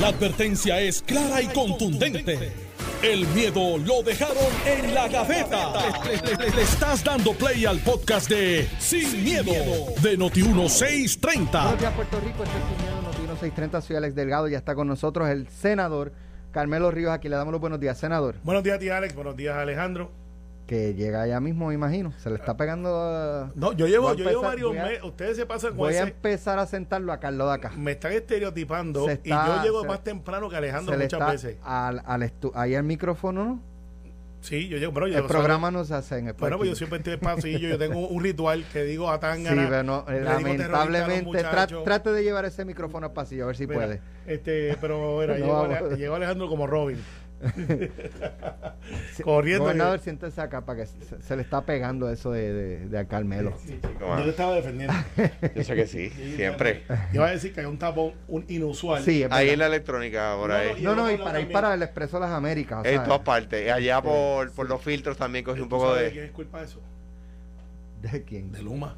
La 0.00 0.08
advertencia 0.08 0.80
es 0.80 1.02
clara 1.02 1.40
y 1.40 1.46
contundente. 1.46 2.52
El 3.00 3.26
miedo 3.28 3.78
lo 3.78 4.02
dejaron 4.02 4.36
en 4.66 4.92
la 4.92 5.06
gaveta. 5.06 5.72
Le, 6.04 6.50
le 6.50 6.62
estás 6.62 7.04
dando 7.04 7.32
play 7.32 7.64
al 7.64 7.78
podcast 7.78 8.28
de 8.28 8.68
Sin, 8.80 9.22
miedo, 9.22 9.52
de 10.02 10.18
Noti1630. 10.18 11.52
Buenos 11.52 11.78
días, 11.78 11.92
Puerto 11.92 12.20
Rico. 12.20 12.42
Este 12.42 12.58
es 12.58 12.64
Sin 12.66 12.84
Miedo, 12.84 13.02
Noti 13.02 13.18
630. 13.18 13.80
Soy 13.82 13.96
Alex 13.96 14.14
Delgado. 14.16 14.48
Ya 14.48 14.58
está 14.58 14.74
con 14.74 14.88
nosotros 14.88 15.28
el 15.28 15.48
senador 15.48 16.12
Carmelo 16.50 16.90
Ríos. 16.90 17.12
Aquí 17.12 17.28
le 17.28 17.36
damos 17.36 17.52
los 17.52 17.60
buenos 17.60 17.78
días, 17.78 17.96
senador. 17.96 18.36
Buenos 18.42 18.64
días, 18.64 18.80
tía 18.80 18.96
Alex. 18.96 19.14
Buenos 19.14 19.36
días, 19.36 19.56
Alejandro. 19.56 20.10
Que 20.66 20.94
llega 20.94 21.26
ya 21.26 21.40
mismo, 21.40 21.68
me 21.68 21.74
imagino. 21.74 22.12
Se 22.18 22.30
le 22.30 22.36
está 22.36 22.56
pegando. 22.56 22.88
uh, 22.90 23.50
No, 23.54 23.72
yo 23.74 23.86
llevo, 23.86 24.14
yo 24.14 24.24
llevo 24.28 24.42
varios 24.42 24.72
meses. 24.72 25.02
Ustedes 25.04 25.36
se 25.36 25.44
pasan 25.44 25.70
con 25.70 25.78
Voy 25.78 25.94
a 25.94 26.02
empezar 26.04 26.58
a 26.58 26.64
sentarlo 26.66 27.12
a 27.12 27.20
Carlos 27.20 27.48
de 27.48 27.54
acá. 27.54 27.72
Me 27.76 27.92
están 27.92 28.12
estereotipando 28.12 29.06
y 29.22 29.28
yo 29.28 29.62
llego 29.62 29.82
se- 29.82 29.88
más 29.88 30.02
temprano 30.02 30.48
que 30.48 30.56
Alejandro 30.56 30.94
muchas 30.94 31.12
está 31.12 31.30
veces. 31.30 31.56
al, 31.62 32.02
al 32.06 32.22
estu- 32.22 32.52
ahí 32.54 32.74
al 32.74 32.84
micrófono, 32.84 33.44
¿no? 33.44 33.60
Sí, 34.40 34.68
yo 34.68 34.76
llego, 34.78 34.92
pero 34.92 35.06
yo 35.06 35.14
El 35.16 35.20
llego- 35.22 35.28
programa 35.28 35.70
no 35.70 35.84
se 35.84 35.94
hace 35.94 36.18
en 36.18 36.28
el 36.28 36.32
Bueno, 36.34 36.56
pues 36.58 36.68
yo 36.70 36.76
siempre 36.76 36.98
estoy 36.98 37.58
yo 37.60 37.78
tengo 37.78 38.06
un 38.08 38.22
ritual 38.22 38.64
que 38.72 38.84
digo 38.84 39.10
a 39.10 39.14
Sí, 39.16 39.20
Tangana. 39.20 39.66
pero 39.70 39.82
no, 39.82 40.04
lamentablemente 40.08 41.30
tra- 41.44 41.84
trate 41.84 42.10
de 42.12 42.22
llevar 42.22 42.44
ese 42.44 42.64
micrófono 42.64 43.06
al 43.06 43.12
pasillo, 43.12 43.44
a 43.44 43.46
ver 43.48 43.56
si 43.56 43.66
Mira, 43.66 43.80
puede. 43.80 44.00
Este, 44.26 44.76
pero 44.80 45.18
mira, 45.20 45.36
No, 45.38 45.90
llegó 45.96 46.14
Alejandro 46.16 46.48
como 46.48 46.66
Robin. 46.66 46.98
Corriendo 49.22 49.64
Gobernador, 49.64 49.98
que- 49.98 50.04
siéntese 50.04 50.40
acá 50.40 50.64
para 50.64 50.80
que 50.80 50.86
se, 50.86 51.20
se 51.22 51.36
le 51.36 51.42
está 51.42 51.62
pegando 51.64 52.10
eso 52.10 52.32
de, 52.32 52.52
de, 52.52 52.88
de 52.88 52.98
a 52.98 53.06
Carmelo. 53.06 53.54
Yo 54.00 54.22
te 54.24 54.30
estaba 54.30 54.54
defendiendo. 54.54 54.94
Yo 55.54 55.64
sé 55.64 55.74
que 55.74 55.86
sí, 55.86 56.10
siempre. 56.36 56.84
Iba 57.12 57.26
a 57.26 57.30
decir 57.30 57.52
que 57.52 57.60
hay 57.60 57.66
un 57.66 57.78
tapón 57.78 58.12
un 58.28 58.44
inusual. 58.48 59.02
Sí, 59.02 59.24
Ahí 59.30 59.50
en 59.50 59.58
la 59.58 59.66
electrónica, 59.66 60.34
por 60.38 60.50
No, 60.50 60.56
ahí. 60.56 60.82
No, 60.82 60.94
no, 60.94 61.10
y 61.10 61.16
Yo 61.18 61.24
para 61.24 61.40
ir 61.40 61.50
para 61.52 61.74
el 61.74 61.82
Expreso 61.82 62.16
de 62.18 62.22
las 62.26 62.30
Américas. 62.32 62.84
o 62.84 62.88
En 62.88 63.02
todas 63.04 63.20
partes. 63.20 63.70
Allá 63.70 64.02
por, 64.02 64.50
por 64.52 64.68
los 64.68 64.82
filtros 64.82 65.16
también 65.16 65.44
cogí 65.44 65.60
un 65.60 65.68
¿Tú 65.68 65.76
poco 65.76 65.88
sabes 65.90 66.04
de. 66.06 66.10
quién 66.12 66.24
es 66.26 66.30
culpa 66.32 66.58
de 66.60 66.64
eso? 66.66 66.80
¿De 68.02 68.22
quién? 68.24 68.52
De 68.52 68.62
Luma. 68.62 68.96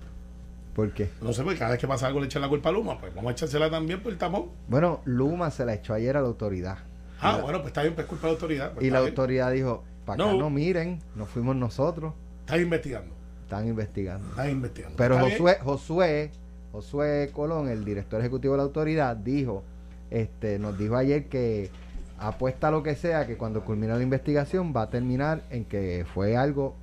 ¿Por 0.74 0.92
qué? 0.92 1.08
No 1.22 1.32
sé, 1.32 1.42
porque 1.42 1.58
cada 1.58 1.70
vez 1.70 1.80
que 1.80 1.88
pasa 1.88 2.06
algo 2.06 2.20
le 2.20 2.26
echan 2.26 2.42
la 2.42 2.48
culpa 2.48 2.68
a 2.68 2.72
Luma. 2.72 2.98
Pues 2.98 3.14
vamos 3.14 3.30
a 3.30 3.32
echársela 3.32 3.70
también 3.70 4.00
por 4.02 4.12
el 4.12 4.18
tapón. 4.18 4.50
Bueno, 4.68 5.00
Luma 5.04 5.50
se 5.50 5.64
la 5.64 5.74
echó 5.74 5.94
ayer 5.94 6.16
a 6.16 6.20
la 6.20 6.26
autoridad. 6.26 6.78
Ah, 7.20 7.36
la- 7.36 7.42
bueno, 7.42 7.58
pues 7.58 7.68
está 7.68 7.82
bien, 7.82 7.94
pues 7.94 8.04
es 8.04 8.08
culpa 8.08 8.26
de 8.26 8.32
la 8.32 8.34
autoridad. 8.34 8.72
pues 8.72 8.86
y 8.86 8.90
la 8.90 9.00
bien. 9.00 9.10
autoridad 9.10 9.52
dijo, 9.52 9.84
para 10.04 10.18
No. 10.24 10.36
no 10.36 10.50
miren, 10.50 11.00
no 11.14 11.26
fuimos 11.26 11.56
nosotros, 11.56 12.12
Está 12.40 12.58
investigando. 12.58 13.14
están 13.42 13.66
investigando. 13.66 14.28
Está 14.28 14.50
investigando. 14.50 14.96
Pero 14.96 15.14
Está 15.14 15.26
bien. 15.26 15.38
Josué, 15.38 15.58
Josué, 15.62 16.30
Josué 16.72 17.30
Colón, 17.32 17.68
el 17.68 17.84
director 17.84 18.20
ejecutivo 18.20 18.54
de 18.54 18.58
la 18.58 18.64
autoridad, 18.64 19.16
dijo, 19.16 19.62
este, 20.10 20.58
nos 20.58 20.78
dijo 20.78 20.96
ayer 20.96 21.26
que 21.26 21.70
apuesta 22.18 22.68
a 22.68 22.70
lo 22.70 22.82
que 22.82 22.94
sea 22.94 23.26
que 23.26 23.36
cuando 23.36 23.62
culmine 23.64 23.94
la 23.94 24.02
investigación 24.02 24.72
va 24.74 24.82
a 24.82 24.90
terminar 24.90 25.42
en 25.50 25.64
que 25.64 26.06
fue 26.14 26.36
algo 26.36 26.74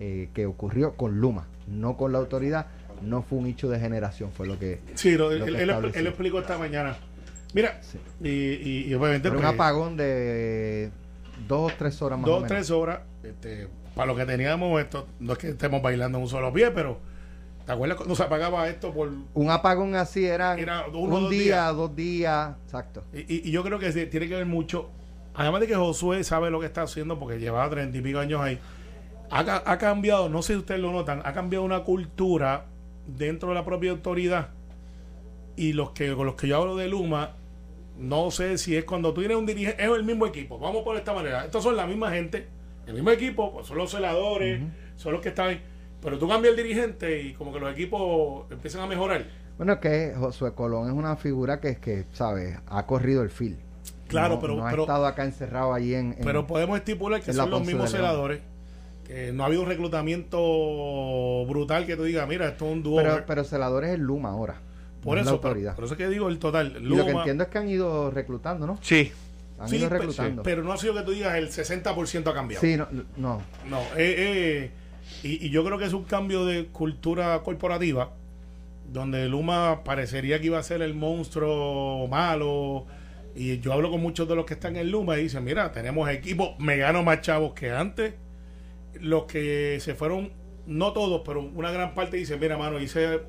eh, 0.00 0.28
que 0.34 0.44
ocurrió 0.46 0.94
con 0.96 1.20
Luma, 1.20 1.46
no 1.68 1.96
con 1.96 2.10
la 2.12 2.18
autoridad, 2.18 2.66
no 3.02 3.22
fue 3.22 3.38
un 3.38 3.46
hecho 3.46 3.68
de 3.70 3.78
generación, 3.78 4.30
fue 4.32 4.46
lo 4.46 4.58
que... 4.58 4.80
Sí, 4.94 5.12
lo- 5.16 5.30
lo 5.30 5.44
él, 5.46 5.56
que 5.56 5.62
él, 5.62 5.70
él 5.94 6.06
explicó 6.08 6.40
esta 6.40 6.58
mañana. 6.58 6.96
Mira, 7.54 7.80
Sí. 7.82 7.98
y, 8.22 8.92
obviamente 8.94 9.28
Pero 9.30 9.36
un 9.38 9.42
pues, 9.42 9.54
apagón 9.54 9.96
de 9.96 10.90
dos 11.48 11.72
o 11.72 11.76
tres 11.78 12.02
horas 12.02 12.18
más 12.18 12.28
o 12.28 12.32
dos 12.32 12.42
o 12.44 12.46
tres 12.46 12.70
horas, 12.70 13.00
este, 13.22 13.68
para 13.94 14.06
lo 14.06 14.16
que 14.16 14.26
teníamos 14.26 14.80
esto, 14.82 15.06
no 15.20 15.32
es 15.34 15.38
que 15.38 15.48
estemos 15.50 15.80
bailando 15.80 16.18
en 16.18 16.24
un 16.24 16.28
solo 16.28 16.52
pie, 16.52 16.70
pero 16.72 16.98
¿te 17.64 17.70
acuerdas 17.72 17.96
cuando 17.96 18.14
se 18.16 18.24
apagaba 18.24 18.68
esto 18.68 18.92
por 18.92 19.10
Un 19.34 19.50
apagón 19.50 19.94
así 19.94 20.26
era, 20.26 20.58
Era 20.58 20.86
uno 20.88 20.98
o 20.98 21.02
un 21.18 21.22
dos 21.24 21.30
día, 21.30 21.40
días. 21.42 21.76
dos 21.76 21.96
días, 21.96 22.54
exacto. 22.64 23.04
Y, 23.12 23.20
y- 23.20 23.42
y 23.48 23.50
yo 23.52 23.62
creo 23.62 23.78
que 23.78 23.90
tiene 23.92 24.28
que 24.28 24.34
ver 24.34 24.46
mucho. 24.46 24.90
Además 25.36 25.60
de 25.62 25.66
que 25.68 25.74
Josué 25.76 26.22
sabe 26.24 26.50
lo 26.50 26.60
que 26.60 26.66
está 26.66 26.82
haciendo 26.82 27.18
porque 27.18 27.38
llevaba 27.38 27.68
treinta 27.70 27.96
y 27.96 28.00
pico 28.00 28.18
años 28.18 28.40
ahí. 28.40 28.58
Ha, 29.30 29.62
ha 29.64 29.78
cambiado, 29.78 30.28
no 30.28 30.42
sé 30.42 30.52
si 30.54 30.58
ustedes 30.60 30.80
lo 30.80 30.92
notan, 30.92 31.22
ha 31.24 31.32
cambiado 31.32 31.64
una 31.64 31.80
cultura 31.80 32.66
dentro 33.06 33.48
de 33.48 33.54
la 33.56 33.64
propia 33.64 33.90
autoridad. 33.92 34.48
Y 35.56 35.72
los 35.72 35.90
que 35.90 36.12
con 36.14 36.26
los 36.26 36.34
que 36.36 36.48
yo 36.48 36.56
hablo 36.56 36.76
de 36.76 36.88
Luma, 36.88 37.30
no 37.98 38.30
sé 38.30 38.58
si 38.58 38.76
es 38.76 38.84
cuando 38.84 39.12
tú 39.14 39.20
tienes 39.20 39.36
un 39.36 39.46
dirigente, 39.46 39.82
es 39.82 39.90
el 39.90 40.04
mismo 40.04 40.26
equipo. 40.26 40.58
Vamos 40.58 40.82
por 40.82 40.96
esta 40.96 41.12
manera. 41.12 41.44
Estos 41.44 41.62
son 41.62 41.76
la 41.76 41.86
misma 41.86 42.10
gente, 42.10 42.46
el 42.86 42.94
mismo 42.94 43.10
equipo, 43.10 43.52
pues 43.52 43.66
son 43.66 43.78
los 43.78 43.90
celadores, 43.90 44.60
son 44.96 45.12
los 45.12 45.20
que 45.20 45.28
están 45.30 45.48
ahí. 45.48 45.62
Pero 46.02 46.18
tú 46.18 46.28
cambias 46.28 46.50
el 46.54 46.62
dirigente 46.62 47.22
y 47.22 47.32
como 47.32 47.52
que 47.52 47.60
los 47.60 47.72
equipos 47.72 48.44
empiezan 48.50 48.82
a 48.82 48.86
mejorar. 48.86 49.24
Bueno, 49.56 49.78
que 49.80 50.12
Josué 50.18 50.52
Colón 50.52 50.88
es 50.88 50.92
una 50.92 51.16
figura 51.16 51.60
que, 51.60 51.76
que 51.76 52.04
¿sabes? 52.12 52.58
Ha 52.66 52.84
corrido 52.86 53.22
el 53.22 53.30
fil. 53.30 53.56
Claro, 54.08 54.34
No- 54.34 54.40
pero- 54.40 54.56
No 54.56 54.66
ha 54.66 54.70
pero- 54.70 54.82
estado 54.82 55.06
acá 55.06 55.24
encerrado 55.24 55.72
allí 55.72 55.94
en... 55.94 56.12
en- 56.18 56.24
Pero 56.24 56.46
podemos 56.46 56.76
estipular 56.76 57.20
que 57.22 57.32
son 57.32 57.48
los 57.50 57.64
mismos 57.64 57.90
celadores. 57.90 58.40
Que 59.06 59.32
no 59.32 59.42
ha 59.44 59.46
habido 59.46 59.62
un 59.62 59.68
reclutamiento 59.68 61.44
brutal 61.46 61.86
que 61.86 61.96
tú 61.96 62.04
digas, 62.04 62.26
mira, 62.28 62.48
esto 62.48 62.66
es 62.66 62.72
un 62.72 62.82
dúo. 62.82 62.96
pero, 62.96 63.24
pero 63.26 63.44
celadores 63.44 63.90
es 63.90 63.98
Luma 63.98 64.30
ahora. 64.30 64.56
Por 65.04 65.14
no 65.16 65.20
es 65.20 65.26
eso, 65.26 65.36
la 65.36 65.40
pero- 65.40 65.48
autoridad. 65.50 65.74
por 65.76 65.84
eso 65.84 65.96
que 65.96 66.08
digo 66.08 66.28
el 66.28 66.38
total. 66.38 66.76
y 66.80 66.84
lo 66.84 67.04
que 67.04 67.10
entiendo 67.12 67.44
es 67.44 67.50
que 67.50 67.58
han 67.58 67.68
ido 67.68 68.10
reclutando, 68.10 68.66
¿no? 68.66 68.78
Sí. 68.82 69.12
Han 69.58 69.68
sí, 69.68 69.76
ido 69.76 69.88
reclutando. 69.88 70.42
pero 70.42 70.62
no 70.64 70.72
ha 70.72 70.76
sido 70.76 70.94
que 70.94 71.02
tú 71.02 71.12
digas 71.12 71.36
el 71.36 71.48
60% 71.50 72.26
ha 72.30 72.34
cambiado. 72.34 72.60
Sí, 72.60 72.76
no, 72.76 72.88
no. 73.16 73.40
No, 73.68 73.80
eh, 73.96 74.14
eh, 74.18 74.70
y, 75.22 75.46
y 75.46 75.50
yo 75.50 75.64
creo 75.64 75.78
que 75.78 75.84
es 75.84 75.92
un 75.92 76.04
cambio 76.04 76.44
de 76.44 76.66
cultura 76.66 77.40
corporativa 77.42 78.10
donde 78.92 79.28
Luma 79.28 79.82
parecería 79.84 80.40
que 80.40 80.46
iba 80.46 80.58
a 80.58 80.62
ser 80.62 80.82
el 80.82 80.94
monstruo 80.94 82.06
malo. 82.08 82.86
Y 83.36 83.58
yo 83.60 83.72
hablo 83.72 83.90
con 83.90 84.00
muchos 84.00 84.28
de 84.28 84.36
los 84.36 84.44
que 84.44 84.54
están 84.54 84.76
en 84.76 84.90
Luma 84.90 85.18
y 85.18 85.24
dicen, 85.24 85.42
mira, 85.42 85.72
tenemos 85.72 86.08
equipos, 86.10 86.50
me 86.58 86.76
gano 86.76 87.02
más 87.02 87.20
chavos 87.20 87.52
que 87.54 87.70
antes. 87.72 88.14
Los 89.00 89.24
que 89.24 89.78
se 89.80 89.94
fueron, 89.94 90.32
no 90.66 90.92
todos, 90.92 91.22
pero 91.24 91.40
una 91.40 91.70
gran 91.72 91.94
parte 91.94 92.16
dicen, 92.16 92.38
mira, 92.38 92.56
mano, 92.56 92.78
hice, 92.78 93.20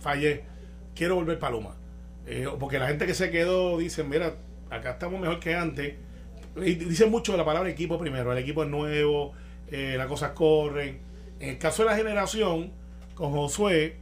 fallé, 0.00 0.44
quiero 0.94 1.16
volver 1.16 1.38
para 1.38 1.52
Luma. 1.52 1.76
Eh, 2.26 2.48
porque 2.58 2.78
la 2.78 2.88
gente 2.88 3.06
que 3.06 3.14
se 3.14 3.30
quedó 3.30 3.78
dice, 3.78 4.04
mira, 4.04 4.36
acá 4.70 4.92
estamos 4.92 5.20
mejor 5.20 5.40
que 5.40 5.54
antes. 5.54 5.94
Y 6.56 6.74
dicen 6.74 7.10
mucho 7.10 7.36
la 7.36 7.44
palabra 7.44 7.70
equipo 7.70 7.98
primero, 7.98 8.32
el 8.32 8.38
equipo 8.38 8.62
es 8.62 8.68
nuevo, 8.68 9.32
eh, 9.70 9.94
las 9.96 10.06
cosas 10.06 10.32
corren. 10.32 11.00
En 11.40 11.50
el 11.50 11.58
caso 11.58 11.82
de 11.82 11.90
la 11.90 11.96
generación, 11.96 12.72
con 13.14 13.32
Josué, 13.32 13.96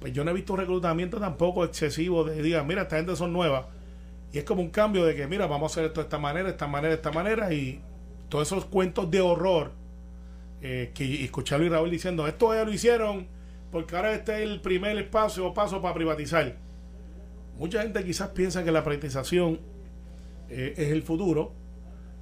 pues 0.00 0.12
yo 0.12 0.24
no 0.24 0.30
he 0.30 0.34
visto 0.34 0.52
un 0.52 0.60
reclutamiento 0.60 1.18
tampoco 1.18 1.64
excesivo 1.64 2.24
de 2.24 2.40
digan, 2.42 2.66
mira, 2.66 2.82
esta 2.82 2.96
gente 2.96 3.16
son 3.16 3.32
nuevas. 3.32 3.66
Y 4.32 4.38
es 4.38 4.44
como 4.44 4.62
un 4.62 4.70
cambio 4.70 5.04
de 5.04 5.14
que, 5.14 5.26
mira, 5.26 5.46
vamos 5.46 5.72
a 5.72 5.74
hacer 5.74 5.84
esto 5.86 6.00
de 6.00 6.04
esta 6.04 6.18
manera, 6.18 6.44
de 6.44 6.52
esta 6.52 6.66
manera, 6.66 6.88
de 6.90 6.96
esta 6.96 7.12
manera, 7.12 7.52
y 7.52 7.80
todos 8.28 8.46
esos 8.46 8.66
cuentos 8.66 9.10
de 9.10 9.20
horror 9.20 9.72
eh, 10.60 10.90
que 10.94 11.24
escuché 11.24 11.54
a 11.54 11.58
Luis 11.58 11.70
Raúl 11.70 11.90
diciendo, 11.90 12.26
esto 12.26 12.54
ya 12.54 12.64
lo 12.64 12.72
hicieron 12.72 13.26
porque 13.70 13.96
ahora 13.96 14.12
este 14.12 14.42
es 14.42 14.48
el 14.50 14.60
primer 14.60 14.96
espacio 14.98 15.46
o 15.46 15.54
paso 15.54 15.80
para 15.82 15.94
privatizar. 15.94 16.56
Mucha 17.58 17.82
gente 17.82 18.04
quizás 18.04 18.28
piensa 18.28 18.62
que 18.64 18.70
la 18.72 18.84
privatización 18.84 19.60
eh, 20.48 20.74
es 20.76 20.88
el 20.92 21.02
futuro, 21.02 21.52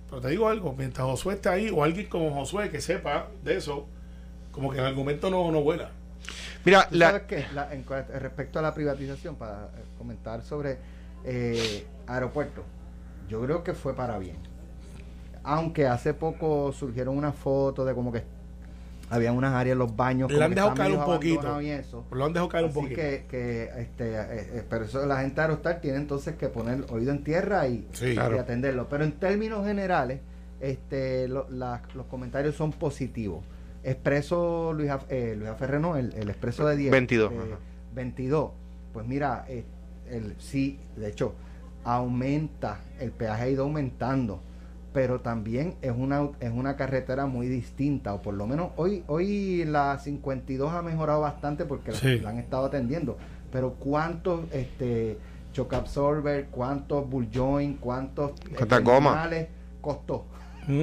pero 0.09 0.21
te 0.23 0.29
digo 0.29 0.49
algo, 0.49 0.73
mientras 0.77 1.07
Josué 1.07 1.35
esté 1.35 1.49
ahí, 1.49 1.71
o 1.71 1.85
alguien 1.85 2.07
como 2.09 2.31
Josué 2.35 2.71
que 2.71 2.81
sepa 2.81 3.29
de 3.45 3.57
eso, 3.57 3.87
como 4.53 4.71
que 4.71 4.79
el 4.79 4.85
argumento 4.87 5.31
no, 5.31 5.51
no 5.53 5.63
vuela. 5.63 5.91
Mira, 6.65 6.89
¿Tú 6.89 6.97
la, 6.97 7.07
sabes 7.11 7.23
qué? 7.29 7.45
La- 7.55 7.73
en 7.73 7.85
cua- 7.85 8.07
respecto 8.09 8.59
a 8.59 8.63
la 8.63 8.73
privatización, 8.75 9.37
para 9.37 9.67
eh, 9.77 9.85
comentar 9.99 10.43
sobre 10.43 10.79
eh, 11.25 11.87
aeropuertos, 12.07 12.65
yo 13.29 13.41
creo 13.43 13.63
que 13.63 13.75
fue 13.75 13.95
para 13.95 14.19
bien. 14.19 14.37
Aunque 15.45 15.87
hace 15.87 16.15
poco 16.15 16.73
surgieron 16.73 17.17
unas 17.17 17.35
fotos 17.37 17.87
de 17.87 17.95
como 17.95 18.11
que 18.11 18.25
había 19.11 19.33
unas 19.33 19.55
áreas 19.55 19.73
en 19.75 19.79
los 19.79 19.95
baños. 19.97 20.29
Como 20.31 20.43
han 20.43 20.51
que 20.51 20.55
dejado 20.57 20.73
estaban 20.73 20.93
caer 20.93 20.99
un 21.01 21.05
poquito. 21.15 21.41
abandonados 21.41 21.63
Y 21.65 21.71
eso. 21.71 22.05
Lo 22.11 22.25
han 22.25 22.33
dejado 22.33 22.49
caer 22.49 22.65
un 22.65 22.71
Así 22.71 22.81
poquito. 22.81 22.97
que, 23.01 23.25
que, 23.29 23.63
este, 23.79 24.15
eh, 24.15 24.27
eh, 24.31 24.65
pero 24.69 24.85
eso 24.85 25.07
la 25.07 25.21
gente 25.21 25.37
de 25.37 25.41
Aerostar 25.43 25.81
tiene 25.81 25.99
entonces 25.99 26.35
que 26.37 26.49
poner 26.49 26.85
oído 26.91 27.13
en 27.13 27.23
tierra 27.25 27.67
y, 27.69 27.87
Sí, 27.93 28.07
y 28.09 28.15
claro. 28.15 28.41
atenderlo. 28.41 28.89
Pero 28.89 29.05
en 29.05 29.13
términos 29.13 29.65
generales, 29.67 30.21
este, 30.61 31.29
lo- 31.29 31.49
la- 31.51 31.83
los 31.95 32.07
comentarios 32.07 32.55
son 32.57 32.73
positivos. 32.73 33.45
Expreso 33.85 34.73
Luis, 34.73 34.91
eh, 35.09 35.35
Luis 35.39 35.49
Aferre, 35.51 35.79
no, 35.79 35.97
el, 35.97 36.13
el 36.15 36.29
expreso 36.29 36.67
de 36.67 36.77
10. 36.77 36.91
22, 36.91 37.33
eh, 37.33 37.37
ajá. 37.39 37.59
22. 37.95 38.51
Pues 38.93 39.07
mira, 39.07 39.45
eh, 39.49 39.65
el, 40.11 40.35
sí, 40.39 40.81
de 40.97 41.09
hecho, 41.09 41.35
aumenta, 41.85 42.81
el 42.99 43.13
peaje 43.13 43.43
ha 43.45 43.49
ido 43.49 43.63
aumentando, 43.65 44.41
pero 44.97 45.21
también 45.21 45.75
es 45.83 45.93
una, 45.95 46.31
es 46.41 46.51
una 46.51 46.75
carretera 46.77 47.27
muy 47.27 47.49
distinta, 47.49 48.15
o 48.15 48.23
por 48.23 48.33
lo 48.33 48.47
menos 48.47 48.71
hoy, 48.77 49.05
hoy 49.09 49.63
la 49.67 49.99
52 49.99 50.73
ha 50.73 50.81
mejorado 50.81 51.21
bastante 51.21 51.67
porque 51.67 51.93
la- 51.93 51.99
Sí. 51.99 52.19
la, 52.21 52.31
han 52.31 52.39
estado 52.39 52.65
atendiendo, 52.65 53.19
pero 53.53 53.75
cuántos 53.75 54.51
este, 54.55 55.19
shock 55.53 55.75
absorber, 55.75 56.47
cuántos 56.47 57.07
bull 57.11 57.29
joint, 57.31 57.79
cuántos 57.79 58.33
¿Cuántas 58.57 58.83
gomas? 58.83 59.13
terminales 59.13 59.49
costó. 59.83 60.25
Mm. 60.67 60.83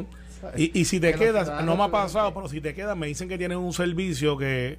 Y, 0.58 0.80
y 0.80 0.86
si 0.86 1.00
te 1.00 1.14
Que 1.14 1.18
quedas, 1.18 1.66
no 1.66 1.76
me 1.76 1.82
ha 1.86 1.90
pasado, 1.90 2.30
que- 2.30 2.36
pero 2.36 2.48
si 2.50 2.62
te 2.62 2.76
quedas, 2.76 2.96
me 2.96 3.08
dicen 3.08 3.28
que 3.28 3.40
tienen 3.40 3.58
un 3.58 3.74
servicio 3.74 4.38
que 4.38 4.78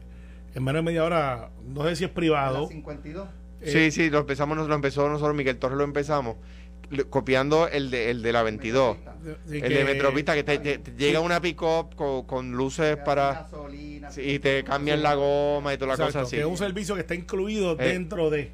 en 0.54 0.62
menos 0.62 0.78
de 0.78 0.82
media 0.92 1.02
hora, 1.02 1.50
no 1.66 1.82
sé 1.82 1.96
si 1.96 2.04
es 2.04 2.10
La 2.10 2.14
privado. 2.14 2.68
52. 2.68 3.26
eh, 3.62 3.68
sí, 3.68 3.90
sí, 3.90 4.10
lo 4.10 4.20
empezamos, 4.20 4.56
lo 4.68 4.74
empezó 4.76 5.08
nosotros, 5.08 5.34
Miguel 5.34 5.58
Torres 5.58 5.76
lo 5.76 5.82
empezamos. 5.82 6.36
Copiando 7.10 7.68
el 7.68 7.90
de, 7.90 8.10
el 8.10 8.22
de 8.22 8.32
la 8.32 8.42
22. 8.42 8.96
Sí, 9.46 9.56
El 9.56 9.62
que- 9.62 9.68
de 9.68 9.84
Metropista, 9.84 10.34
que 10.34 10.44
te, 10.44 10.58
te- 10.58 10.78
te 10.78 10.90
llega 10.92 11.20
una 11.20 11.40
pick-up 11.40 11.94
con, 11.96 12.24
con 12.24 12.52
luces 12.52 12.96
para... 12.98 13.48
sí, 14.10 14.20
y 14.22 14.38
te 14.38 14.62
cambian 14.64 15.02
la 15.02 15.14
goma 15.14 15.72
y 15.74 15.78
toda 15.78 15.88
la 15.88 15.94
Exacto, 15.94 16.12
cosa 16.12 16.20
así. 16.26 16.36
que 16.36 16.40
es 16.42 16.46
un 16.48 16.56
servicio 16.58 16.94
que 16.94 17.00
está 17.02 17.14
incluido 17.14 17.72
Eh. 17.80 17.92
dentro 17.92 18.30
de. 18.30 18.52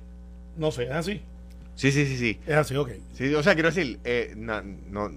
No 0.57 0.71
sé, 0.71 0.85
¿es 0.85 0.91
así? 0.93 1.23
Sí, 1.75 1.93
sí, 1.93 2.05
sí, 2.07 2.19
sí. 2.19 2.41
Es 2.47 2.55
así, 2.57 2.77
ok. 2.77 2.91
Sí, 3.15 3.35
o 3.35 3.43
sea, 3.43 3.55
quiero 3.55 3.71
decir, 3.71 3.99
eh, 4.05 4.35
na- 4.37 4.63
no, 4.63 5.11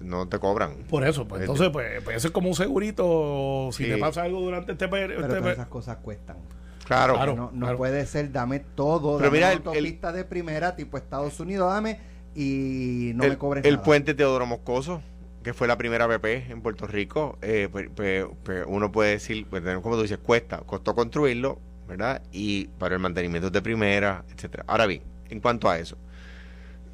no 0.00 0.28
te 0.28 0.38
cobran. 0.40 0.74
Por 0.90 1.06
eso, 1.06 1.28
pues 1.28 1.42
entonces, 1.42 1.70
pues, 1.70 2.02
pues 2.02 2.16
eso 2.16 2.28
es 2.28 2.32
como 2.32 2.48
un 2.48 2.56
segurito. 2.56 3.68
Si 3.72 3.84
Sí. 3.84 3.90
te 3.90 3.98
pasa 3.98 4.22
algo 4.24 4.40
durante 4.40 4.72
este. 4.72 4.88
per- 4.88 5.08
Pero 5.08 5.20
este 5.20 5.36
todas 5.38 5.52
esas 5.54 5.68
cosas 5.68 5.98
cuestan. 5.98 6.36
Claro. 6.84 7.14
Claro. 7.14 7.36
no 7.36 7.50
no 7.52 7.76
puede 7.76 8.04
ser, 8.06 8.32
dame 8.32 8.58
todo, 8.60 9.16
Pero 9.18 9.26
dame 9.28 9.38
mira, 9.38 9.52
el- 9.52 9.60
el- 9.60 9.66
autopista 9.68 10.12
de 10.12 10.24
primera, 10.24 10.74
tipo 10.74 10.98
Estados 10.98 11.38
Unidos, 11.38 11.72
dame 11.72 12.00
y 12.34 13.12
no 13.14 13.24
el, 13.24 13.30
me 13.30 13.38
cobres 13.38 13.64
el 13.64 13.74
nada. 13.74 13.84
puente 13.84 14.14
Teodoro 14.14 14.46
Moscoso, 14.46 15.02
que 15.42 15.52
fue 15.52 15.66
la 15.68 15.76
primera 15.76 16.06
BP 16.06 16.50
en 16.50 16.62
Puerto 16.62 16.86
Rico, 16.86 17.38
eh, 17.42 17.68
pues, 17.70 17.88
pues- 17.94 18.26
pues 18.44 18.64
uno 18.66 18.90
puede 18.92 19.10
decir, 19.12 19.46
pues, 19.48 19.62
como 19.82 19.96
tú 19.96 20.02
dices, 20.02 20.18
cuesta, 20.18 20.58
costó 20.58 20.94
construirlo, 20.94 21.60
¿verdad? 21.88 22.22
Y 22.32 22.66
para 22.78 22.94
el 22.94 23.00
mantenimiento 23.00 23.50
de 23.50 23.60
primera, 23.62 24.24
etcétera. 24.32 24.64
Ahora 24.66 24.86
bien, 24.86 25.02
en 25.28 25.40
cuanto 25.40 25.68
a 25.68 25.78
eso, 25.78 25.96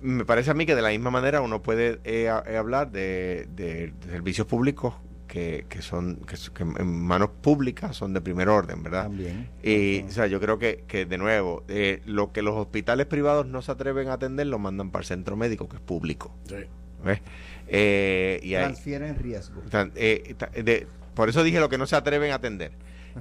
me 0.00 0.24
parece 0.24 0.50
a 0.50 0.54
mí 0.54 0.64
que 0.66 0.74
de 0.76 0.82
la 0.82 0.90
misma 0.90 1.10
manera 1.10 1.40
uno 1.40 1.60
puede 1.62 2.00
eh, 2.04 2.28
a- 2.28 2.42
eh, 2.46 2.56
hablar 2.56 2.90
de, 2.90 3.48
de- 3.54 3.92
de 4.00 4.10
servicios 4.10 4.46
públicos 4.46 4.94
que, 5.28 5.66
que 5.68 5.82
son 5.82 6.16
que, 6.26 6.62
en 6.62 7.00
manos 7.02 7.30
públicas 7.40 7.94
son 7.96 8.12
de 8.14 8.20
primer 8.20 8.48
orden, 8.48 8.82
¿verdad? 8.82 9.04
También. 9.04 9.48
Y, 9.62 10.02
o 10.02 10.10
sea, 10.10 10.26
yo 10.26 10.40
creo 10.40 10.58
que, 10.58 10.82
que 10.88 11.06
de 11.06 11.18
nuevo, 11.18 11.62
eh, 11.68 12.02
lo 12.06 12.32
que 12.32 12.42
los 12.42 12.56
hospitales 12.56 13.06
privados 13.06 13.46
no 13.46 13.62
se 13.62 13.70
atreven 13.70 14.08
a 14.08 14.14
atender, 14.14 14.46
lo 14.48 14.58
mandan 14.58 14.90
para 14.90 15.02
el 15.02 15.06
centro 15.06 15.36
médico, 15.36 15.68
que 15.68 15.76
es 15.76 15.82
público. 15.82 16.34
Sí. 16.48 16.56
¿ves? 17.04 17.20
Eh, 17.68 18.40
y 18.42 18.54
hay- 18.54 18.64
Transfieren 18.64 19.16
riesgo. 19.16 19.60
tan- 19.70 19.92
eh, 19.94 20.34
de- 20.64 20.86
por 21.14 21.28
eso 21.28 21.44
dije 21.44 21.60
lo 21.60 21.68
que 21.68 21.78
no 21.78 21.86
se 21.86 21.94
atreven 21.94 22.32
a 22.32 22.36
atender. 22.36 22.72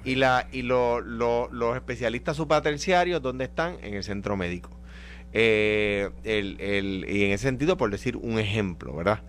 Y, 0.04 0.16
la, 0.16 0.48
y 0.52 0.62
lo- 0.62 1.02
lo- 1.02 1.50
los 1.52 1.76
especialistas 1.76 2.38
supraterciarios, 2.38 3.22
¿dónde 3.22 3.46
están? 3.46 3.76
En 3.84 3.94
el 3.96 4.04
centro 4.04 4.38
médico. 4.38 4.70
Eh, 5.34 6.10
el- 6.24 6.60
el- 6.62 7.06
y 7.10 7.26
en 7.26 7.32
ese 7.32 7.44
sentido, 7.44 7.78
por 7.78 7.92
decir 7.92 8.16
un 8.18 8.40
ejemplo, 8.40 8.96
¿verdad? 8.96 9.22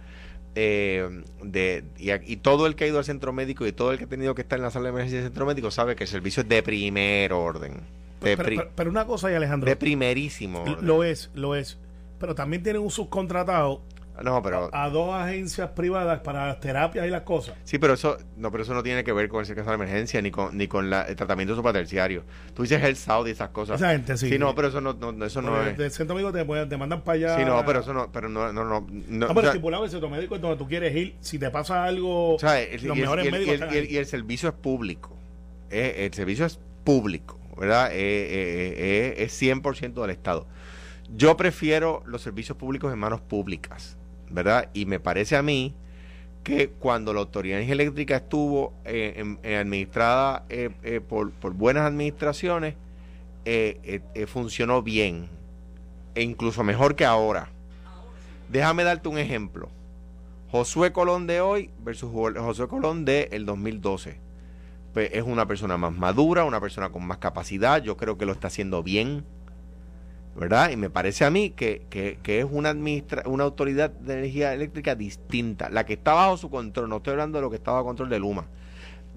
Eh, 0.61 1.23
de, 1.43 1.85
y, 1.99 2.11
y 2.33 2.37
todo 2.39 2.67
el 2.67 2.75
que 2.75 2.83
ha 2.85 2.87
ido 2.89 2.99
al 2.99 3.05
centro 3.05 3.33
médico 3.33 3.65
y 3.65 3.71
todo 3.71 3.93
el 3.93 3.99
que 3.99 4.05
ha 4.05 4.09
tenido 4.09 4.35
que 4.35 4.43
estar 4.43 4.59
en 4.59 4.65
la 4.65 4.71
sala 4.73 4.85
de 4.87 4.91
emergencia 4.91 5.19
del 5.21 5.29
centro 5.29 5.47
médico 5.47 5.71
sabe 5.71 5.95
que 5.95 6.03
el 6.03 6.09
servicio 6.11 6.43
es 6.43 6.49
de 6.49 6.63
primer 6.65 7.33
orden. 7.33 7.75
De, 8.21 8.37
Pero, 8.37 8.43
pri- 8.45 8.57
pero- 8.57 8.71
pero 8.75 8.91
una 8.91 9.07
cosa, 9.07 9.31
y 9.31 9.35
Alejandro, 9.35 9.69
de 9.71 9.77
primerísimo 9.77 10.63
orden. 10.63 10.77
lo 10.81 11.05
es, 11.05 11.31
lo 11.35 11.55
es. 11.55 11.79
Pero 12.19 12.35
también 12.35 12.65
tienen 12.65 12.83
un 12.83 12.91
subcontratado 12.91 13.83
No, 14.23 14.43
pero 14.43 14.69
a 14.73 14.89
dos 14.91 15.15
agencias 15.15 15.71
privadas 15.71 16.21
para 16.21 16.47
las 16.47 16.61
terapias 16.61 17.07
y 17.07 17.11
las 17.11 17.23
cosas. 17.23 17.55
sí, 17.65 17.79
pero 17.79 17.95
eso 17.95 18.17
no, 18.37 18.51
pero 18.51 18.63
eso 18.65 18.75
no 18.75 18.83
tiene 18.83 19.05
que 19.05 19.13
ver 19.13 19.29
con 19.29 19.45
el 19.45 19.55
caso 19.55 19.69
de 19.69 19.75
emergencia 19.75 20.21
ni 20.23 20.31
con 20.31 20.57
ni 20.57 20.67
con 20.69 20.91
la- 20.91 21.03
el 21.03 21.15
tratamiento 21.17 21.55
supraterciario. 21.55 22.25
Tú 22.55 22.63
dices 22.63 22.83
el 22.83 22.97
Saudi 22.97 23.31
y 23.31 23.33
esas 23.33 23.51
cosas. 23.51 23.81
Esa 23.81 23.91
gente, 23.93 24.17
sí. 24.17 24.39
no, 24.39 24.55
pero 24.55 24.69
eso 24.69 24.81
no, 24.81 24.93
no- 24.95 25.25
eso 25.25 25.41
no 25.43 25.63
es. 25.63 25.77
Del 25.79 25.91
centro 25.91 26.17
médico 26.17 26.33
te, 26.33 26.77
mandan 26.77 27.03
para 27.03 27.15
allá. 27.17 27.37
Sí, 27.37 27.45
no, 27.45 27.65
pero 27.65 27.81
eso 27.81 27.93
no, 27.93 28.11
pero 28.11 28.29
no, 28.29 28.53
no, 28.53 28.65
no, 28.65 28.81
no, 28.81 28.87
No, 29.09 29.27
o 29.27 29.29
pero 29.29 29.41
sea, 29.43 29.51
estipulado 29.51 29.85
el 29.85 29.91
centro 29.91 30.11
médico 30.11 30.35
es 30.37 30.41
donde 30.41 30.57
tú 30.57 30.67
quieres 30.67 30.95
ir. 30.97 31.15
Si 31.21 31.39
te 31.39 31.51
pasa 31.51 31.85
algo, 31.85 32.35
o 32.35 32.39
sea, 32.39 32.61
el- 32.61 32.85
los 32.87 32.97
y, 32.97 33.01
mejores 33.01 33.27
el- 33.27 33.33
médicos 33.33 33.49
y 33.53 33.55
el- 33.57 33.63
están 33.63 33.75
y 33.75 33.79
el- 33.79 33.87
ahí. 33.87 33.93
y 33.95 33.97
el 33.99 34.07
servicio 34.07 34.49
es 34.49 34.55
público. 34.57 35.17
Eh, 35.71 36.07
el 36.07 36.15
servicio 36.15 36.45
es 36.47 36.59
público, 36.85 37.39
¿verdad? 37.57 37.91
Eh, 37.93 37.97
eh, 37.99 39.15
eh, 39.19 39.23
es 39.25 39.33
100% 39.41 40.01
del 40.03 40.11
Estado. 40.11 40.47
Yo 41.15 41.37
prefiero 41.37 42.03
los 42.07 42.21
servicios 42.23 42.57
públicos 42.59 42.93
en 42.93 42.99
manos 42.99 43.21
públicas, 43.21 43.97
¿verdad? 44.31 44.71
Y 44.75 44.87
me 44.87 45.01
parece 45.01 45.37
a 45.37 45.43
mí 45.43 45.75
que 46.45 46.69
cuando 46.71 47.13
la 47.13 47.21
Autoridad 47.21 47.61
Eléctrica 47.61 48.17
estuvo 48.17 48.73
eh, 48.85 49.15
en- 49.17 49.39
en 49.43 49.59
administrada 49.59 50.45
eh, 50.49 50.71
eh, 50.83 51.01
por, 51.01 51.33
buenas 51.55 51.85
administraciones, 51.87 52.75
eh, 53.45 53.81
eh, 53.83 54.01
eh, 54.15 54.27
funcionó 54.27 54.83
bien, 54.83 55.29
e 56.15 56.23
incluso 56.23 56.65
mejor 56.65 56.97
que 56.97 57.05
ahora. 57.05 57.49
Déjame 58.49 58.85
darte 58.85 59.09
un 59.09 59.19
ejemplo. 59.19 59.69
Josué 60.51 60.93
Colón 60.93 61.27
de 61.27 61.41
hoy 61.43 61.71
versus 61.85 62.11
Jo- 62.11 62.33
Josué 62.35 62.69
Colón 62.69 63.05
de 63.05 63.29
el 63.33 63.45
2012. 63.45 64.19
Pues 64.95 65.11
es 65.13 65.23
una 65.23 65.47
persona 65.47 65.77
más 65.77 65.93
madura, 65.93 66.45
una 66.45 66.61
persona 66.61 66.89
con 66.91 67.07
más 67.07 67.19
capacidad, 67.19 67.83
yo 67.83 67.97
creo 67.99 68.17
que 68.17 68.25
lo 68.25 68.33
está 68.33 68.47
haciendo 68.47 68.83
bien, 68.83 69.25
¿verdad? 70.39 70.71
Y 70.71 70.77
me 70.77 70.89
parece 70.91 71.25
a 71.25 71.31
mí 71.31 71.51
que, 71.51 71.83
que- 71.91 72.19
que 72.23 72.39
es 72.41 72.47
una, 72.51 72.71
administra 72.71 73.23
una 73.27 73.45
autoridad 73.45 73.91
de 73.91 74.15
energía 74.15 74.55
eléctrica 74.55 74.95
distinta, 74.95 75.69
la 75.71 75.85
que 75.85 75.95
está 75.95 76.13
bajo 76.15 76.37
su 76.37 76.49
control, 76.51 76.89
no 76.89 76.99
estoy 76.99 77.13
hablando 77.13 77.39
de 77.39 77.43
lo 77.43 77.51
que 77.51 77.57
está 77.57 77.73
bajo 77.73 77.85
control 77.87 78.09
de 78.09 78.19
Luma. 78.19 78.47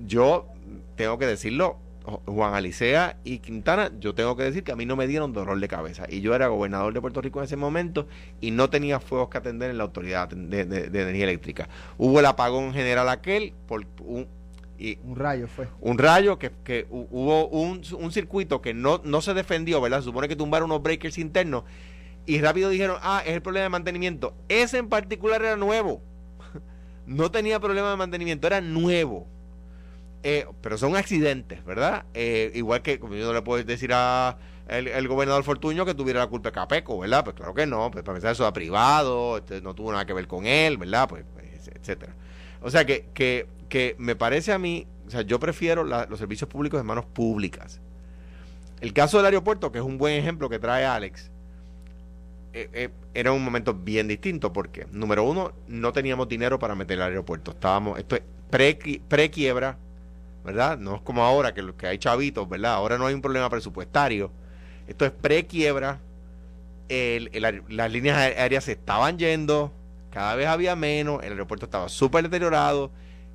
Yo 0.06 0.48
tengo 0.96 1.18
que 1.18 1.28
decirlo, 1.28 1.78
Juan 2.26 2.56
Alicea 2.56 3.18
y 3.24 3.38
Quintana, 3.40 3.92
yo 4.00 4.16
tengo 4.16 4.36
que 4.36 4.42
decir 4.44 4.64
que 4.64 4.72
a 4.72 4.76
mí 4.76 4.88
no 4.88 4.96
me 4.96 5.06
dieron 5.06 5.34
dolor 5.34 5.60
de 5.60 5.68
cabeza. 5.68 6.06
Y 6.10 6.22
yo 6.22 6.34
era 6.34 6.48
gobernador 6.48 6.94
de 6.94 7.02
Puerto 7.02 7.22
Rico 7.22 7.40
en 7.40 7.46
ese 7.46 7.58
momento 7.58 8.08
y 8.40 8.50
no 8.50 8.72
tenía 8.72 9.00
fuegos 9.00 9.30
que 9.30 9.38
atender 9.38 9.70
en 9.70 9.78
la 9.78 9.84
autoridad 9.84 10.28
de, 10.30 10.66
de- 10.66 10.90
de 10.90 11.02
energía 11.04 11.26
eléctrica. 11.26 11.70
Hubo 12.00 12.20
el 12.20 12.26
apagón 12.26 12.74
general 12.74 13.08
aquel 13.10 13.54
por 13.68 13.86
un, 14.04 14.26
y 14.90 15.00
Un 15.04 15.16
rayo 15.16 15.48
fue. 15.48 15.68
un 15.80 15.98
rayo 15.98 16.40
que, 16.40 16.52
que 16.64 16.88
hu- 16.90 17.08
hubo 17.12 17.48
un, 17.50 17.82
un 18.00 18.12
circuito 18.12 18.62
que 18.62 18.74
no, 18.74 19.02
no 19.04 19.22
se 19.22 19.34
defendió, 19.34 19.80
¿verdad? 19.82 20.00
Se 20.00 20.06
supone 20.06 20.28
que 20.28 20.36
tumbaron 20.36 20.72
unos 20.72 20.82
breakers 20.84 21.18
internos 21.18 21.64
y 22.26 22.40
rápido 22.42 22.70
dijeron, 22.70 22.98
ah, 23.02 23.22
es 23.26 23.34
el 23.34 23.42
problema 23.42 23.64
de 23.64 23.70
mantenimiento. 23.70 24.34
Ese 24.50 24.78
en 24.80 24.90
particular 24.90 25.42
era 25.44 25.56
nuevo. 25.56 26.02
No 27.06 27.32
tenía 27.32 27.60
problema 27.60 27.90
de 27.92 27.98
mantenimiento, 27.98 28.48
era 28.48 28.62
nuevo. 28.62 29.28
Eh, 30.24 30.46
pero 30.62 30.78
son 30.78 30.96
accidentes, 30.96 31.66
¿verdad? 31.66 32.06
Eh, 32.14 32.52
igual 32.54 32.82
que, 32.84 33.00
como 33.00 33.16
yo 33.16 33.26
no 33.26 33.34
le 33.34 33.42
puedo 33.42 33.64
decir 33.64 33.92
a 33.94 34.38
el, 34.68 34.88
el 34.88 35.08
gobernador 35.08 35.44
Fortuño 35.44 35.84
que 35.84 35.96
tuviera 35.96 36.20
la 36.20 36.28
culpa 36.28 36.50
de 36.50 36.54
Capeco, 36.54 37.00
¿verdad? 37.00 37.24
Pues 37.24 37.36
claro 37.36 37.56
que 37.56 37.66
no, 37.66 37.90
pues 37.90 38.04
para 38.04 38.18
empezar 38.18 38.34
eso 38.34 38.44
era 38.44 38.54
privado, 38.54 39.38
este, 39.38 39.62
no 39.62 39.74
tuvo 39.74 39.92
nada 39.92 40.06
que 40.06 40.14
ver 40.14 40.28
con 40.28 40.46
él, 40.46 40.78
¿verdad? 40.78 41.10
Pues, 41.10 41.26
pues, 41.34 41.68
etcétera. 41.68 42.14
O 42.62 42.70
sea 42.70 42.86
que, 42.86 43.08
que, 43.16 43.48
que 43.72 43.96
me 43.98 44.18
parece 44.18 44.52
a 44.52 44.60
mí, 44.60 44.86
o 45.08 45.10
sea, 45.10 45.22
yo 45.22 45.40
prefiero 45.40 45.86
los 45.86 46.20
servicios 46.20 46.50
públicos 46.50 46.78
en 46.82 46.86
manos 46.86 47.06
públicas. 47.06 47.80
El 48.82 48.92
caso 48.92 49.16
del 49.16 49.28
aeropuerto, 49.28 49.72
que 49.72 49.78
es 49.78 49.84
un 49.84 49.98
buen 49.98 50.14
ejemplo 50.20 50.50
que 50.50 50.60
trae 50.60 50.84
Alex, 50.86 51.32
eh, 52.52 52.70
eh, 52.74 52.90
era 53.14 53.32
un 53.32 53.42
momento 53.42 53.74
bien 53.74 54.10
distinto 54.10 54.52
porque, 54.52 54.88
número 54.92 55.24
uno, 55.24 55.54
no 55.70 55.94
teníamos 55.94 56.28
dinero 56.28 56.60
para 56.60 56.76
meter 56.76 56.98
el 56.98 57.04
aeropuerto. 57.04 57.52
Estábamos, 57.52 57.98
esto 57.98 58.18
es 58.18 58.24
pre- 58.50 59.02
pre-quiebra, 59.08 59.78
¿verdad? 60.44 60.78
No 60.78 60.96
es 60.96 61.02
como 61.02 61.24
ahora 61.24 61.54
que, 61.54 61.74
que 61.78 61.88
hay 61.88 61.98
chavitos, 61.98 62.50
¿verdad? 62.50 62.74
Ahora 62.74 62.98
no 62.98 63.06
hay 63.06 63.14
un 63.14 63.22
problema 63.22 63.50
presupuestario. 63.50 64.34
Esto 64.86 65.06
es 65.06 65.12
pre-quiebra. 65.12 66.02
Las 66.90 67.90
líneas 67.90 68.18
aé- 68.18 68.38
aéreas 68.38 68.66
se 68.66 68.74
estaban 68.74 69.18
yendo, 69.18 69.72
cada 70.12 70.36
vez 70.36 70.48
había 70.48 70.76
menos, 70.76 71.24
el 71.24 71.32
aeropuerto 71.32 71.66
estaba 71.66 71.88
súper 71.88 72.24
deteriorado. 72.26 72.92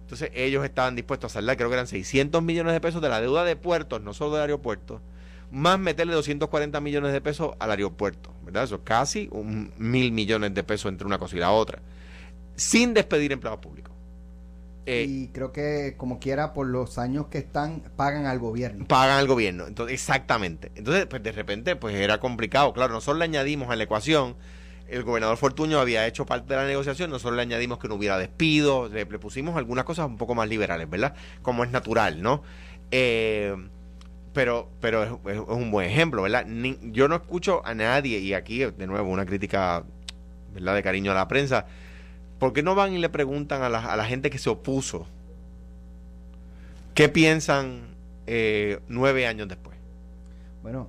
Entonces 0.07 0.31
ellos 0.35 0.65
estaban 0.65 0.95
dispuestos 0.95 1.33
a 1.33 1.35
saldar, 1.35 1.57
creo 1.57 1.69
que 1.69 1.75
eran 1.75 1.89
600 1.89 2.41
millones 2.41 2.73
de 2.73 2.81
pesos 2.81 3.03
de 3.03 3.09
la 3.09 3.21
deuda 3.21 3.43
de 3.43 3.57
puertos, 3.57 4.01
no 4.01 4.15
solo 4.15 4.35
del 4.35 4.43
aeropuerto, 4.43 5.01
más 5.51 5.81
meterle 5.81 6.15
240 6.15 6.81
millones 6.81 7.13
de 7.13 7.21
pesos 7.21 7.57
al 7.59 7.73
aeropuerto, 7.73 8.33
¿verdad? 8.45 8.63
Eso 8.63 8.77
es 8.77 8.83
casi 8.85 9.29
un 9.33 9.73
mil 9.79 10.13
millones 10.13 10.55
de 10.55 10.63
pesos 10.63 10.93
entre 10.93 11.09
una 11.09 11.19
cosa 11.19 11.35
y 11.35 11.41
la 11.41 11.51
otra, 11.51 11.81
sin 12.55 12.95
despedir 12.95 13.33
empleados 13.33 13.59
públicos. 13.59 13.93
Eh, 14.87 15.07
y 15.09 15.29
creo 15.33 15.51
que 15.51 15.95
como 15.97 16.21
quiera 16.21 16.53
por 16.55 16.69
los 16.69 16.99
años 16.99 17.27
que 17.27 17.39
están 17.39 17.83
pagan 17.97 18.27
al 18.27 18.39
gobierno. 18.39 18.87
pagan 18.87 19.19
al 19.19 19.27
gobierno. 19.27 19.67
Entonces, 19.67 19.95
exactamente. 19.95 20.71
Entonces, 20.77 21.07
pues 21.07 21.21
de 21.21 21.33
repente, 21.33 21.75
pues 21.75 21.97
era 21.97 22.21
complicado. 22.21 22.73
Claro, 22.73 22.95
nosotros 22.95 23.19
le 23.19 23.25
añadimos 23.25 23.71
a 23.71 23.75
la 23.75 23.83
ecuación, 23.83 24.37
el 24.89 25.03
gobernador 25.03 25.37
Fortuño 25.37 25.81
había 25.81 26.07
hecho 26.07 26.27
parte 26.27 26.55
de 26.55 26.61
la 26.61 26.67
negociación, 26.67 27.11
nosotros 27.11 27.37
le 27.37 27.43
añadimos 27.43 27.79
que 27.79 27.89
no 27.89 27.97
hubiera 27.97 28.19
despido, 28.19 28.89
le, 28.89 29.07
pusimos 29.07 29.57
algunas 29.57 29.85
cosas 29.85 30.07
un 30.07 30.17
poco 30.17 30.35
más 30.35 30.49
liberales, 30.49 30.89
¿verdad? 30.89 31.15
Como 31.43 31.65
es 31.65 31.71
natural, 31.71 32.23
¿no? 32.23 32.43
Eh, 32.91 33.55
pero 34.33 34.69
pero 34.81 35.21
es, 35.29 35.39
un 35.49 35.71
buen 35.71 35.89
ejemplo, 35.89 36.23
¿verdad? 36.23 36.47
Yo 36.83 37.09
no 37.09 37.17
escucho 37.17 37.63
a 37.65 37.75
nadie, 37.75 38.19
y 38.19 38.35
aquí 38.35 38.59
de 38.59 38.87
nuevo 38.87 39.11
una 39.11 39.27
crítica, 39.27 39.83
¿verdad? 40.55 40.75
De 40.75 40.83
cariño 40.83 41.11
a 41.13 41.15
la 41.15 41.27
prensa, 41.27 41.67
¿por 42.39 42.53
qué 42.53 42.63
no 42.63 42.75
van 42.75 42.93
y 42.93 42.99
le 42.99 43.09
preguntan 43.09 43.63
a 43.63 43.69
la, 43.69 43.85
a 43.85 43.97
la 43.97 44.05
gente 44.05 44.31
que 44.31 44.39
se 44.39 44.51
opuso 44.51 45.07
qué 46.95 47.09
piensan 47.09 47.97
eh, 48.27 48.79
nueve 48.89 49.27
años 49.27 49.49
después? 49.49 49.77
Bueno, 50.63 50.89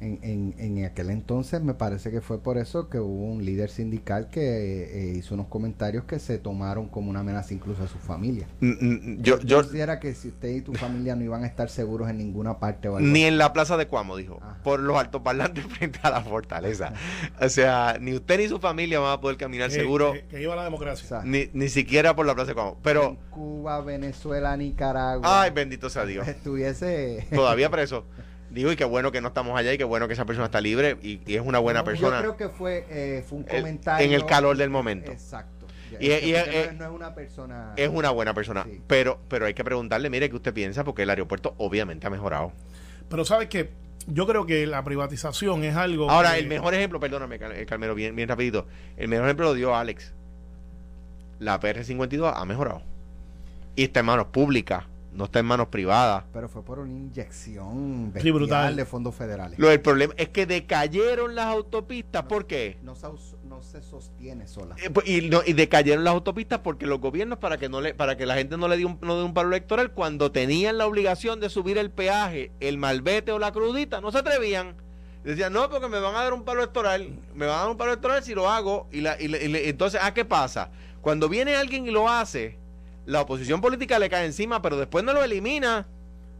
En, 0.00 0.18
en, 0.22 0.54
en 0.58 0.84
aquel 0.84 1.08
entonces 1.10 1.62
me 1.62 1.72
parece 1.72 2.10
que 2.10 2.20
fue 2.20 2.38
por 2.42 2.58
eso 2.58 2.90
que 2.90 2.98
hubo 3.00 3.24
un 3.24 3.44
líder 3.44 3.70
sindical 3.70 4.28
que 4.28 5.10
eh, 5.12 5.14
hizo 5.16 5.34
unos 5.34 5.46
comentarios 5.46 6.04
que 6.04 6.18
se 6.18 6.38
tomaron 6.38 6.88
como 6.88 7.08
una 7.08 7.20
amenaza 7.20 7.54
incluso 7.54 7.82
a 7.82 7.88
su 7.88 7.98
familia. 7.98 8.46
Mm, 8.60 8.72
mm, 8.80 9.22
Yo, 9.22 9.40
yo, 9.40 9.62
considera 9.62 9.98
que 9.98 10.14
si 10.14 10.28
usted 10.28 10.48
y 10.50 10.60
tu 10.60 10.74
familia 10.74 11.16
no 11.16 11.24
iban 11.24 11.44
a 11.44 11.46
estar 11.46 11.70
seguros 11.70 12.10
en 12.10 12.18
ninguna 12.18 12.58
parte 12.58 12.88
o 12.88 12.96
algo 12.98 13.08
ni 13.08 13.20
así. 13.22 13.28
en 13.28 13.38
la 13.38 13.52
plaza 13.54 13.76
de 13.78 13.86
Cuamo, 13.86 14.16
dijo, 14.16 14.38
Ajá. 14.42 14.58
por 14.62 14.80
los 14.80 14.96
altoparlantes 14.98 15.64
frente 15.78 15.98
a 16.02 16.10
la 16.10 16.20
fortaleza. 16.20 16.92
O 17.40 17.48
sea, 17.48 17.96
ni 18.00 18.12
usted 18.14 18.38
ni 18.38 18.48
su 18.48 18.58
familia 18.58 19.00
van 19.00 19.12
a 19.12 19.20
poder 19.20 19.38
caminar 19.38 19.70
Que- 19.70 19.76
seguro, 19.76 20.12
Que, 20.12 20.24
que 20.26 20.42
iba 20.42 20.54
la 20.56 20.64
democracia. 20.64 21.04
O 21.04 21.08
sea, 21.08 21.22
ni, 21.24 21.48
ni 21.54 21.68
siquiera 21.70 22.14
por 22.14 22.26
la 22.26 22.34
plaza 22.34 22.48
de 22.48 22.54
Cuamo. 22.54 22.76
Pero, 22.82 23.04
en 23.08 23.16
Cuba, 23.30 23.80
Venezuela, 23.80 24.54
Nicaragua, 24.58 25.42
ay, 25.42 25.50
bendito 25.52 25.88
sea 25.88 26.04
Dios. 26.04 26.28
estuviese 26.66 27.26
Todavía 27.34 27.70
preso. 27.70 28.04
Digo, 28.56 28.72
y 28.72 28.76
qué 28.76 28.84
bueno 28.84 29.12
que 29.12 29.20
no 29.20 29.28
estamos 29.28 29.58
allá 29.58 29.72
y 29.72 29.78
qué 29.78 29.84
bueno 29.84 30.06
que 30.08 30.14
esa 30.14 30.24
persona 30.24 30.46
está 30.46 30.60
libre 30.60 30.96
y, 31.02 31.20
y 31.26 31.34
es 31.36 31.42
una 31.42 31.58
buena 31.58 31.84
persona 31.84 32.22
Yo 32.22 32.34
creo 32.34 32.36
que 32.36 32.48
fue, 32.56 32.86
eh, 32.88 33.22
fue 33.28 33.38
un 33.40 33.44
El- 33.48 33.56
comentario. 33.58 34.06
en 34.06 34.12
el 34.14 34.24
calor 34.24 34.56
del 34.56 34.70
momento. 34.70 35.12
Exacto. 35.12 35.66
Y- 36.00 36.08
no, 36.08 36.72
no 36.78 36.84
es 36.86 36.90
una 36.90 37.14
persona. 37.14 37.72
Es 37.76 37.88
una 37.90 38.10
buena 38.10 38.32
persona, 38.34 38.64
Sí. 38.64 38.80
pero 38.86 39.18
pero 39.28 39.44
hay 39.46 39.54
que 39.54 39.62
preguntarle, 39.62 40.08
mire, 40.10 40.28
¿qué 40.30 40.36
usted 40.36 40.54
piensa? 40.54 40.84
Porque 40.84 41.02
el 41.02 41.10
aeropuerto 41.10 41.54
obviamente 41.58 42.06
ha 42.06 42.10
mejorado. 42.10 42.50
Pero 43.10 43.24
sabes 43.26 43.48
que 43.48 43.70
yo 44.06 44.26
creo 44.26 44.46
que 44.46 44.66
la 44.66 44.82
privatización 44.82 45.62
es 45.64 45.76
algo. 45.76 46.10
Ahora, 46.10 46.32
que- 46.32 46.38
el 46.40 46.46
mejor 46.48 46.72
ejemplo, 46.74 46.98
perdóname, 46.98 47.36
eh, 47.40 47.66
Carmelo, 47.66 47.94
bien, 47.94 48.16
bien 48.16 48.28
rapidito. 48.28 48.66
El 48.96 49.08
mejor 49.08 49.26
ejemplo 49.26 49.46
lo 49.46 49.54
dio 49.54 49.76
Alex. 49.76 50.12
La 51.38 51.60
PR-52 51.60 52.32
ha 52.34 52.44
mejorado. 52.46 52.82
Y 53.74 53.84
está 53.84 54.00
en 54.00 54.06
manos 54.06 54.26
públicas, 54.28 54.84
no 55.16 55.24
está 55.24 55.38
en 55.40 55.46
manos 55.46 55.68
privadas. 55.68 56.24
Pero 56.32 56.48
fue 56.48 56.62
por 56.64 56.78
una 56.78 56.92
inyección 56.92 58.12
Sí, 58.20 58.30
brutal. 58.30 58.76
de 58.76 58.84
fondos 58.84 59.14
federales. 59.14 59.58
Lo 59.58 59.68
del 59.68 59.80
problema 59.80 60.14
es 60.16 60.28
que 60.28 60.46
decayeron 60.46 61.34
las 61.34 61.46
autopistas. 61.46 62.24
¿Por 62.24 62.46
qué? 62.46 62.78
No 62.82 62.94
se, 62.94 63.06
no 63.48 63.62
sostiene 63.62 64.46
sola. 64.46 64.76
Eh, 64.82 64.90
pues, 64.90 65.08
Y, 65.08 65.28
no- 65.28 65.40
y 65.44 65.52
decayeron 65.52 66.04
las 66.04 66.14
autopistas 66.14 66.60
porque 66.60 66.86
los 66.86 67.00
gobiernos 67.00 67.38
para 67.38 67.56
que 67.58 67.68
no 67.68 67.80
le 67.80 67.94
para 67.94 68.16
que 68.16 68.26
la 68.26 68.34
gente 68.34 68.56
no 68.56 68.68
le 68.68 68.76
dé 68.76 68.84
un, 68.84 68.98
no 69.02 69.16
dé 69.18 69.24
un 69.24 69.34
paro 69.34 69.48
electoral 69.48 69.92
cuando 69.92 70.30
tenían 70.32 70.78
la 70.78 70.86
obligación 70.86 71.40
de 71.40 71.48
subir 71.48 71.78
el 71.78 71.90
peaje, 71.90 72.52
el 72.60 72.78
malvete 72.78 73.32
o 73.32 73.38
la 73.38 73.52
crudita, 73.52 74.00
no 74.00 74.10
se 74.12 74.18
atrevían. 74.18 74.76
Decían, 75.24 75.52
no, 75.52 75.68
porque 75.68 75.88
me 75.88 75.98
van 75.98 76.14
a 76.14 76.22
dar 76.22 76.32
un 76.34 76.44
paro 76.44 76.60
electoral, 76.60 77.08
me 77.34 77.46
van 77.46 77.56
a 77.56 77.60
dar 77.62 77.70
un 77.70 77.76
paro 77.76 77.90
electoral 77.90 78.22
si 78.22 78.32
lo 78.34 78.48
hago. 78.48 78.86
Y, 78.92 79.00
la, 79.00 79.20
y, 79.20 79.26
le- 79.26 79.44
y 79.44 79.48
le- 79.48 79.68
entonces, 79.68 80.00
¿a 80.02 80.14
qué 80.14 80.24
pasa? 80.24 80.70
Cuando 81.00 81.28
viene 81.28 81.56
alguien 81.56 81.86
y 81.86 81.90
lo 81.90 82.08
hace, 82.08 82.58
la 83.06 83.22
oposición 83.22 83.60
política 83.60 83.98
le 83.98 84.08
cae 84.10 84.26
encima, 84.26 84.60
pero 84.62 84.76
después 84.76 85.04
no 85.04 85.12
lo 85.12 85.22
elimina. 85.24 85.86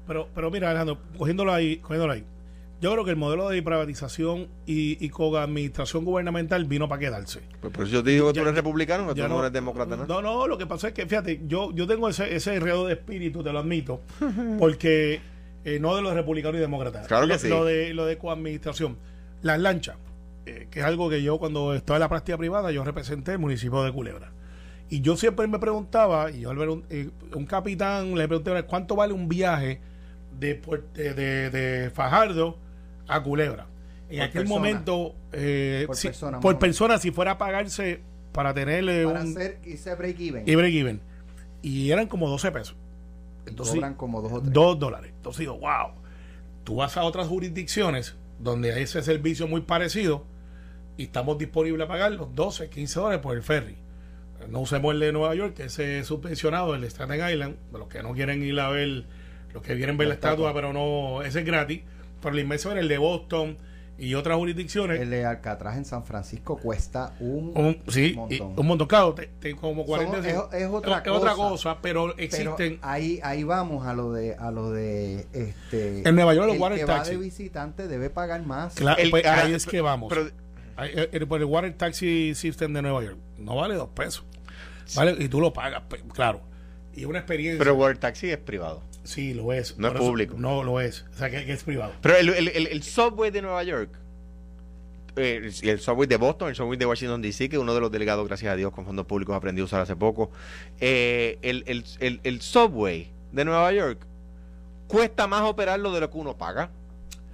Pero, 0.06 0.28
pero 0.34 0.50
mira, 0.50 0.68
Alejandro, 0.70 0.98
cogiéndolo 1.18 1.52
ahí, 1.52 1.78
cogiéndolo 1.78 2.12
ahí. 2.12 2.24
Yo 2.80 2.92
creo 2.92 3.04
que 3.04 3.10
el 3.10 3.16
modelo 3.16 3.48
de 3.48 3.62
privatización 3.62 4.48
y, 4.66 5.02
y 5.04 5.08
con 5.08 5.34
administración 5.34 6.04
gubernamental 6.04 6.66
vino 6.66 6.88
para 6.88 6.98
quedarse. 7.00 7.40
Pues 7.60 7.72
por 7.72 7.84
eso 7.84 7.94
yo 7.94 8.04
te 8.04 8.10
digo 8.10 8.26
que 8.28 8.34
Ya- 8.34 8.42
tú 8.42 8.48
eres 8.48 8.54
republicano, 8.54 9.06
que 9.14 9.22
tú 9.22 9.26
no, 9.28 9.40
eres 9.40 9.52
demócrata, 9.52 9.96
¿no? 9.96 10.06
No, 10.06 10.20
no, 10.20 10.46
lo 10.46 10.58
que 10.58 10.66
pasa 10.66 10.88
es 10.88 10.94
que, 10.94 11.06
fíjate, 11.06 11.40
yo, 11.46 11.72
yo 11.72 11.86
tengo 11.86 12.08
ese, 12.08 12.36
ese 12.36 12.54
enredo 12.54 12.86
de 12.86 12.92
espíritu, 12.92 13.42
te 13.42 13.50
lo 13.52 13.60
admito, 13.60 14.02
porque 14.58 15.20
eh, 15.64 15.78
no 15.80 15.96
de 15.96 16.02
los 16.02 16.12
republicanos 16.14 16.56
y 16.58 16.60
demócratas. 16.60 17.06
Claro 17.08 17.26
que 17.26 17.32
lo, 17.32 17.38
sí. 17.38 17.48
Lo 17.48 17.64
de, 17.64 17.94
lo 17.94 18.04
de 18.04 18.18
coadministración. 18.18 18.98
Las 19.42 19.58
lanchas, 19.58 19.96
eh, 20.44 20.68
que 20.70 20.80
es 20.80 20.84
algo 20.84 21.08
que 21.08 21.22
yo 21.22 21.38
cuando 21.38 21.74
estaba 21.74 21.96
en 21.96 22.00
la 22.02 22.08
práctica 22.08 22.36
privada, 22.36 22.70
yo 22.72 22.84
representé 22.84 23.32
el 23.32 23.38
municipio 23.38 23.82
de 23.84 23.92
Culebra. 23.92 24.32
Y 24.88 25.00
yo 25.00 25.16
siempre 25.16 25.46
me 25.48 25.58
preguntaba, 25.58 26.30
y 26.30 26.40
yo 26.40 26.50
al 26.50 26.56
ver 26.56 26.68
un, 26.68 26.84
eh, 26.90 27.10
un 27.34 27.44
capitán, 27.46 28.14
le 28.14 28.28
pregunté, 28.28 28.62
¿cuánto 28.64 28.94
vale 28.96 29.12
un 29.12 29.28
viaje 29.28 29.80
de, 30.38 30.54
de, 30.94 31.50
de- 31.50 31.90
Fajardo 31.90 32.56
a 33.08 33.20
Culebra? 33.22 33.66
En 34.08 34.18
Por 34.18 34.26
aquel 34.28 34.42
persona. 34.42 34.58
momento, 34.60 35.14
eh, 35.32 35.84
Por 35.86 35.96
si- 35.96 36.08
persona, 36.08 36.40
por 36.40 36.56
si 37.00 37.10
fuera 37.10 37.32
a 37.32 37.38
pagarse 37.38 38.00
para 38.32 38.54
tenerle 38.54 39.04
Para 39.06 39.20
un 39.22 39.30
hacer 39.32 39.58
ese 39.64 39.94
break 39.96 40.20
even. 40.20 40.42
y 40.48 40.54
break 40.54 40.74
even. 40.74 41.00
Y 41.62 41.90
eran 41.90 42.06
como 42.06 42.28
12 42.28 42.52
pesos. 42.52 42.76
Entonces, 43.46 43.74
cobran 43.74 43.94
como 43.94 44.22
dos 44.22 44.32
o 44.34 44.40
tres. 44.40 44.52
2 44.52 44.78
dólares. 44.78 45.12
Entonces 45.16 45.40
digo, 45.40 45.58
wow. 45.58 45.90
Tú 46.62 46.76
vas 46.76 46.96
a 46.96 47.02
otras 47.04 47.26
jurisdicciones 47.28 48.14
donde 48.38 48.72
hay 48.72 48.82
ese 48.82 49.02
servicio 49.02 49.48
muy 49.48 49.62
parecido 49.62 50.24
y 50.96 51.04
estamos 51.04 51.38
disponibles 51.38 51.84
a 51.84 51.88
pagar 51.88 52.12
los 52.12 52.34
12, 52.34 52.68
15 52.70 53.00
dólares 53.00 53.20
por 53.22 53.36
el 53.36 53.42
ferry. 53.42 53.76
No 54.48 54.60
usemos 54.60 54.94
el 54.94 55.00
de 55.00 55.12
Nueva 55.12 55.34
York, 55.34 55.54
que 55.54 55.64
ese 55.64 56.00
es 56.00 56.06
subvencionado, 56.06 56.74
el 56.74 56.80
de 56.82 56.90
Staten 56.90 57.16
Island, 57.30 57.56
los 57.72 57.88
que 57.88 58.02
no 58.02 58.12
quieren 58.14 58.42
ir 58.42 58.58
a 58.60 58.68
ver, 58.70 59.04
los 59.52 59.62
que 59.62 59.76
quieren 59.76 59.96
ver 59.96 60.08
la, 60.08 60.10
La 60.10 60.14
estatua. 60.14 60.50
estatua, 60.50 60.54
pero 60.54 60.72
no, 60.72 61.22
ese 61.22 61.40
es 61.40 61.44
gratis. 61.46 61.82
Pero 62.22 62.34
la 62.34 62.40
inmensa 62.40 62.70
era 62.72 62.80
el 62.80 62.88
de 62.88 62.98
Boston 62.98 63.56
y 63.98 64.14
otras 64.14 64.36
jurisdicciones. 64.36 65.00
El 65.00 65.08
de 65.10 65.24
Alcatraz 65.24 65.76
en 65.78 65.84
San 65.86 66.04
Francisco 66.04 66.58
cuesta 66.58 67.14
un, 67.20 67.52
Un, 67.54 67.78
sí, 67.88 68.12
y 68.12 68.14
montón. 68.14 68.54
un 68.58 68.66
montón. 68.66 68.88
Claro, 68.88 69.14
te- 69.14 69.28
te- 69.40 69.54
como 69.56 69.84
40 69.86 70.18
es- 70.18 70.26
es 70.26 70.34
otra 70.68 70.98
es 71.04 71.08
otra 71.10 71.32
cosa. 71.34 71.78
pero 71.80 72.08
Pero 72.14 72.18
existen. 72.22 72.78
ahí 72.82 73.20
ahí 73.22 73.42
vamos 73.42 73.86
a 73.86 73.94
lo 73.94 74.12
de 74.12 74.34
a 74.34 74.50
lo 74.50 74.70
de 74.70 75.26
este 75.32 76.06
En 76.06 76.14
Nueva 76.14 76.34
York, 76.34 76.46
los 76.48 76.56
el 76.56 76.60
water 76.62 76.78
que 76.78 76.84
va 76.84 76.96
taxi. 76.96 77.12
de 77.12 77.16
visitante 77.18 77.88
debe 77.88 78.10
pagar 78.10 78.44
más 78.44 78.74
Claro, 78.74 78.98
El- 79.00 79.10
pues, 79.10 79.24
ahí 79.24 79.54
es 79.54 79.64
que 79.66 79.80
vamos. 79.80 80.10
pero- 80.12 80.30
Ahí, 80.78 80.90
el, 80.94 81.08
el- 81.12 81.26
por 81.26 81.38
el 81.40 81.46
Water 81.46 81.72
Taxi 81.72 82.34
System 82.34 82.74
de 82.74 82.82
Nueva 82.82 83.02
York 83.02 83.16
no 83.38 83.56
vale 83.56 83.76
dos 83.76 83.88
pesos. 83.94 84.24
Vale, 84.94 85.16
y 85.18 85.28
tú 85.28 85.40
lo 85.40 85.52
pagas, 85.52 85.82
claro. 86.14 86.40
Y 86.94 87.04
una 87.04 87.18
experiencia. 87.18 87.58
Pero 87.58 87.74
World 87.74 87.98
Taxi 87.98 88.30
es 88.30 88.38
privado. 88.38 88.82
sí, 89.04 89.34
lo 89.34 89.52
es. 89.52 89.76
No 89.78 89.88
es 89.88 89.94
eso- 89.94 90.02
público. 90.02 90.34
No 90.38 90.62
lo 90.64 90.80
es. 90.80 91.04
O 91.14 91.18
sea, 91.18 91.28
que, 91.30 91.44
que 91.44 91.52
es 91.52 91.64
privado. 91.64 91.92
Pero 92.00 92.16
el, 92.16 92.28
el, 92.30 92.48
el- 92.48 92.66
el 92.68 92.82
subway 92.82 93.30
de 93.30 93.42
Nueva 93.42 93.62
York, 93.64 93.90
eh, 95.16 95.50
el 95.62 95.80
subway 95.80 96.06
de 96.06 96.16
Boston, 96.16 96.48
el 96.50 96.54
subway 96.54 96.76
de 96.78 96.86
Washington 96.86 97.22
DC, 97.22 97.48
que 97.48 97.58
uno 97.58 97.74
de 97.74 97.80
los 97.80 97.90
delegados, 97.90 98.26
gracias 98.26 98.52
a 98.52 98.56
Dios, 98.56 98.72
con 98.72 98.84
fondos 98.84 99.06
públicos 99.06 99.34
aprendió 99.36 99.64
a 99.64 99.66
usar 99.66 99.80
hace 99.80 99.96
poco, 99.96 100.30
eh, 100.80 101.38
el, 101.42 101.64
el, 101.66 101.84
el, 102.00 102.20
el 102.22 102.40
subway 102.42 103.10
de 103.32 103.44
Nueva 103.44 103.72
York 103.72 104.06
cuesta 104.88 105.26
más 105.26 105.42
operarlo 105.42 105.92
de 105.92 106.00
lo 106.00 106.10
que 106.10 106.18
uno 106.18 106.36
paga. 106.36 106.70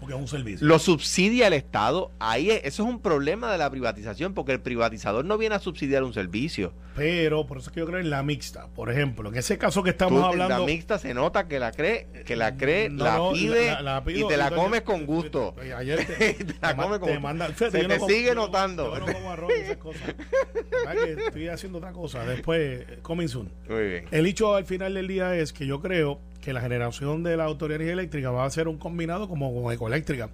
Porque 0.02 0.16
es 0.16 0.20
un 0.20 0.26
servicio. 0.26 0.66
Lo 0.66 0.80
subsidia 0.80 1.46
el 1.46 1.52
Estado. 1.52 2.10
Ahí 2.18 2.50
es- 2.50 2.62
eso 2.64 2.82
es 2.82 2.88
un 2.88 3.00
problema 3.00 3.52
de 3.52 3.56
la 3.58 3.70
privatización, 3.70 4.34
porque 4.34 4.50
el 4.50 4.60
privatizador 4.60 5.24
no 5.24 5.38
viene 5.38 5.54
a 5.54 5.60
subsidiar 5.60 6.02
un 6.02 6.12
servicio. 6.12 6.74
Pero 6.96 7.46
por 7.46 7.58
eso 7.58 7.70
es 7.70 7.72
que 7.74 7.80
yo 7.80 7.86
creo 7.86 8.00
en 8.00 8.10
la 8.10 8.22
mixta. 8.24 8.66
Por 8.74 8.90
ejemplo, 8.90 9.28
en 9.30 9.36
ese 9.36 9.56
caso 9.58 9.82
que 9.84 9.90
estamos 9.90 10.20
Tú, 10.20 10.26
hablando. 10.26 10.58
La 10.58 10.66
mixta 10.66 10.98
se 10.98 11.14
nota 11.14 11.46
que 11.46 11.58
la 11.60 11.70
cree, 11.70 12.08
que 12.26 12.34
la 12.36 12.56
cree, 12.56 12.90
No, 12.90 13.04
la, 13.04 13.16
no, 13.16 13.32
pide 13.32 13.66
la- 13.66 13.80
la 13.82 14.04
pido, 14.04 14.26
y 14.26 14.28
te 14.28 14.36
la 14.36 14.50
comes 14.50 14.82
con 14.82 15.06
gusto. 15.06 15.54
Ayer 15.76 16.04
te, 16.06 16.34
Te 16.34 16.54
la 16.60 16.74
comes 16.76 16.98
con 16.98 17.08
te 17.08 17.14
gusto. 17.14 17.20
manda- 17.20 17.54
Se 17.54 17.64
no 17.82 17.88
te 17.88 17.98
como- 17.98 18.08
sigue 18.10 18.34
notando. 18.34 18.92
Yo 18.98 19.06
no 19.06 19.12
como 19.12 19.30
arroz 19.30 19.52
esas 19.52 19.76
cosas. 19.76 20.02
Que 20.92 21.12
estoy 21.12 21.48
haciendo 21.48 21.78
otra 21.78 21.92
cosa. 21.92 22.24
Después, 22.26 22.80
eh, 22.88 22.98
coming 23.02 23.28
soon. 23.28 23.50
Muy 23.68 23.82
bien. 23.88 24.04
El 24.10 24.26
hecho 24.26 24.54
al 24.54 24.64
final 24.66 24.94
del 24.94 25.06
día 25.08 25.34
es 25.36 25.52
que 25.52 25.66
yo 25.66 25.80
creo 25.80 26.20
que 26.42 26.52
la 26.52 26.60
generación 26.60 27.22
de 27.22 27.38
la 27.38 27.44
Autoridad 27.44 27.78
de 27.78 27.84
Energía 27.84 28.02
Eléctrica 28.02 28.30
va 28.30 28.44
a 28.44 28.50
ser 28.50 28.68
un 28.68 28.76
combinado 28.76 29.28
como 29.28 29.54
con 29.54 29.72
Ecoeléctrica. 29.72 30.28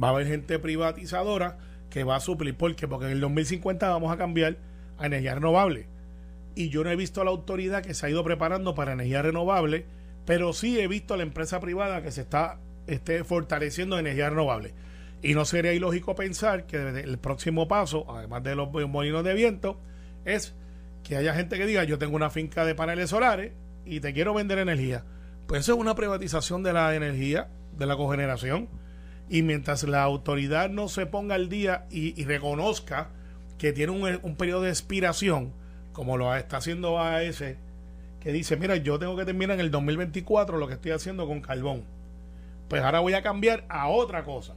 Va 0.00 0.08
a 0.08 0.10
haber 0.10 0.26
gente 0.26 0.58
privatizadora 0.58 1.56
que 1.88 2.04
va 2.04 2.16
a 2.16 2.20
suplir. 2.20 2.56
¿Por 2.56 2.76
qué? 2.76 2.86
Porque 2.86 3.06
en 3.06 3.12
el 3.12 3.20
2050 3.20 3.88
vamos 3.88 4.12
a 4.12 4.18
cambiar 4.18 4.58
a 4.98 5.06
energía 5.06 5.36
renovable. 5.36 5.86
Y 6.56 6.68
yo 6.68 6.84
no 6.84 6.90
he 6.90 6.96
visto 6.96 7.20
a 7.20 7.24
la 7.24 7.30
autoridad 7.30 7.82
que 7.82 7.94
se 7.94 8.04
ha 8.04 8.10
ido 8.10 8.22
preparando 8.24 8.74
para 8.74 8.92
energía 8.92 9.22
renovable, 9.22 9.86
pero 10.26 10.52
sí 10.52 10.78
he 10.78 10.88
visto 10.88 11.14
a 11.14 11.16
la 11.16 11.22
empresa 11.22 11.60
privada 11.60 12.02
que 12.02 12.10
se 12.10 12.22
está 12.22 12.58
esté 12.86 13.24
fortaleciendo 13.24 13.98
en 13.98 14.06
energía 14.06 14.30
renovable. 14.30 14.74
Y 15.22 15.34
no 15.34 15.44
sería 15.44 15.72
ilógico 15.72 16.14
pensar 16.14 16.66
que 16.66 16.76
el 16.76 17.18
próximo 17.18 17.66
paso, 17.66 18.04
además 18.14 18.42
de 18.42 18.56
los 18.56 18.70
molinos 18.70 19.24
de 19.24 19.34
viento, 19.34 19.80
es 20.24 20.54
que 21.02 21.16
haya 21.16 21.34
gente 21.34 21.56
que 21.56 21.66
diga, 21.66 21.84
yo 21.84 21.98
tengo 21.98 22.16
una 22.16 22.28
finca 22.28 22.64
de 22.64 22.74
paneles 22.74 23.10
solares 23.10 23.52
y 23.86 24.00
te 24.00 24.12
quiero 24.12 24.34
vender 24.34 24.58
energía. 24.58 25.04
Pues 25.46 25.62
eso 25.62 25.74
es 25.74 25.78
una 25.78 25.94
privatización 25.94 26.62
de 26.62 26.72
la 26.72 26.94
energía, 26.94 27.48
de 27.76 27.86
la 27.86 27.96
cogeneración. 27.96 28.68
Y 29.28 29.42
mientras 29.42 29.82
la 29.84 30.02
autoridad 30.02 30.68
no 30.70 30.88
se 30.88 31.06
ponga 31.06 31.34
al 31.34 31.48
día 31.48 31.86
y, 31.90 32.22
reconozca 32.24 33.08
que 33.58 33.72
tiene 33.72 33.92
un, 33.92 34.20
un 34.22 34.36
periodo 34.36 34.62
de 34.62 34.70
expiración, 34.70 35.52
como 35.92 36.16
lo 36.16 36.34
está 36.34 36.58
haciendo 36.58 37.00
AES, 37.00 37.56
que 38.20 38.32
dice, 38.32 38.56
mira, 38.56 38.76
yo 38.76 38.98
tengo 38.98 39.16
que 39.16 39.24
terminar 39.24 39.54
en 39.54 39.60
el 39.60 39.70
2024 39.70 40.58
lo 40.58 40.66
que 40.66 40.74
estoy 40.74 40.92
haciendo 40.92 41.26
con 41.26 41.40
carbón. 41.40 41.84
Pues 42.68 42.82
ahora 42.82 43.00
voy 43.00 43.14
a 43.14 43.22
cambiar 43.22 43.64
a 43.68 43.88
otra 43.88 44.24
cosa. 44.24 44.54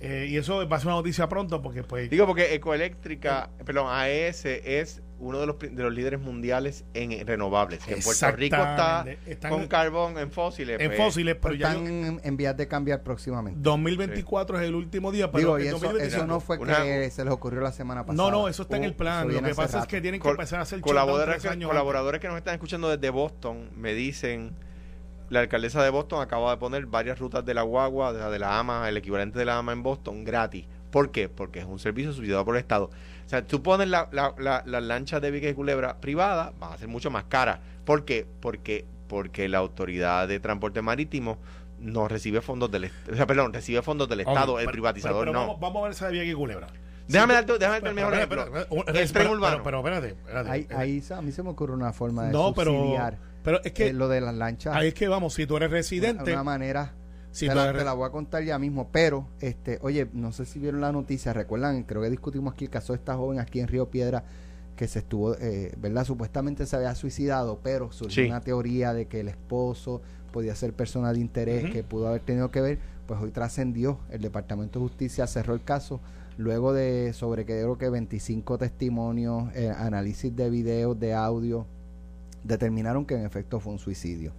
Eh, 0.00 0.28
y 0.30 0.36
eso 0.36 0.68
va 0.68 0.76
a 0.76 0.80
ser 0.80 0.88
una 0.88 0.96
noticia 0.96 1.28
pronto 1.28 1.62
porque 1.62 1.82
pues... 1.82 2.10
Digo 2.10 2.26
porque 2.26 2.54
Ecoeléctrica, 2.54 3.50
perdón, 3.64 3.86
AES 3.90 4.44
es 4.46 5.02
uno 5.24 5.40
de 5.40 5.46
los, 5.46 5.58
de 5.58 5.82
los 5.82 5.92
líderes 5.92 6.20
mundiales 6.20 6.84
en 6.94 7.26
renovables. 7.26 7.80
En 7.88 8.00
Puerto 8.02 8.30
Rico 8.32 8.56
está. 8.56 9.04
Están 9.26 9.50
con 9.50 9.66
carbón 9.66 10.18
en 10.18 10.30
fósiles. 10.30 10.80
en 10.80 10.88
pues, 10.88 10.98
fósiles, 10.98 11.36
pero 11.40 11.54
ya 11.54 11.68
están 11.72 11.86
en, 11.86 12.20
en 12.22 12.36
vías 12.36 12.56
de 12.56 12.68
cambiar 12.68 13.02
próximamente 13.02 13.58
2024 13.62 14.60
es 14.60 14.68
el 14.68 14.74
último 14.74 15.10
día, 15.12 15.30
pero 15.32 15.56
digo 15.56 15.58
y 15.58 15.62
eso, 15.68 15.78
2025 15.78 16.16
eso 16.16 16.26
no 16.26 16.40
fue 16.40 16.58
Una- 16.58 16.82
que 16.82 17.10
se 17.10 17.24
les 17.24 17.32
ocurrió 17.32 17.60
la 17.60 17.72
semana 17.72 18.04
pasada 18.04 18.22
No, 18.22 18.30
no, 18.30 18.48
eso 18.48 18.62
está 18.62 18.76
en 18.76 18.82
Uh, 18.82 18.86
el 18.86 18.94
plan. 18.94 19.30
eso 19.30 19.40
Lo 19.40 19.48
que 19.48 19.54
pasa 19.54 19.80
es 19.80 19.86
que 19.86 20.00
tienen 20.00 20.20
que 20.20 20.24
Col- 20.24 20.32
empezar 20.32 20.58
a 20.58 20.62
hacer 20.62 20.80
colaboradores, 20.80 21.36
tres 21.36 21.42
que, 21.44 21.48
años 21.48 21.68
colaboradores 21.68 22.20
que 22.20 22.28
nos 22.28 22.36
están 22.36 22.54
escuchando 22.54 22.88
desde 22.94 23.10
Boston 23.10 23.70
me 23.76 23.94
dicen 23.94 24.52
la 25.30 25.40
alcaldesa 25.40 25.82
de 25.82 25.88
Boston 25.90 26.20
acaba 26.22 26.50
de 26.50 26.58
poner 26.58 26.84
varias 26.86 27.18
rutas 27.18 27.44
de 27.44 27.54
la 27.54 27.62
guagua, 27.62 28.12
de 28.12 28.18
la, 28.20 28.30
de 28.30 28.38
la 28.38 28.58
AMA, 28.58 28.88
el 28.88 28.96
equivalente 28.98 29.38
de 29.38 29.46
la 29.46 29.56
AMA 29.56 29.72
en 29.72 29.82
Boston, 29.82 30.22
gratis. 30.22 30.66
¿Por 30.94 31.10
qué? 31.10 31.28
Porque 31.28 31.58
es 31.58 31.64
un 31.64 31.80
servicio 31.80 32.12
subsidiado 32.12 32.44
por 32.44 32.54
el 32.54 32.60
Estado. 32.60 32.84
O 33.26 33.28
sea, 33.28 33.44
tú 33.44 33.64
pones 33.64 33.88
la, 33.88 34.08
la, 34.12 34.32
la, 34.38 34.62
las 34.64 34.80
lanchas 34.84 35.20
de 35.20 35.32
Vieques 35.32 35.50
y 35.50 35.54
Culebra 35.54 35.96
privada, 36.00 36.52
van 36.60 36.72
a 36.72 36.78
ser 36.78 36.86
mucho 36.86 37.10
más 37.10 37.24
caras. 37.24 37.58
¿Por 37.84 38.04
qué? 38.04 38.24
Porque, 38.40 38.84
porque 39.08 39.48
la 39.48 39.58
autoridad 39.58 40.28
de 40.28 40.38
transporte 40.38 40.82
marítimo 40.82 41.38
no 41.80 42.06
recibe 42.06 42.40
fondos 42.42 42.70
del 42.70 42.92
o 43.12 43.16
sea, 43.16 43.26
perdón, 43.26 43.52
recibe 43.52 43.82
fondos 43.82 44.08
del 44.08 44.20
Estado, 44.20 44.60
el 44.60 44.66
pero- 44.66 44.72
privatizador 44.72 45.22
pero- 45.24 45.32
pero 45.32 45.40
no. 45.42 45.46
Vamos, 45.48 45.60
vamos 45.60 45.80
a 45.80 45.82
ver 45.82 45.92
esa 45.92 46.06
de 46.06 46.12
Vieques 46.12 46.30
y 46.32 46.34
Culebra. 46.36 46.68
Déjame 47.08 47.32
Sí, 47.32 47.36
darte, 47.38 47.52
déjame 47.58 47.80
darte 47.80 47.80
pero- 47.80 47.88
el 47.90 47.94
mejor 47.96 48.10
pero- 48.12 48.20
ejemplo. 48.22 48.44
pero- 48.52 48.84
pero- 48.86 48.98
el 49.00 49.12
tren 49.12 49.22
pero- 49.24 49.32
urbano. 49.32 49.62
Pero, 49.64 49.82
pero 49.82 49.96
espérate, 49.98 50.08
espérate. 50.20 50.50
Ahí, 50.50 50.66
ahí 50.76 51.02
a 51.10 51.20
mí 51.22 51.32
se 51.32 51.42
me 51.42 51.48
ocurre 51.50 51.72
una 51.74 51.92
forma 51.92 52.26
de 52.26 52.32
no, 52.32 52.54
pero, 52.54 52.70
subsidiar 52.72 53.18
pero 53.42 53.60
es 53.64 53.72
que 53.72 53.88
eh, 53.88 53.92
lo 53.92 54.06
de 54.08 54.20
las 54.20 54.34
lanchas. 54.36 54.76
ahí 54.76 54.86
es 54.88 54.94
que 54.94 55.08
vamos, 55.08 55.34
si 55.34 55.44
tú 55.44 55.56
eres 55.56 55.70
de 55.70 55.76
residente, 55.76 56.32
una 56.32 56.44
manera 56.44 56.92
si 57.34 57.48
te, 57.48 57.54
la, 57.54 57.72
te 57.72 57.84
la 57.84 57.92
voy 57.94 58.06
a 58.06 58.10
contar 58.10 58.44
ya 58.44 58.58
mismo, 58.58 58.88
pero 58.92 59.26
este, 59.40 59.78
oye, 59.82 60.08
no 60.12 60.30
sé 60.32 60.44
si 60.46 60.58
vieron 60.60 60.80
la 60.80 60.92
noticia, 60.92 61.32
recuerdan, 61.32 61.82
creo 61.82 62.00
que 62.02 62.10
discutimos 62.10 62.54
aquí 62.54 62.66
el 62.66 62.70
caso 62.70 62.92
de 62.92 62.98
esta 62.98 63.16
joven 63.16 63.40
aquí 63.40 63.58
en 63.60 63.66
Río 63.68 63.90
Piedra 63.90 64.22
que 64.76 64.86
se 64.88 65.00
estuvo, 65.00 65.34
eh, 65.36 65.72
¿verdad? 65.80 66.04
Supuestamente 66.04 66.64
se 66.66 66.76
había 66.76 66.94
suicidado, 66.94 67.58
pero 67.62 67.92
surgió 67.92 68.22
Sí. 68.24 68.28
una 68.30 68.40
teoría 68.40 68.92
de 68.92 69.06
que 69.06 69.20
el 69.20 69.28
esposo 69.28 70.00
podía 70.32 70.54
ser 70.56 70.72
persona 70.72 71.12
de 71.12 71.20
interés 71.20 71.70
que 71.72 71.82
pudo 71.84 72.08
haber 72.08 72.22
tenido 72.22 72.50
que 72.50 72.60
ver, 72.60 72.78
pues 73.06 73.20
hoy 73.20 73.30
trascendió, 73.30 73.98
el 74.10 74.20
Departamento 74.20 74.78
de 74.80 74.86
Justicia 74.86 75.26
cerró 75.26 75.54
el 75.54 75.62
caso 75.62 76.00
luego 76.38 76.72
de 76.72 77.12
sobre 77.12 77.44
que 77.44 77.52
creo 77.60 77.78
que 77.78 77.88
25 77.88 78.58
testimonios, 78.58 79.54
eh, 79.54 79.70
análisis 79.70 80.34
de 80.34 80.50
videos, 80.50 80.98
de 80.98 81.14
audio, 81.14 81.66
determinaron 82.44 83.06
que 83.06 83.14
en 83.14 83.24
efecto 83.24 83.58
fue 83.58 83.72
un 83.72 83.78
suicidio. 83.78 84.32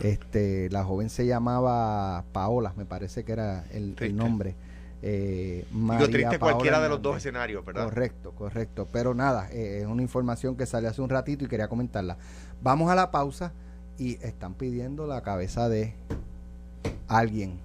Este, 0.00 0.70
la 0.70 0.84
joven 0.84 1.10
se 1.10 1.26
llamaba 1.26 2.24
Paola, 2.32 2.72
me 2.76 2.86
parece 2.86 3.24
que 3.24 3.32
era 3.32 3.64
el, 3.72 3.94
nombre. 4.16 4.54
Eh, 5.02 5.64
Digo, 5.70 6.08
triste 6.08 6.38
Paola 6.38 6.54
cualquiera 6.54 6.80
de 6.80 6.88
los 6.88 7.02
dos 7.02 7.18
escenarios, 7.18 7.64
¿verdad? 7.64 7.84
Correcto, 7.84 8.32
correcto. 8.32 8.88
Pero 8.90 9.14
nada, 9.14 9.48
eh, 9.52 9.80
es 9.82 9.86
una 9.86 10.02
información 10.02 10.56
que 10.56 10.66
salió 10.66 10.88
hace 10.88 11.02
un 11.02 11.10
ratito 11.10 11.44
y 11.44 11.48
quería 11.48 11.68
comentarla. 11.68 12.16
Vamos 12.62 12.90
a 12.90 12.94
la 12.94 13.10
pausa 13.10 13.52
y 13.98 14.14
están 14.24 14.54
pidiendo 14.54 15.06
la 15.06 15.22
cabeza 15.22 15.68
de 15.68 15.94
alguien 17.08 17.58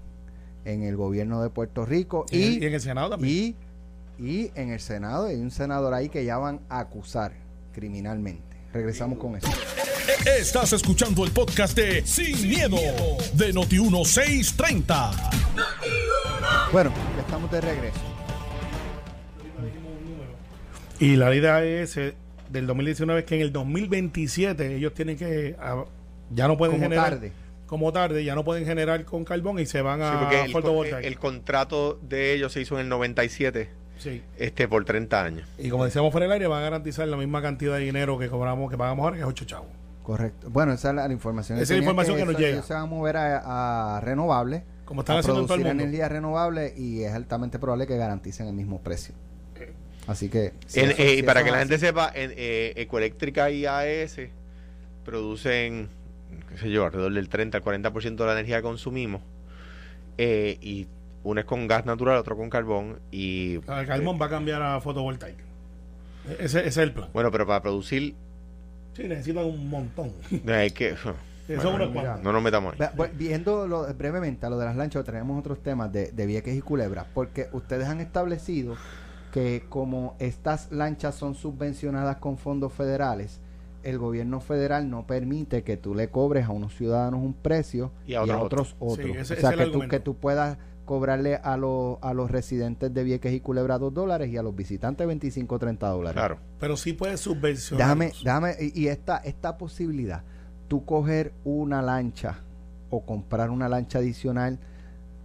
en 0.65 0.83
el 0.83 0.95
gobierno 0.95 1.41
de 1.41 1.49
Puerto 1.49 1.85
Rico 1.85 2.25
y, 2.31 2.37
y, 2.37 2.59
y 2.59 2.65
en 2.65 2.73
el 2.73 2.81
Senado 2.81 3.09
también. 3.11 3.55
y, 4.19 4.23
y 4.23 4.51
en 4.55 4.69
el 4.71 4.79
Senado 4.79 5.25
hay 5.25 5.35
un 5.41 5.51
senador 5.51 5.93
ahí 5.93 6.09
que 6.09 6.23
ya 6.23 6.37
van 6.37 6.61
a 6.69 6.79
acusar 6.79 7.33
criminalmente. 7.73 8.57
Regresamos 8.71 9.17
con 9.19 9.35
eso. 9.35 9.49
Estás 10.37 10.73
escuchando 10.73 11.23
el 11.23 11.31
podcast 11.31 11.77
de 11.77 12.05
Sin, 12.05 12.49
miedo, 12.49 12.77
de 13.33 13.53
Noti1630. 13.53 15.11
Bueno, 16.73 16.91
ya 17.15 17.21
estamos 17.21 17.49
de 17.51 17.61
regreso. 17.61 17.99
Y 20.99 21.15
la 21.15 21.33
idea 21.33 21.63
es 21.63 21.95
eh, 21.97 22.15
del 22.49 22.67
2019 22.67 23.21
es 23.21 23.25
que 23.25 23.35
en 23.35 23.41
el 23.41 23.53
2027 23.53 24.75
ellos 24.75 24.93
tienen 24.93 25.17
que 25.17 25.55
ah, 25.59 25.85
ya 26.29 26.47
no 26.47 26.57
pueden 26.57 26.75
Como 26.75 26.83
generar 26.83 27.09
tarde. 27.11 27.31
como 27.65 27.91
tarde, 27.93 28.23
ya 28.25 28.35
no 28.35 28.43
pueden 28.43 28.65
generar 28.65 29.05
con 29.05 29.23
carbón 29.25 29.59
y 29.59 29.65
se 29.65 29.81
van 29.81 29.99
Sí, 29.99 30.05
a 30.05 30.19
porque 30.19 30.41
el, 30.43 30.51
fotovoltaica. 30.51 31.07
el 31.07 31.17
contrato 31.17 31.97
de 32.01 32.33
ellos 32.33 32.51
se 32.53 32.61
hizo 32.61 32.75
en 32.75 32.81
el 32.81 32.89
97 32.89 33.69
Sí. 33.97 34.21
este 34.37 34.67
por 34.67 34.83
30 34.85 35.23
años. 35.23 35.47
Y 35.57 35.69
como 35.69 35.85
decíamos 35.85 36.11
fuera 36.11 36.25
del 36.25 36.33
aire, 36.33 36.47
van 36.47 36.59
a 36.59 36.63
garantizar 36.63 37.07
la 37.07 37.15
misma 37.17 37.41
cantidad 37.41 37.75
de 37.77 37.81
dinero 37.85 38.17
que 38.19 38.27
cobramos, 38.27 38.69
que 38.69 38.77
pagamos 38.77 39.03
ahora, 39.03 39.15
que 39.15 39.21
es 39.21 39.27
8 39.27 39.45
chavos. 39.45 39.69
Correcto. 40.03 40.49
Bueno, 40.49 40.73
esa 40.73 40.89
es 40.89 40.95
la, 40.95 41.07
la 41.07 41.13
información. 41.13 41.57
Esa 41.57 41.63
es 41.73 41.77
la 41.79 41.83
información 41.83 42.17
que 42.17 42.25
nos 42.25 42.31
eso- 42.33 42.39
llega. 42.39 42.53
Ellos 42.53 42.65
se 42.65 42.73
van 42.73 42.83
a 42.83 42.85
mover 42.85 43.17
a, 43.17 43.97
a 43.97 44.01
renovables, 44.01 44.63
Como 44.85 45.01
están 45.01 45.15
a 45.15 45.19
haciendo 45.19 45.41
en 45.41 45.47
todo 45.47 45.57
el 45.57 45.63
mundo. 45.63 45.83
energía 45.83 46.09
renovable 46.09 46.73
y 46.77 47.03
es 47.03 47.13
altamente 47.13 47.57
probable 47.57 47.87
que 47.87 47.97
garanticen 47.97 48.47
el 48.47 48.53
mismo 48.53 48.81
precio. 48.81 49.15
Así 50.05 50.27
que... 50.27 50.51
si 50.67 50.81
En- 50.81 50.91
eso- 50.91 51.01
eh, 51.01 51.15
si 51.15 51.23
para 51.23 51.43
que 51.45 51.51
la 51.51 51.59
gente 51.59 51.77
sepa, 51.79 52.11
en, 52.13 52.33
eh, 52.35 52.73
Ecoeléctrica 52.75 53.49
y 53.49 53.65
AES 53.65 54.19
producen, 55.05 55.87
qué 56.49 56.57
sé 56.57 56.69
yo, 56.69 56.85
alrededor 56.85 57.13
del 57.13 57.29
30 57.29 57.57
al 57.59 57.63
40% 57.63 58.15
de 58.15 58.25
la 58.25 58.33
energía 58.33 58.57
que 58.57 58.63
consumimos. 58.63 59.21
eh, 60.17 60.57
y 60.61 60.87
uno 61.23 61.39
es 61.39 61.45
con 61.45 61.67
gas 61.67 61.85
natural, 61.85 62.17
otro 62.17 62.35
con 62.35 62.49
carbón. 62.49 62.99
Y 63.11 63.53
El 63.55 63.87
carbón 63.87 64.19
va 64.21 64.25
a 64.25 64.29
cambiar 64.29 64.61
a 64.61 64.81
fotovoltaica. 64.81 65.41
E-, 66.27 66.33
Ese, 66.43 66.59
ese 66.59 66.67
es 66.67 66.77
el 66.77 66.91
plan. 66.91 67.09
bueno, 67.13 67.31
pero 67.31 67.47
para 67.47 67.61
producir 67.61 68.13
Sí, 68.95 69.03
necesitan 69.07 69.45
un 69.45 69.69
montón. 69.69 70.11
hay 70.47 70.71
que. 70.71 70.95
Eso 71.47 71.71
Bueno, 71.71 71.89
mira. 71.89 72.17
No 72.23 72.31
nos 72.31 72.41
metamos 72.41 72.73
ahí. 72.73 72.79
Ve- 72.79 73.03
ve- 73.03 73.11
Viendo 73.17 73.67
lo- 73.67 73.93
brevemente 73.93 74.45
a 74.45 74.49
lo 74.49 74.57
de 74.57 74.65
las 74.65 74.75
lanchas, 74.77 75.03
tenemos 75.03 75.37
otros 75.37 75.61
temas 75.61 75.91
de, 75.91 76.11
de 76.11 76.25
Vieques 76.25 76.55
y 76.55 76.61
Culebra, 76.61 77.05
porque 77.13 77.49
ustedes 77.51 77.87
han 77.87 77.99
establecido 77.99 78.75
que 79.33 79.65
como 79.67 80.15
estas 80.19 80.71
lanchas 80.71 81.15
son 81.15 81.35
subvencionadas 81.35 82.17
con 82.17 82.37
fondos 82.37 82.71
federales, 82.71 83.41
el 83.83 83.97
gobierno 83.97 84.39
federal 84.39 84.89
no 84.89 85.05
permite 85.05 85.63
que 85.63 85.75
tú 85.75 85.93
le 85.95 86.07
cobres 86.07 86.45
a 86.45 86.51
unos 86.51 86.73
ciudadanos 86.77 87.19
un 87.21 87.33
precio 87.33 87.91
Y 88.07 88.13
a 88.13 88.21
otros 88.21 88.41
otros 88.41 88.75
otros. 88.79 89.05
Sí, 89.05 89.11
ese- 89.17 89.33
o 89.33 89.39
sea, 89.41 89.51
que 89.51 89.65
tú, 89.65 89.79
que 89.89 89.99
tú 89.99 90.15
puedas 90.15 90.57
cobrarle 90.85 91.35
a, 91.35 91.55
los 91.57 91.97
a 92.01 92.13
los 92.13 92.29
residentes 92.31 92.93
de 92.93 93.03
Vieques 93.03 93.33
y 93.33 93.39
Culebra 93.39 93.77
dos 93.77 93.93
dólares 93.93 94.29
y 94.29 94.37
a 94.37 94.43
los 94.43 94.55
visitantes 94.55 95.05
25 95.07 95.55
o 95.55 95.59
30 95.59 95.87
dólares. 95.87 96.13
Claro. 96.15 96.37
Pero 96.59 96.77
sí 96.77 96.93
puede 96.93 97.17
subvencionar. 97.17 97.85
Déjame, 97.87 98.11
déjame, 98.23 98.55
y, 98.59 98.83
y 98.83 98.87
esta, 98.87 99.17
esta 99.17 99.57
posibilidad, 99.57 100.23
tú 100.67 100.85
coger 100.85 101.33
una 101.43 101.81
lancha 101.81 102.39
o 102.89 103.05
comprar 103.05 103.49
una 103.49 103.69
lancha 103.69 103.99
adicional 103.99 104.59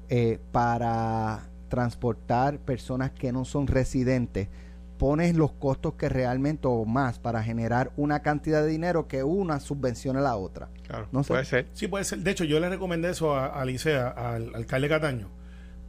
eh, 0.08 0.38
para 0.52 1.42
transportar 1.68 2.58
personas 2.58 3.10
que 3.10 3.30
no 3.32 3.44
son 3.44 3.66
residentes, 3.66 4.48
pones 4.96 5.36
los 5.36 5.52
costos 5.52 5.94
que 5.94 6.08
realmente 6.08 6.66
o 6.66 6.84
más 6.84 7.18
para 7.18 7.42
generar 7.42 7.92
una 7.96 8.20
cantidad 8.20 8.62
de 8.62 8.68
dinero 8.68 9.06
que 9.06 9.22
una 9.22 9.60
subvencione 9.60 10.18
a 10.18 10.22
la 10.22 10.36
otra. 10.36 10.70
Claro, 10.86 11.08
No 11.12 11.22
sé. 11.22 11.28
puede 11.34 11.44
ser. 11.44 11.66
Sí, 11.74 11.86
puede 11.88 12.04
ser. 12.04 12.20
De 12.20 12.30
hecho, 12.30 12.44
yo 12.44 12.58
le 12.58 12.68
recomendé 12.68 13.10
eso 13.10 13.34
a, 13.34 13.46
a 13.48 13.64
Licea, 13.64 14.08
al 14.08 14.54
alcalde 14.54 14.88
Cataño, 14.88 15.28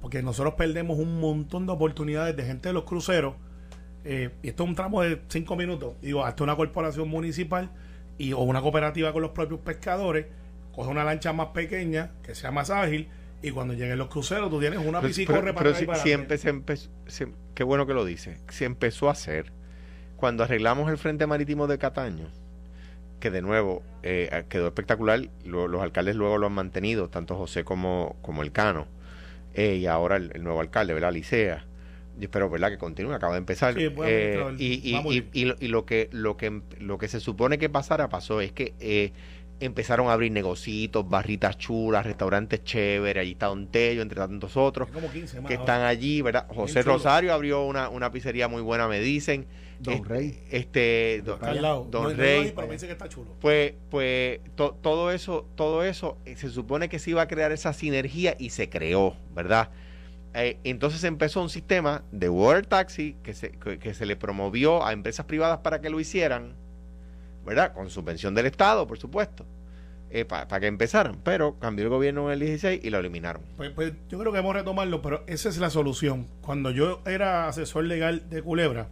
porque 0.02 0.22
nosotros 0.24 0.54
perdemos 0.56 0.98
un 1.00 1.20
montón 1.20 1.66
de 1.66 1.74
oportunidades 1.74 2.36
de 2.36 2.44
gente 2.46 2.70
de 2.70 2.74
los 2.74 2.84
cruceros. 2.84 3.36
eh, 4.06 4.30
y 4.42 4.48
esto 4.50 4.64
es 4.64 4.70
un 4.70 4.76
tramo 4.76 5.02
de 5.02 5.22
cinco 5.28 5.56
minutos. 5.58 5.94
Digo, 6.02 6.24
hasta 6.26 6.44
una 6.44 6.56
corporación 6.56 7.10
municipal 7.10 7.70
y 8.18 8.32
o 8.32 8.40
una 8.40 8.62
cooperativa 8.62 9.12
con 9.12 9.22
los 9.22 9.32
propios 9.32 9.60
pescadores, 9.60 10.26
coge 10.72 10.90
una 10.90 11.04
lancha 11.04 11.34
más 11.34 11.48
pequeña, 11.48 12.12
que 12.24 12.34
sea 12.34 12.50
más 12.52 12.70
ágil, 12.70 13.10
y 13.42 13.52
cuando 13.52 13.74
lleguen 13.74 13.98
los 13.98 14.08
cruceros, 14.08 14.50
tú 14.50 14.60
tienes 14.60 14.80
una 14.80 15.00
Pero, 15.02 15.08
piscicorre 15.10 15.54
pero- 15.54 15.56
pero 15.56 15.76
si- 15.98 16.12
empezó, 16.50 16.90
qué 17.54 17.64
bueno 17.66 17.86
que 17.86 17.94
lo 17.94 18.06
dice, 18.06 18.38
se 18.50 18.64
empezó 18.66 19.10
a 19.10 19.12
hacer 19.12 19.52
cuando 20.16 20.44
arreglamos 20.46 20.90
el 20.90 20.98
frente 20.98 21.28
marítimo 21.28 21.68
de 21.68 21.78
Cataño, 21.78 22.28
que 23.20 23.32
de 23.32 23.42
nuevo 23.42 23.84
eh, 24.04 24.46
quedó 24.50 24.68
espectacular, 24.68 25.28
lo- 25.44 25.68
los 25.68 25.82
alcaldes 25.82 26.16
luego 26.16 26.38
lo 26.38 26.48
han 26.48 26.54
mantenido, 26.54 27.10
tanto 27.10 27.36
José 27.38 27.64
como, 27.66 28.16
como 28.22 28.44
el 28.44 28.52
Cano, 28.54 28.88
eh, 29.60 29.76
y 29.76 29.86
ahora 29.88 30.15
el, 30.17 30.32
el 30.34 30.43
nuevo 30.43 30.62
alcalde, 30.62 30.93
¿verdad? 30.93 31.12
Licea. 31.12 31.65
Yo 32.17 32.24
espero, 32.24 32.50
¿verdad? 32.50 32.69
Que 32.69 32.78
continúe, 32.78 33.13
acaba 33.13 33.34
de 33.34 33.39
empezar. 33.39 33.74
Sí, 33.76 33.89
Eh, 34.06 34.34
y 35.32 35.45
lo, 35.45 35.56
y 35.60 35.67
lo 35.67 35.86
que 35.86 36.10
lo 36.12 36.36
que 36.38 36.62
lo 36.80 36.98
que 36.98 37.08
se 37.08 37.19
supone 37.19 37.58
que 37.58 37.69
pasara 37.69 38.10
pasó 38.10 38.41
es 38.41 38.52
que 38.52 38.74
eh, 38.80 39.13
empezaron 39.60 40.08
a 40.08 40.13
abrir 40.13 40.32
negocitos, 40.32 41.08
barritas 41.10 41.58
chulas, 41.58 42.06
restaurantes 42.06 42.63
chéveres, 42.63 43.22
allí 43.22 43.32
está 43.32 43.48
Don 43.48 43.67
Tello, 43.67 44.02
entre 44.02 44.15
tantos 44.17 44.56
otros 44.58 44.88
Hay 44.89 44.93
como 44.93 45.12
15 45.12 45.41
más 45.41 45.48
que 45.50 45.56
ahora. 45.56 45.63
están 45.63 45.82
allí, 45.88 46.22
¿verdad? 46.22 46.45
José 46.50 46.82
chulo. 46.82 46.93
Rosario 46.95 47.34
abrió 47.34 47.63
una, 47.65 47.89
una 47.89 48.12
pizzería 48.12 48.48
muy 48.48 48.62
buena, 48.62 48.88
me 48.88 49.00
dicen. 49.00 49.48
Don 49.80 49.93
Este- 49.95 50.08
Rey. 50.10 50.43
Este, 50.52 51.22
don, 51.24 51.36
Está 51.36 51.52
al 51.52 51.62
lado. 51.62 51.88
Don 51.89 52.04
No, 52.04 52.10
no, 52.10 52.15
Rey. 52.15 52.52
pero 52.54 52.67
me 52.67 52.74
dice 52.74 52.86
que 52.86 52.91
está 52.93 53.08
chulo. 53.08 53.36
Pues, 53.39 53.74
pues 53.89 54.39
to- 54.56 54.78
todo 54.82 55.12
eso, 55.12 55.48
todo 55.56 55.84
eso, 55.84 56.17
eh, 56.26 56.36
se 56.36 56.50
supone 56.50 56.89
que 56.89 57.00
se 57.00 57.12
iba 57.12 57.22
a 57.22 57.28
crear 57.28 57.52
esa 57.54 57.72
sinergia 57.72 58.36
y 58.38 58.50
se 58.50 58.69
creó, 58.69 59.15
¿verdad? 59.34 59.69
Eh, 60.34 60.58
entonces 60.65 61.04
empezó 61.06 61.41
un 61.41 61.50
sistema 61.50 62.04
de 62.12 62.30
water 62.30 62.65
taxi 62.65 63.15
que 63.24 63.34
se, 63.34 63.52
que, 63.52 63.80
que 63.80 63.93
se 63.93 64.06
le 64.06 64.15
promovió 64.15 64.86
a 64.86 64.91
empresas 64.93 65.26
privadas 65.26 65.60
para 65.60 65.80
que 65.82 65.89
lo 65.89 66.00
hicieran, 66.00 66.56
¿verdad? 67.45 67.73
Con 67.73 67.89
subvención 67.89 68.36
del 68.36 68.45
Estado, 68.45 68.86
por 68.88 68.97
supuesto, 68.97 69.45
para 70.28 70.60
que 70.60 70.67
empezaran. 70.67 71.17
Pero 71.23 71.60
cambió 71.60 71.86
el 71.86 71.89
gobierno 71.89 72.28
en 72.28 72.34
el 72.34 72.39
16 72.39 72.82
y 72.84 72.89
lo 72.89 72.99
eliminaron. 72.99 73.41
Pues, 73.58 73.71
pues 73.71 73.93
yo 74.10 74.19
creo 74.19 74.32
que 74.32 74.38
debemos 74.38 74.56
retomarlo, 74.56 75.02
pero 75.02 75.23
esa 75.28 75.49
es 75.49 75.58
la 75.58 75.69
solución. 75.69 76.28
Cuando 76.41 76.71
yo 76.71 77.02
era 77.06 77.47
asesor 77.47 77.86
legal 77.86 78.30
de 78.30 78.41
Culebra, 78.41 78.88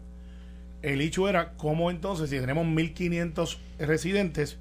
el 0.81 1.01
hecho 1.01 1.27
era 1.27 1.53
cómo 1.53 1.89
entonces, 1.91 2.29
si 2.29 2.39
tenemos 2.39 2.65
1.500 2.65 3.57
residentes, 3.79 4.59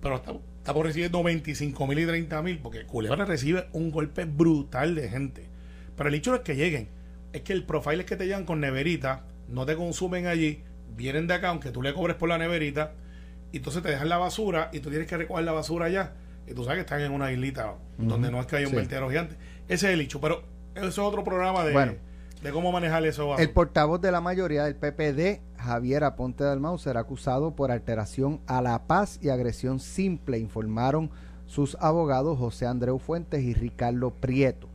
pero 0.00 0.16
estamos, 0.16 0.42
estamos 0.58 0.84
recibiendo 0.84 1.22
25.000 1.22 2.00
y 2.00 2.26
30.000, 2.26 2.60
porque 2.62 2.84
Culebra 2.84 3.24
recibe 3.24 3.66
un 3.72 3.90
golpe 3.90 4.24
brutal 4.24 4.94
de 4.94 5.08
gente. 5.08 5.48
Pero 5.96 6.08
el 6.08 6.14
hecho 6.14 6.30
no 6.30 6.36
es 6.36 6.42
que 6.42 6.54
lleguen, 6.54 6.88
es 7.32 7.42
que 7.42 7.52
el 7.52 7.64
profile 7.64 8.00
es 8.00 8.06
que 8.06 8.16
te 8.16 8.26
llegan 8.26 8.44
con 8.44 8.60
neverita, 8.60 9.24
no 9.48 9.66
te 9.66 9.76
consumen 9.76 10.26
allí, 10.26 10.62
vienen 10.96 11.26
de 11.26 11.34
acá, 11.34 11.48
aunque 11.48 11.70
tú 11.70 11.82
le 11.82 11.94
cobres 11.94 12.16
por 12.16 12.28
la 12.28 12.38
neverita, 12.38 12.94
y 13.56 13.58
entonces 13.58 13.82
te 13.82 13.88
dejan 13.88 14.10
la 14.10 14.18
basura 14.18 14.68
y 14.70 14.80
tú 14.80 14.90
tienes 14.90 15.08
que 15.08 15.16
recoger 15.16 15.42
la 15.44 15.52
basura 15.52 15.86
allá. 15.86 16.12
y 16.46 16.52
tú 16.54 16.62
sabes 16.62 16.76
que 16.76 16.80
están 16.82 17.00
en 17.00 17.10
una 17.10 17.32
islita 17.32 17.74
donde 17.98 18.30
no 18.30 18.38
es 18.38 18.46
que 18.46 18.56
haya 18.56 18.66
un 18.66 18.70
Sí. 18.72 18.76
vertedero 18.76 19.08
gigante. 19.08 19.34
Ese 19.66 19.88
es 19.88 19.94
el 19.94 20.00
hecho, 20.02 20.20
pero 20.20 20.42
eso 20.76 20.86
es 20.86 20.98
otro 20.98 21.24
programa 21.24 21.64
de, 21.64 21.72
Bueno. 21.72 21.94
de 22.42 22.52
cómo 22.52 22.70
manejar 22.70 23.04
eso. 23.06 23.36
El 23.38 23.50
portavoz 23.50 24.00
de 24.00 24.12
la 24.12 24.20
mayoría 24.20 24.62
del 24.64 24.76
PPD, 24.76 25.40
Javier 25.58 26.04
Aponte 26.04 26.44
Dalmau, 26.44 26.78
será 26.78 27.00
acusado 27.00 27.56
por 27.56 27.72
alteración 27.72 28.40
a 28.46 28.60
la 28.62 28.86
paz 28.86 29.18
y 29.22 29.30
agresión 29.30 29.80
simple, 29.80 30.38
informaron 30.38 31.10
sus 31.46 31.76
abogados 31.80 32.38
José 32.38 32.66
Andreu 32.66 32.98
Fuentes 32.98 33.42
y 33.42 33.54
Ricardo 33.54 34.10
Prieto. 34.12 34.68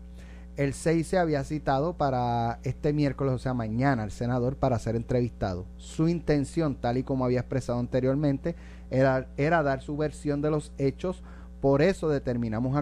El 0.58 0.74
6 0.74 1.08
se 1.08 1.18
había 1.18 1.44
citado 1.44 1.94
para 1.94 2.60
este 2.64 2.92
miércoles, 2.92 3.34
o 3.34 3.38
sea, 3.38 3.54
mañana, 3.54 4.04
al 4.04 4.12
senador 4.12 4.58
para 4.58 4.80
ser 4.80 4.96
entrevistado. 4.96 5.66
Su 5.78 6.10
intención, 6.10 6.76
tal 6.76 6.98
y 6.98 7.04
como 7.04 7.24
había 7.24 7.40
expresado 7.40 7.80
anteriormente, 7.80 8.56
era, 8.90 9.28
era 9.38 9.64
dar 9.64 9.82
su 9.82 9.96
versión 9.96 10.42
de 10.42 10.52
los 10.52 10.74
hechos, 10.78 11.24
por 11.62 11.82
eso 11.82 12.10
determinamos 12.10 12.76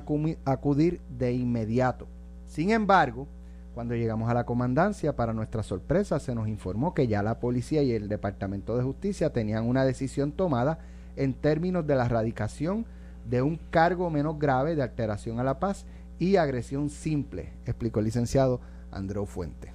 acudir 0.45 1.01
de 1.09 1.33
inmediato. 1.33 2.07
Sin 2.47 2.71
embargo, 2.71 3.27
cuando 3.75 3.95
llegamos 3.95 4.29
a 4.29 4.33
la 4.33 4.45
comandancia, 4.45 5.15
para 5.15 5.33
nuestra 5.33 5.63
sorpresa, 5.63 6.19
se 6.19 6.33
nos 6.33 6.47
informó 6.47 6.93
que 6.93 7.07
ya 7.07 7.21
la 7.21 7.39
policía 7.39 7.83
y 7.83 7.91
el 7.91 8.09
Departamento 8.09 8.75
de 8.75 8.83
Justicia 8.83 9.31
tenían 9.31 9.65
una 9.65 9.85
decisión 9.85 10.31
tomada 10.31 10.79
en 11.15 11.33
términos 11.33 11.85
de 11.85 11.95
la 11.95 12.05
erradicación 12.05 12.85
de 13.29 13.41
un 13.41 13.59
cargo 13.69 14.09
menos 14.09 14.39
grave 14.39 14.75
de 14.75 14.81
alteración 14.81 15.39
a 15.39 15.43
la 15.43 15.59
paz 15.59 15.85
y 16.19 16.35
agresión 16.35 16.89
simple, 16.89 17.53
explicó 17.65 17.99
el 17.99 18.05
licenciado 18.05 18.61
Andreu 18.91 19.25
Fuente. 19.25 19.71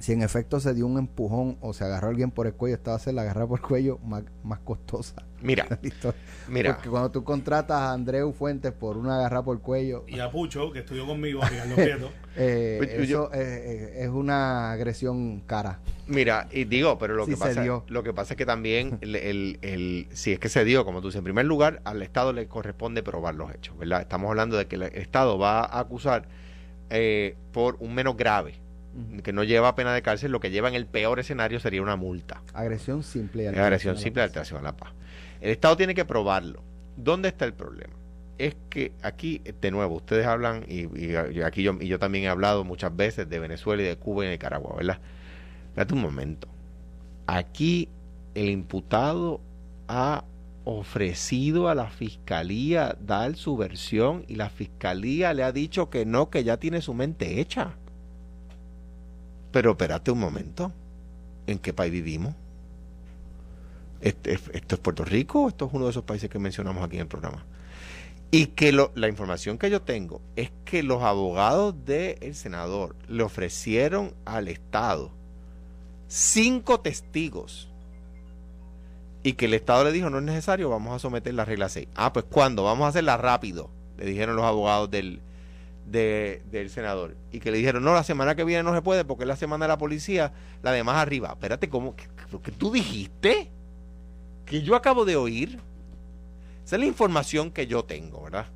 Si 0.00 0.12
en 0.12 0.22
efecto 0.22 0.58
se 0.60 0.72
dio 0.74 0.86
un 0.86 0.98
empujón 0.98 1.58
o 1.60 1.72
se 1.74 1.84
agarró 1.84 2.06
a 2.08 2.10
alguien 2.10 2.30
por 2.30 2.46
el 2.46 2.54
cuello, 2.54 2.74
esta 2.74 2.90
va 2.92 2.96
a 2.96 3.00
ser 3.00 3.12
la 3.14 3.20
agarra 3.22 3.46
por 3.46 3.60
el 3.60 3.66
cuello 3.66 3.98
más, 4.02 4.22
más 4.42 4.58
costosa. 4.60 5.14
Mira, 5.42 5.66
mira. 6.48 6.74
Porque 6.74 6.88
cuando 6.88 7.10
tú 7.10 7.22
contratas 7.22 7.76
a 7.78 7.92
Andreu 7.92 8.32
Fuentes 8.32 8.72
por 8.72 8.96
una 8.96 9.16
agarra 9.16 9.42
por 9.42 9.56
el 9.58 9.62
cuello, 9.62 10.04
Y 10.08 10.18
a 10.18 10.30
Pucho, 10.30 10.72
que 10.72 10.78
estudió 10.80 11.06
conmigo, 11.06 11.42
a 11.42 11.48
Ricardo 11.50 11.74
Prieto. 11.76 12.10
eh, 12.36 13.04
yo- 13.06 13.30
eso 13.30 13.34
eh, 13.34 13.92
eh, 13.98 14.04
es 14.04 14.08
una 14.08 14.72
agresión 14.72 15.40
cara. 15.46 15.80
Mira, 16.06 16.48
y 16.50 16.64
digo, 16.64 16.98
pero 16.98 17.14
lo 17.14 17.26
Sí 17.26 17.32
que 17.32 17.36
pasa 17.36 17.62
dio. 17.62 17.84
lo 17.88 18.02
que 18.02 18.12
pasa 18.14 18.32
es 18.32 18.38
que 18.38 18.46
también 18.46 18.98
el, 19.02 19.14
el- 19.16 19.58
el- 19.62 20.08
si 20.14 20.32
es 20.32 20.38
que 20.38 20.48
se 20.48 20.64
dio, 20.64 20.84
como 20.86 21.02
tú 21.02 21.08
dices, 21.08 21.18
en 21.18 21.24
primer 21.24 21.44
lugar, 21.44 21.82
al 21.84 22.00
Estado 22.02 22.32
le 22.32 22.48
corresponde 22.48 23.02
probar 23.02 23.34
los 23.34 23.54
hechos, 23.54 23.76
¿verdad? 23.78 24.00
Estamos 24.00 24.30
hablando 24.30 24.56
de 24.56 24.66
que 24.66 24.76
el 24.76 24.82
Estado 24.84 25.38
va 25.38 25.60
a 25.60 25.78
acusar 25.80 26.26
eh, 26.88 27.36
por 27.52 27.76
un 27.80 27.94
menos 27.94 28.16
grave, 28.16 28.54
que 29.22 29.32
no 29.32 29.44
lleva 29.44 29.74
pena 29.74 29.94
de 29.94 30.02
cárcel, 30.02 30.32
lo 30.32 30.40
que 30.40 30.50
lleva 30.50 30.68
en 30.68 30.74
el 30.74 30.86
peor 30.86 31.20
escenario 31.20 31.60
sería 31.60 31.82
una 31.82 31.96
multa. 31.96 32.42
Agresión 32.54 33.02
simple. 33.02 33.44
y 33.44 33.46
alteración 33.46 33.66
agresión 33.66 33.96
simple 33.98 34.22
paz. 34.22 34.28
alteración 34.28 34.60
a 34.60 34.62
la 34.62 34.76
paz. 34.76 34.92
El 35.40 35.50
Estado 35.50 35.76
tiene 35.76 35.94
que 35.94 36.04
probarlo. 36.04 36.62
¿Dónde 36.96 37.28
está 37.28 37.44
el 37.44 37.54
problema? 37.54 37.94
Es 38.38 38.56
que 38.68 38.92
aquí, 39.02 39.42
de 39.60 39.70
nuevo, 39.70 39.96
ustedes 39.96 40.26
hablan, 40.26 40.64
y, 40.66 40.86
y 40.98 41.42
aquí 41.42 41.62
yo, 41.62 41.76
y 41.80 41.88
yo 41.88 41.98
también 41.98 42.24
he 42.24 42.28
hablado 42.28 42.64
muchas 42.64 42.94
veces 42.94 43.28
de 43.28 43.38
Venezuela 43.38 43.82
y 43.82 43.86
de 43.86 43.96
Cuba 43.96 44.24
y 44.24 44.28
de 44.28 44.32
Nicaragua, 44.34 44.74
¿verdad? 44.76 44.98
Espérate 45.68 45.94
un 45.94 46.00
momento. 46.00 46.48
Aquí 47.26 47.88
el 48.34 48.48
imputado 48.48 49.40
ha 49.88 50.24
ofrecido 50.64 51.68
a 51.68 51.74
la 51.74 51.90
fiscalía 51.90 52.96
dar 53.00 53.36
su 53.36 53.56
versión 53.56 54.24
y 54.28 54.36
la 54.36 54.50
fiscalía 54.50 55.32
le 55.34 55.42
ha 55.42 55.52
dicho 55.52 55.90
que 55.90 56.06
no, 56.06 56.30
que 56.30 56.44
ya 56.44 56.58
tiene 56.58 56.80
su 56.80 56.94
mente 56.94 57.40
hecha. 57.40 57.76
Pero 59.52 59.72
espérate 59.72 60.10
un 60.10 60.18
momento. 60.20 60.72
¿En 61.46 61.58
qué 61.58 61.72
país 61.72 61.90
vivimos? 61.92 62.34
¿Esto 64.00 64.30
es 64.30 64.78
Puerto 64.80 65.04
Rico 65.04 65.48
esto 65.48 65.66
es 65.66 65.72
uno 65.74 65.84
de 65.84 65.90
esos 65.90 66.04
países 66.04 66.30
que 66.30 66.38
mencionamos 66.38 66.82
aquí 66.84 66.96
en 66.96 67.02
el 67.02 67.08
programa? 67.08 67.44
Y 68.30 68.46
que 68.46 68.72
lo- 68.72 68.92
la 68.94 69.08
información 69.08 69.58
que 69.58 69.68
yo 69.70 69.82
tengo 69.82 70.22
es 70.36 70.50
que 70.64 70.82
los 70.82 71.02
abogados 71.02 71.74
del 71.84 72.34
senador 72.34 72.94
le 73.08 73.22
ofrecieron 73.24 74.14
al 74.24 74.48
Estado 74.48 75.10
cinco 76.06 76.80
testigos 76.80 77.68
y 79.22 79.34
que 79.34 79.46
el 79.46 79.54
Estado 79.54 79.84
le 79.84 79.92
dijo 79.92 80.08
no 80.08 80.18
es 80.18 80.24
necesario, 80.24 80.70
vamos 80.70 80.94
a 80.94 80.98
someter 80.98 81.34
la 81.34 81.44
regla 81.44 81.68
6. 81.68 81.88
Ah, 81.94 82.12
pues 82.12 82.24
¿cuándo? 82.30 82.64
Vamos 82.64 82.86
a 82.86 82.88
hacerla 82.88 83.16
rápido, 83.16 83.68
le 83.98 84.06
dijeron 84.06 84.36
los 84.36 84.44
abogados 84.46 84.90
del, 84.90 85.20
de- 85.90 86.42
del 86.50 86.70
senador. 86.70 87.16
Y 87.32 87.40
que 87.40 87.50
le 87.50 87.58
dijeron, 87.58 87.82
no, 87.82 87.92
la 87.94 88.04
semana 88.04 88.34
que 88.34 88.44
viene 88.44 88.62
no 88.62 88.74
se 88.74 88.82
puede 88.82 89.04
porque 89.04 89.24
es 89.24 89.28
la 89.28 89.36
semana 89.36 89.64
de 89.64 89.68
la 89.68 89.78
policía, 89.78 90.32
la 90.62 90.72
de 90.72 90.84
más 90.84 90.96
arriba. 90.96 91.30
Espérate, 91.30 91.68
¿cómo? 91.68 91.96
¿Qué, 91.96 92.04
qué 92.42 92.52
tú 92.52 92.70
dijiste? 92.72 93.50
Que 94.46 94.62
yo 94.62 94.74
acabo 94.76 95.04
de 95.04 95.16
oír. 95.16 95.58
Esa 96.64 96.76
es 96.76 96.80
la 96.80 96.86
información 96.86 97.50
que 97.50 97.66
yo 97.66 97.84
tengo, 97.84 98.22
¿verdad? 98.22 98.46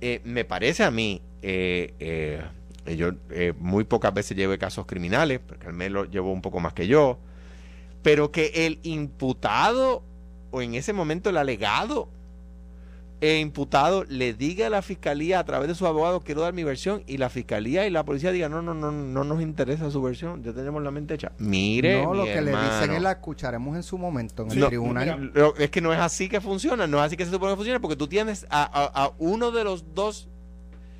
Eh, 0.00 0.20
me 0.24 0.44
parece 0.44 0.84
a 0.84 0.90
mí, 0.90 1.22
eh, 1.42 1.94
eh, 1.98 2.96
yo 2.96 3.12
eh, 3.30 3.52
muy 3.58 3.84
pocas 3.84 4.12
veces 4.14 4.36
llevé 4.36 4.58
casos 4.58 4.86
criminales, 4.86 5.40
porque 5.40 5.66
al 5.66 5.72
menos 5.72 6.10
llevó 6.10 6.32
un 6.32 6.42
poco 6.42 6.60
más 6.60 6.72
que 6.74 6.86
yo, 6.86 7.18
pero 8.02 8.30
que 8.30 8.66
el 8.66 8.78
imputado, 8.82 10.02
o 10.50 10.62
en 10.62 10.74
ese 10.74 10.92
momento 10.92 11.30
el 11.30 11.36
alegado, 11.36 12.08
e 13.20 13.38
imputado 13.40 14.04
le 14.04 14.32
diga 14.32 14.68
a 14.68 14.70
la 14.70 14.80
fiscalía 14.80 15.40
a 15.40 15.44
través 15.44 15.66
de 15.68 15.74
su 15.74 15.86
abogado 15.86 16.20
quiero 16.20 16.40
dar 16.42 16.52
mi 16.52 16.62
versión 16.62 17.02
y 17.06 17.16
la 17.16 17.28
fiscalía 17.28 17.84
y 17.86 17.90
la 17.90 18.04
policía 18.04 18.30
digan 18.30 18.52
no 18.52 18.62
no 18.62 18.74
no 18.74 18.92
no 18.92 19.24
nos 19.24 19.42
interesa 19.42 19.90
su 19.90 20.00
versión 20.00 20.42
ya 20.44 20.52
tenemos 20.52 20.82
la 20.84 20.90
mente 20.92 21.14
hecha 21.14 21.32
mire 21.38 22.02
no, 22.04 22.14
lo 22.14 22.24
que 22.24 22.40
le 22.40 22.52
dicen 22.52 22.92
es 22.92 23.02
la 23.02 23.10
escucharemos 23.12 23.74
en 23.76 23.82
su 23.82 23.98
momento 23.98 24.44
en 24.44 24.52
el 24.52 24.60
No, 24.60 24.66
tribunal. 24.68 25.30
mira, 25.32 25.48
es 25.58 25.70
que 25.70 25.80
no 25.80 25.92
es 25.92 25.98
así 25.98 26.28
que 26.28 26.40
funciona, 26.40 26.86
no 26.86 26.98
es 26.98 27.04
así 27.04 27.16
que 27.16 27.24
se 27.24 27.32
supone 27.32 27.52
que 27.52 27.56
funciona, 27.56 27.80
porque 27.80 27.96
tú 27.96 28.06
tienes 28.06 28.46
a, 28.50 28.62
a- 28.62 29.04
a 29.06 29.12
uno 29.18 29.50
de 29.50 29.64
los 29.64 29.94
dos. 29.94 30.28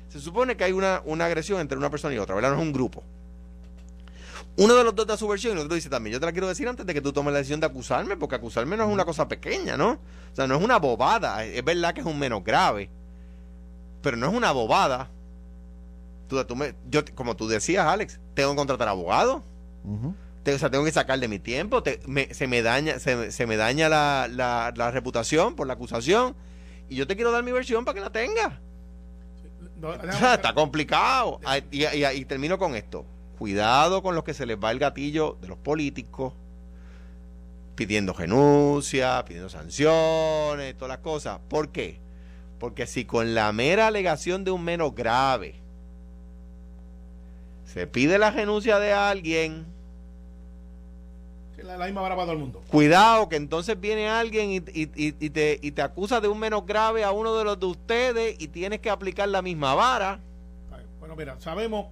Se 0.09 0.19
supone 0.19 0.57
que 0.57 0.63
hay 0.63 0.71
una, 0.73 1.01
una 1.05 1.25
agresión 1.25 1.61
entre 1.61 1.77
una 1.77 1.89
persona 1.89 2.13
y 2.15 2.17
otra, 2.17 2.35
¿verdad? 2.35 2.49
No 2.51 2.57
es 2.57 2.63
un 2.63 2.73
grupo. 2.73 3.03
Uno 4.61 4.75
de 4.75 4.83
los 4.83 4.93
dos 4.93 5.07
da 5.07 5.15
su 5.15 5.27
versión 5.27 5.53
y 5.55 5.59
el 5.59 5.65
otro 5.65 5.75
dice 5.75 5.89
también, 5.89 6.13
yo 6.13 6.19
te 6.19 6.25
la 6.25 6.31
quiero 6.33 6.47
decir 6.47 6.67
antes 6.67 6.85
de 6.85 6.93
que 6.93 6.99
tú 7.01 7.13
tomes 7.13 7.31
la 7.31 7.37
decisión 7.39 7.59
de 7.61 7.65
acusarme, 7.67 8.17
porque 8.17 8.35
acusarme 8.35 8.75
no 8.75 8.83
es 8.83 8.89
una 8.93 9.05
cosa 9.05 9.27
pequeña, 9.27 9.77
¿no? 9.77 9.91
O 9.91 10.35
sea, 10.35 10.47
no 10.47 10.55
es 10.57 10.63
una 10.63 10.77
bobada, 10.79 11.45
es 11.45 11.63
verdad 11.63 11.93
que 11.93 12.01
es 12.01 12.05
un 12.05 12.19
menos 12.19 12.43
grave, 12.43 12.89
pero 14.01 14.17
no 14.17 14.27
es 14.27 14.33
una 14.33 14.51
bobada. 14.51 15.09
Tú, 16.27 16.43
tú 16.43 16.55
me- 16.55 16.75
yo, 16.89 17.03
como 17.15 17.35
tú 17.35 17.47
decías, 17.47 17.85
Alex, 17.85 18.19
tengo 18.33 18.51
que 18.51 18.55
contratar 18.57 18.87
abogado. 18.89 19.43
Te- 20.43 20.53
o 20.53 20.59
sea, 20.59 20.69
tengo 20.69 20.83
que 20.85 20.91
sacar 20.91 21.19
de 21.19 21.27
mi 21.29 21.39
tiempo, 21.39 21.81
te- 21.81 22.01
me- 22.05 22.33
se 22.33 22.45
me 22.47 22.61
daña, 22.61 22.99
se, 22.99 23.15
me- 23.15 23.31
se 23.31 23.45
me 23.47 23.55
daña 23.57 23.87
la, 23.89 24.27
la- 24.29 24.73
la 24.75 24.91
reputación 24.91 25.55
por 25.55 25.67
la 25.67 25.73
acusación 25.73 26.35
y 26.89 26.95
yo 26.95 27.07
te 27.07 27.15
quiero 27.15 27.31
dar 27.31 27.43
mi 27.43 27.51
versión 27.53 27.85
para 27.85 27.95
que 27.95 28.01
la 28.01 28.11
tenga. 28.11 28.59
No, 29.79 29.89
O 29.91 30.11
sea, 30.19 30.33
está 30.35 30.53
complicado. 30.53 31.39
Ay, 31.45 31.63
Y, 31.71 31.85
y- 31.85 32.05
y 32.05 32.25
termino 32.25 32.57
con 32.57 32.75
esto. 32.75 33.05
Cuidado 33.39 34.03
con 34.03 34.15
los 34.15 34.25
que 34.25 34.33
se 34.33 34.45
les 34.45 34.57
va 34.57 34.69
el 34.69 34.79
gatillo 34.79 35.37
de 35.39 35.47
los 35.47 35.57
políticos, 35.57 36.33
pidiendo 37.75 38.11
renuncia, 38.11 39.23
pidiendo 39.25 39.47
sanciones, 39.49 40.75
todas 40.75 40.89
las 40.89 40.97
cosas. 40.97 41.39
¿Por 41.47 41.69
qué? 41.69 41.99
Porque 42.59 42.85
si 42.85 43.05
con 43.05 43.33
la 43.33 43.53
mera 43.53 43.87
alegación 43.87 44.43
de 44.43 44.51
un 44.51 44.61
menos 44.65 44.93
grave 44.93 45.55
se 47.65 47.87
pide 47.87 48.17
la 48.19 48.29
renuncia 48.31 48.77
de 48.77 48.91
alguien, 48.91 49.65
la, 51.63 51.77
la 51.77 51.85
misma 51.85 52.01
vara 52.01 52.15
para 52.15 52.25
todo 52.25 52.33
el 52.33 52.39
mundo. 52.39 52.61
Cuidado, 52.69 53.29
que 53.29 53.35
entonces 53.37 53.79
viene 53.79 54.09
alguien 54.09 54.49
y, 54.51 54.57
y- 54.57 54.91
y- 54.95 55.15
y 55.17 55.29
te, 55.29 55.59
y 55.61 55.71
te 55.71 55.81
acusa 55.81 56.19
de 56.19 56.27
un 56.27 56.39
menos 56.39 56.65
grave 56.65 57.05
a 57.05 57.11
uno 57.11 57.35
de 57.37 57.43
los 57.45 57.57
de 57.59 57.65
ustedes 57.67 58.35
y 58.41 58.49
tienes 58.49 58.79
que 58.79 58.89
aplicar 58.89 59.29
la 59.29 59.41
misma 59.41 59.75
vara. 59.75 60.19
Bueno, 60.99 61.15
mira, 61.15 61.39
sabemos, 61.39 61.87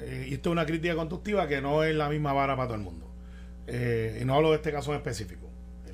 eh, 0.00 0.26
y 0.30 0.34
esto 0.34 0.50
es 0.50 0.52
una 0.52 0.66
crítica 0.66 0.94
constructiva, 0.94 1.46
que 1.48 1.60
no 1.60 1.84
es 1.84 1.94
la 1.94 2.08
misma 2.08 2.32
vara 2.32 2.56
para 2.56 2.68
todo 2.68 2.76
el 2.76 2.82
mundo. 2.82 3.06
Eh, 3.66 4.18
y 4.22 4.24
no 4.24 4.34
hablo 4.34 4.50
de 4.50 4.56
este 4.56 4.72
caso 4.72 4.90
en 4.92 4.96
específico, 4.98 5.48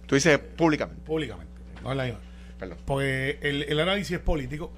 Tú 0.06 0.14
dices 0.14 0.38
públicamente. 0.38 1.02
públicamente. 1.02 1.52
No 1.82 1.90
es 1.90 1.96
la 1.96 2.04
misma. 2.04 2.20
Perdón. 2.58 2.78
Porque 2.86 3.38
el, 3.42 3.64
el 3.64 3.80
análisis 3.80 4.12
es 4.16 4.20
político 4.22 4.72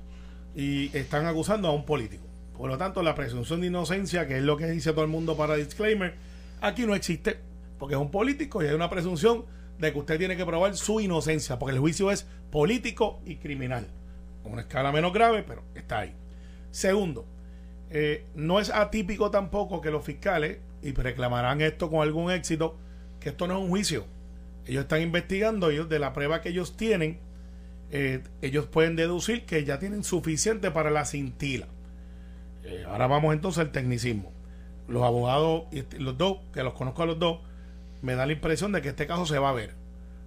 y 0.56 0.96
están 0.96 1.26
acusando 1.26 1.68
a 1.68 1.72
un 1.72 1.84
político. 1.84 2.24
Por 2.56 2.68
lo 2.70 2.76
tanto, 2.78 3.02
la 3.02 3.14
presunción 3.14 3.60
de 3.60 3.68
inocencia, 3.68 4.26
que 4.26 4.38
es 4.38 4.42
lo 4.42 4.56
que 4.56 4.66
dice 4.66 4.92
todo 4.92 5.04
el 5.04 5.10
mundo 5.10 5.36
para 5.36 5.54
disclaimer, 5.54 6.14
aquí 6.60 6.86
no 6.86 6.94
existe, 6.94 7.38
porque 7.78 7.94
es 7.94 8.00
un 8.00 8.10
político 8.10 8.62
y 8.64 8.66
hay 8.66 8.74
una 8.74 8.90
presunción 8.90 9.44
de 9.78 9.92
que 9.92 9.98
usted 9.98 10.18
tiene 10.18 10.36
que 10.36 10.44
probar 10.44 10.74
su 10.76 10.98
inocencia, 10.98 11.58
porque 11.58 11.74
el 11.74 11.80
juicio 11.80 12.10
es 12.10 12.26
político 12.50 13.20
y 13.24 13.36
criminal. 13.36 13.86
Con 14.42 14.52
una 14.54 14.62
escala 14.62 14.90
menos 14.90 15.12
grave, 15.12 15.44
pero 15.46 15.62
está 15.76 16.00
ahí. 16.00 16.14
Segundo, 16.72 17.26
eh, 17.90 18.26
no 18.34 18.60
es 18.60 18.70
atípico 18.70 19.30
tampoco 19.30 19.80
que 19.80 19.90
los 19.90 20.04
fiscales, 20.04 20.58
y 20.82 20.92
reclamarán 20.92 21.60
esto 21.60 21.90
con 21.90 22.02
algún 22.02 22.30
éxito, 22.30 22.76
que 23.20 23.30
esto 23.30 23.46
no 23.46 23.56
es 23.58 23.62
un 23.62 23.68
juicio. 23.68 24.04
Ellos 24.66 24.82
están 24.82 25.02
investigando, 25.02 25.70
ellos 25.70 25.88
de 25.88 25.98
la 25.98 26.12
prueba 26.12 26.40
que 26.40 26.50
ellos 26.50 26.76
tienen, 26.76 27.18
eh, 27.90 28.22
ellos 28.42 28.66
pueden 28.66 28.96
deducir 28.96 29.46
que 29.46 29.64
ya 29.64 29.78
tienen 29.78 30.04
suficiente 30.04 30.70
para 30.70 30.90
la 30.90 31.04
cintila. 31.04 31.66
Eh, 32.64 32.84
ahora 32.86 33.06
vamos 33.06 33.32
entonces 33.34 33.60
al 33.60 33.72
tecnicismo. 33.72 34.30
Los 34.86 35.02
abogados, 35.02 35.64
este- 35.72 35.98
los 35.98 36.16
dos, 36.18 36.38
que 36.52 36.62
los 36.62 36.74
conozco 36.74 37.02
a 37.02 37.06
los 37.06 37.18
dos, 37.18 37.40
me 38.02 38.14
da 38.14 38.26
la 38.26 38.32
impresión 38.32 38.72
de 38.72 38.82
que 38.82 38.90
este 38.90 39.06
caso 39.06 39.26
se 39.26 39.38
va 39.38 39.50
a 39.50 39.54
ver. 39.54 39.74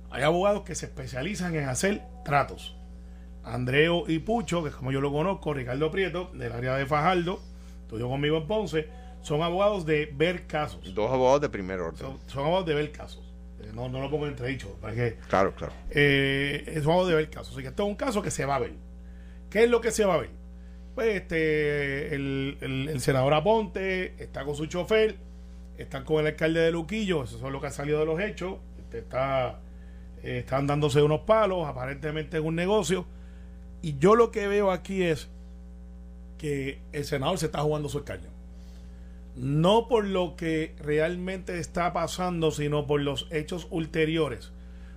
Hay 0.09 0.23
abogados 0.23 0.63
que 0.63 0.75
se 0.75 0.87
especializan 0.87 1.55
en 1.55 1.69
hacer 1.69 2.01
tratos. 2.25 2.75
Andreo 3.43 4.03
y 4.07 4.19
Pucho, 4.19 4.61
que 4.63 4.69
es 4.69 4.75
como 4.75 4.91
yo 4.91 5.01
lo 5.01 5.11
conozco, 5.11 5.53
Ricardo 5.53 5.89
Prieto, 5.89 6.31
del 6.33 6.51
área 6.51 6.75
de 6.75 6.85
Fajardo, 6.85 7.41
estudió 7.91 8.07
conmigo 8.07 8.37
en 8.37 8.47
Ponce, 8.47 8.87
son 9.21 9.41
abogados 9.41 9.85
de 9.85 10.09
ver 10.15 10.47
casos. 10.47 10.93
Dos 10.95 11.11
abogados 11.11 11.41
de 11.41 11.49
primer 11.49 11.79
orden. 11.81 11.99
Son, 11.99 12.17
son 12.27 12.43
abogados 12.43 12.65
de 12.67 12.73
ver 12.73 12.91
casos. 12.93 13.21
Eh, 13.61 13.69
No, 13.73 13.89
no 13.89 13.99
lo 13.99 14.09
pongo 14.09 14.27
entredicho, 14.27 14.69
para 14.79 14.95
que 14.95 15.17
Claro, 15.27 15.53
claro. 15.53 15.73
eh, 15.89 16.63
es 16.67 16.85
vamos 16.85 17.07
de 17.09 17.15
ver 17.15 17.29
casos. 17.29 17.53
Así 17.53 17.61
que 17.61 17.67
esto 17.67 17.83
es 17.83 17.89
un 17.89 17.95
caso 17.95 18.21
que 18.21 18.31
se 18.31 18.45
va 18.45 18.55
a 18.55 18.59
ver. 18.59 18.73
¿Qué 19.49 19.65
es 19.65 19.69
lo 19.69 19.81
que 19.81 19.91
se 19.91 20.05
va 20.05 20.13
a 20.13 20.17
ver? 20.17 20.29
Pues 20.95 21.15
este, 21.17 22.15
el, 22.15 22.57
el- 22.61 22.89
el 22.89 23.01
senador 23.01 23.33
Aponte 23.33 24.15
está 24.23 24.45
con 24.45 24.55
su 24.55 24.65
chofer, 24.67 25.17
están 25.77 26.05
con 26.05 26.21
el 26.21 26.27
alcalde 26.27 26.61
de 26.61 26.71
Luquillo, 26.71 27.23
eso 27.25 27.35
es 27.35 27.41
lo 27.51 27.59
que 27.59 27.67
ha 27.67 27.71
salido 27.71 27.99
de 27.99 28.05
los 28.05 28.19
hechos. 28.21 28.55
Este, 28.79 28.99
está, 28.99 29.59
eh, 30.23 30.39
están 30.39 30.65
dándose 30.65 31.01
unos 31.01 31.21
palos, 31.21 31.67
aparentemente 31.67 32.37
es 32.37 32.43
un 32.43 32.55
negocio. 32.55 33.05
Y 33.81 33.97
yo 33.97 34.15
lo 34.15 34.31
que 34.31 34.47
veo 34.47 34.71
aquí 34.71 35.03
es 35.03 35.29
que 36.41 36.81
el 36.91 37.05
senador 37.05 37.37
se 37.37 37.45
está 37.45 37.61
jugando 37.61 37.87
su 37.87 37.99
escaño. 37.99 38.31
No 39.35 39.87
por 39.87 40.05
lo 40.05 40.35
que 40.35 40.73
realmente 40.79 41.59
está 41.59 41.93
pasando, 41.93 42.49
sino 42.49 42.87
por 42.87 42.99
los 42.99 43.27
hechos 43.29 43.67
ulteriores 43.69 44.51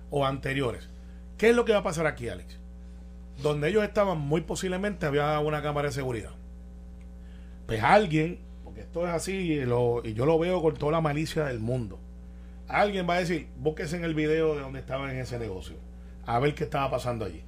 o 0.09 0.25
anteriores. 0.25 0.89
¿Qué 1.37 1.51
es 1.51 1.55
lo 1.55 1.63
que 1.63 1.73
va 1.73 1.79
a 1.79 1.83
pasar 1.83 2.07
aquí, 2.07 2.29
Alex? 2.29 2.57
Donde 3.43 3.69
ellos 3.69 3.83
estaban, 3.83 4.17
muy 4.17 4.41
posiblemente 4.41 5.05
había 5.05 5.39
una 5.39 5.61
cámara 5.61 5.89
de 5.89 5.93
seguridad. 5.93 6.31
Pues 7.67 7.83
alguien, 7.83 8.39
porque 8.63 8.81
esto 8.81 9.07
es 9.07 9.13
así 9.13 9.53
y, 9.53 9.59
yo 10.15 10.25
lo 10.25 10.39
veo 10.39 10.63
con 10.63 10.73
toda 10.73 10.93
la 10.93 11.01
malicia 11.01 11.45
del 11.45 11.59
mundo. 11.59 11.99
Alguien 12.67 13.07
va 13.07 13.15
a 13.15 13.19
decir, 13.19 13.49
búsquese 13.57 13.97
en 13.97 14.03
el 14.03 14.15
video 14.15 14.55
de 14.55 14.61
donde 14.61 14.79
estaban 14.79 15.11
en 15.11 15.17
ese 15.17 15.37
negocio, 15.37 15.75
a 16.25 16.39
ver 16.39 16.55
qué 16.55 16.63
estaba 16.63 16.89
pasando 16.89 17.23
allí. 17.23 17.43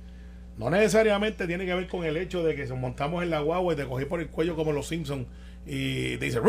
No 0.58 0.70
necesariamente 0.70 1.46
tiene 1.48 1.66
que 1.66 1.74
ver 1.76 1.88
con 1.88 2.04
el 2.06 2.18
hecho 2.18 2.44
de 2.44 2.56
que 2.56 2.66
se 2.68 2.74
montamos 2.74 3.22
en 3.24 3.30
la 3.30 3.40
guagua 3.42 3.74
y 3.74 3.78
te 3.78 3.86
cogí 3.86 4.06
por 4.06 4.20
el 4.20 4.28
cuello 4.30 4.56
como 4.56 4.72
los 4.72 4.88
Simpsons 4.88 5.28
y 5.66 6.18
te 6.18 6.26
dice, 6.26 6.40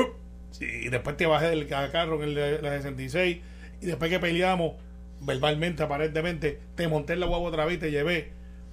y 0.60 0.88
después 0.88 1.16
te 1.16 1.26
bajé 1.26 1.46
del 1.50 1.66
ca- 1.66 1.90
carro 1.92 2.16
en 2.22 2.30
el 2.30 2.34
de 2.34 2.62
la 2.62 2.76
66 2.76 3.38
y 3.82 3.86
después 3.86 4.10
que 4.10 4.18
peleamos 4.18 4.74
verbalmente 5.20 5.82
aparentemente 5.82 6.58
te 6.74 6.88
monté 6.88 7.12
en 7.14 7.20
la 7.20 7.26
guagua 7.26 7.48
otra 7.48 7.64
vez 7.66 7.76
y 7.76 7.78
te 7.78 7.90
llevé. 7.90 8.30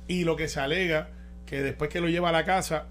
Y 0.07 0.23
lo 0.23 0.35
que 0.35 0.47
se 0.47 0.59
alega 0.59 1.09
que 1.45 1.61
después 1.61 1.89
que 1.89 1.99
lo 1.99 2.07
lleva 2.07 2.29
a 2.29 2.31
la 2.31 2.45
casa 2.45 2.85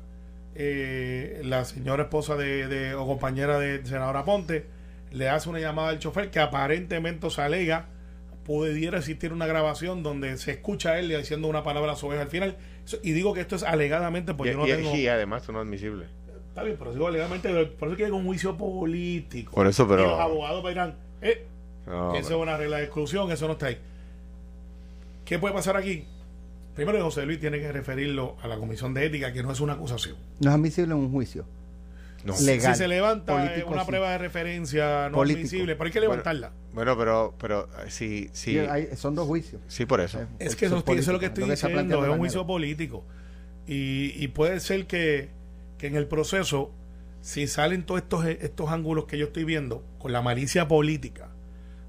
eh, 0.54 1.40
la 1.44 1.64
señora 1.64 2.04
esposa 2.04 2.36
de, 2.36 2.68
de- 2.68 2.94
o 2.94 3.06
compañera 3.06 3.58
del 3.58 3.84
senador 3.86 4.16
Aponte 4.16 4.66
le 5.12 5.28
hace 5.28 5.48
una 5.48 5.60
llamada 5.60 5.88
al 5.90 5.98
chofer 5.98 6.30
que 6.30 6.40
aparentemente 6.40 7.30
se 7.30 7.40
alega 7.40 7.86
pudiera 8.44 8.98
existir 8.98 9.32
una 9.32 9.46
grabación 9.46 10.02
donde 10.02 10.36
se 10.38 10.52
escucha 10.52 10.90
a 10.90 10.98
él 10.98 11.08
diciendo 11.08 11.48
una 11.48 11.62
palabra 11.62 11.92
a 11.92 11.96
su 11.96 12.08
vez 12.08 12.20
al 12.20 12.28
final 12.28 12.56
y 13.02 13.12
digo 13.12 13.32
que 13.34 13.40
esto 13.40 13.56
es 13.56 13.62
alegadamente 13.62 14.34
porque 14.34 14.50
y, 14.50 14.54
yo 14.54 14.58
no 14.60 14.66
y- 14.68 14.70
tengo 14.72 14.94
y 14.96 15.08
además 15.08 15.42
eso 15.42 15.52
no 15.52 15.60
es 15.62 15.66
admisible. 15.66 16.06
Está 16.48 16.62
bien, 16.62 16.76
pero 16.78 16.92
digo 16.92 17.08
alegadamente, 17.08 17.48
por 17.66 17.88
eso 17.88 17.96
que 17.96 18.04
hay 18.04 18.10
un 18.12 18.24
juicio 18.24 18.56
político. 18.56 19.52
Por 19.52 19.66
eso, 19.66 19.88
pero- 19.88 20.02
Y 20.02 20.06
los 20.06 20.20
abogados 20.20 20.64
dirán, 20.68 20.94
eh, 21.20 21.46
No, 21.86 22.14
eso 22.14 22.28
es 22.36 22.40
una 22.42 22.56
regla 22.56 22.76
de 22.78 22.84
exclusión, 22.84 23.30
eso 23.32 23.46
no 23.46 23.54
está 23.54 23.66
ahí. 23.66 23.78
¿Qué 25.24 25.38
puede 25.38 25.54
pasar 25.54 25.76
aquí? 25.76 26.04
Primero, 26.74 27.02
José 27.04 27.24
Luis 27.24 27.40
tiene 27.40 27.58
que 27.60 27.70
referirlo 27.72 28.36
a 28.42 28.48
la 28.48 28.56
Comisión 28.56 28.94
de 28.94 29.06
Ética, 29.06 29.32
que 29.32 29.42
no 29.42 29.52
es 29.52 29.60
una 29.60 29.74
acusación. 29.74 30.16
No 30.40 30.50
es 30.50 30.54
admisible 30.54 30.92
en 30.92 30.98
un 31.00 31.10
juicio. 31.12 31.44
No. 32.24 32.34
Le- 32.40 32.46
Legal. 32.46 32.74
Si 32.74 32.78
se 32.78 32.88
levanta 32.88 33.32
eh, 33.44 33.48
Político, 33.48 33.70
una 33.72 33.80
sí. 33.82 33.86
prueba 33.86 34.10
de 34.10 34.18
referencia 34.18 35.08
no 35.10 35.16
Político. 35.16 35.40
admisible, 35.40 35.76
pero 35.76 35.86
hay 35.86 35.92
que 35.92 36.00
levantarla. 36.00 36.52
Bueno, 36.72 36.96
pero, 36.96 37.34
pero 37.38 37.68
eh, 37.84 37.90
sí, 37.90 38.28
sí, 38.32 38.52
Y 38.52 38.58
hay- 38.58 38.88
son 38.96 39.14
dos 39.14 39.26
juicios. 39.26 39.60
sí, 39.68 39.86
por 39.86 40.00
eso. 40.00 40.20
Es 40.38 40.56
que 40.56 40.66
eso, 40.66 40.78
eso 40.78 40.92
es 40.92 41.06
lo 41.08 41.18
que 41.20 41.26
estoy 41.26 41.44
ha 41.44 41.50
diciendo, 41.50 42.04
es 42.04 42.10
un 42.10 42.18
juicio 42.18 42.46
político. 42.46 43.04
Y, 43.66 44.12
y 44.22 44.28
puede 44.28 44.60
ser 44.60 44.86
que, 44.86 45.30
que 45.78 45.86
en 45.86 45.96
el 45.96 46.06
proceso, 46.06 46.70
si 47.20 47.46
salen 47.46 47.84
todos 47.84 48.02
estos, 48.02 48.26
estos 48.26 48.70
ángulos 48.70 49.06
que 49.06 49.16
yo 49.18 49.26
estoy 49.26 49.44
viendo, 49.44 49.84
con 49.98 50.12
la 50.12 50.20
malicia 50.20 50.68
política, 50.68 51.30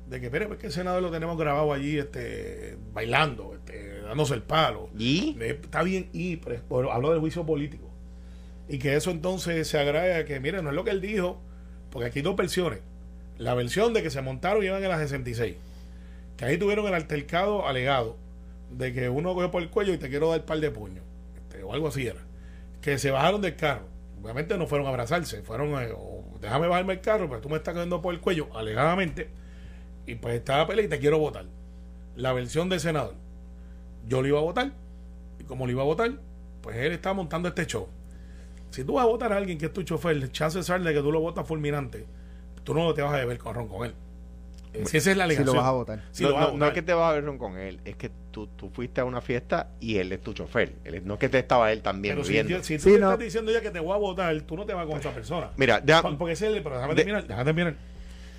de 0.10 0.19
que, 0.19 0.28
espere, 0.28 0.45
pues 0.48 0.60
que 0.60 0.67
el 0.67 0.71
senador 0.71 1.02
lo 1.02 1.12
tenemos 1.12 1.38
grabado 1.38 1.74
allí 1.74 1.98
este, 1.98 2.78
bailando, 2.93 3.56
este, 3.56 4.02
dándose 4.02 4.36
el 4.36 4.43
palo. 4.43 4.89
¿Y? 4.98 5.36
Eh, 5.41 5.60
Está 5.63 5.82
bien, 5.84 6.10
y 6.13 6.38
pero, 6.38 6.62
pero 6.69 6.91
hablo 6.93 7.10
del 7.12 7.19
juicio 7.19 7.45
político. 7.45 7.85
Y 8.67 8.80
que 8.80 8.95
eso 8.95 9.12
entonces 9.12 9.67
se 9.67 9.80
agrega 9.80 10.17
a 10.17 10.25
que, 10.25 10.39
mire, 10.39 10.62
no 10.62 10.69
es 10.69 10.75
lo 10.75 10.84
que 10.84 10.91
él 10.91 11.01
dijo, 11.01 11.39
porque 11.91 12.08
aquí 12.08 12.21
dos 12.21 12.36
versiones. 12.36 12.80
La 13.38 13.54
versión 13.54 13.93
de 13.93 14.01
que 14.01 14.10
se 14.10 14.21
montaron 14.21 14.63
y 14.63 14.67
iban 14.67 14.84
en 14.84 14.89
la 14.89 14.97
66, 14.97 15.56
que 16.38 16.45
ahí 16.45 16.58
tuvieron 16.58 16.88
el 16.88 16.93
altercado 16.93 17.67
alegado 17.67 18.17
de 18.71 18.93
que 18.93 19.10
uno 19.10 19.34
cogió 19.34 19.51
por 19.51 19.62
el 19.62 19.69
cuello 19.69 19.93
y 19.93 19.97
te 19.97 20.10
quiero 20.10 20.32
dar 20.32 20.45
par 20.45 20.60
de 20.60 20.71
puños, 20.71 21.04
este, 21.36 21.63
o 21.63 21.73
algo 21.73 21.88
así 21.88 22.08
era. 22.08 22.21
Que 22.82 22.97
se 22.97 23.12
bajaron 23.12 23.41
del 23.41 23.56
carro. 23.56 23.88
Obviamente 24.21 24.58
no 24.58 24.67
fueron 24.67 24.88
a 24.88 24.89
abrazarse, 24.89 25.41
fueron, 25.43 25.80
eh, 25.82 25.93
déjame 26.41 26.67
bajarme 26.67 26.93
el 26.93 27.01
carro, 27.01 27.30
pero 27.30 27.41
tú 27.41 27.49
me 27.49 27.58
estás 27.58 27.73
cogiendo 27.73 28.01
por 28.01 28.13
el 28.13 28.21
cuello, 28.21 28.47
alegadamente, 28.56 29.30
y 30.08 30.15
pues 30.15 30.36
estaba 30.36 30.60
la 30.60 30.67
pelea 30.67 30.86
y 30.86 30.88
te 30.88 30.99
quiero 30.99 31.19
votar. 31.19 31.45
La 32.15 32.34
versión 32.34 32.69
del 32.69 32.80
senador. 32.80 33.13
Yo 34.08 34.21
lo 34.21 34.28
iba 34.28 34.39
a 34.39 34.43
votar, 34.43 34.71
y 35.39 35.43
como 35.43 35.65
lo 35.65 35.71
iba 35.71 35.82
a 35.84 35.86
votar, 35.86 36.13
pues 36.62 36.78
él 36.78 36.93
está 36.93 37.13
montando 37.13 37.49
este 37.49 37.67
show. 37.67 37.88
Si 38.75 38.83
tú 38.83 38.93
vas 38.95 39.05
a 39.05 39.07
votar 39.07 39.31
a 39.31 39.38
alguien 39.38 39.57
que 39.57 39.67
es 39.67 39.73
tu 39.73 39.83
chofer, 39.83 40.17
el 40.17 40.31
chance 40.33 40.59
es 40.59 40.67
de 40.67 40.93
que 40.93 40.99
tú 41.01 41.09
lo 41.11 41.21
votas 41.21 41.47
fulminante, 41.47 42.05
tú 42.65 42.73
no 42.73 42.93
te 42.93 43.01
vas 43.01 43.13
a 43.13 43.17
beber 43.17 43.38
con 43.38 43.67
con 43.69 43.85
él. 43.88 43.93
Eh, 44.73 44.83
Si 44.85 44.97
esa 44.97 45.11
es 45.11 45.15
la 45.17 45.23
Si 45.23 45.27
alegación. 45.27 45.55
lo 45.55 45.61
vas 45.61 45.69
a 45.69 45.71
votar. 45.71 46.03
Si 46.11 46.23
no, 46.23 46.29
lo 46.29 46.35
vas 46.35 46.43
a 46.43 46.47
no- 46.47 46.51
no 46.51 46.57
votar. 46.57 46.67
es 46.67 46.73
que 46.73 46.81
te 46.81 46.93
vas 46.93 47.09
a 47.09 47.19
ver 47.21 47.38
con 47.38 47.57
él, 47.57 47.79
es 47.85 47.95
que 47.95 48.11
tú, 48.31 48.47
tú 48.47 48.69
fuiste 48.69 48.99
a 48.99 49.05
una 49.05 49.21
fiesta 49.21 49.69
y 49.79 49.95
él 49.95 50.11
es 50.11 50.19
tu 50.19 50.33
chofer. 50.33 50.73
Él 50.83 50.95
es- 50.95 51.03
no 51.05 51.13
es 51.13 51.19
que 51.21 51.29
te 51.29 51.39
estaba 51.39 51.71
él 51.71 51.81
también 51.81 52.15
Pero 52.15 52.25
si, 52.25 52.33
viendo. 52.33 52.51
yo- 52.51 52.63
si 52.63 52.75
tú 52.77 52.83
Sí, 52.83 52.89
me 52.91 52.99
no. 52.99 53.11
estás 53.11 53.23
diciendo 53.23 53.53
ya 53.53 53.61
que 53.61 53.71
te 53.71 53.79
voy 53.79 53.93
a 53.93 53.97
votar, 53.97 54.41
tú 54.41 54.57
no 54.57 54.65
te 54.65 54.73
vas 54.73 54.85
con 54.85 54.99
esa 54.99 55.11
persona. 55.11 55.51
Mira, 55.55 55.81
ya- 55.85 56.01
Por- 56.01 56.17
Porque 56.17 56.33
ese 56.33 56.47
es 56.49 56.55
el- 56.57 56.61
pero 56.63 56.75
déjame 56.75 56.93
de- 56.95 56.97
terminar, 56.97 57.23
déjame 57.25 57.45
terminar. 57.45 57.75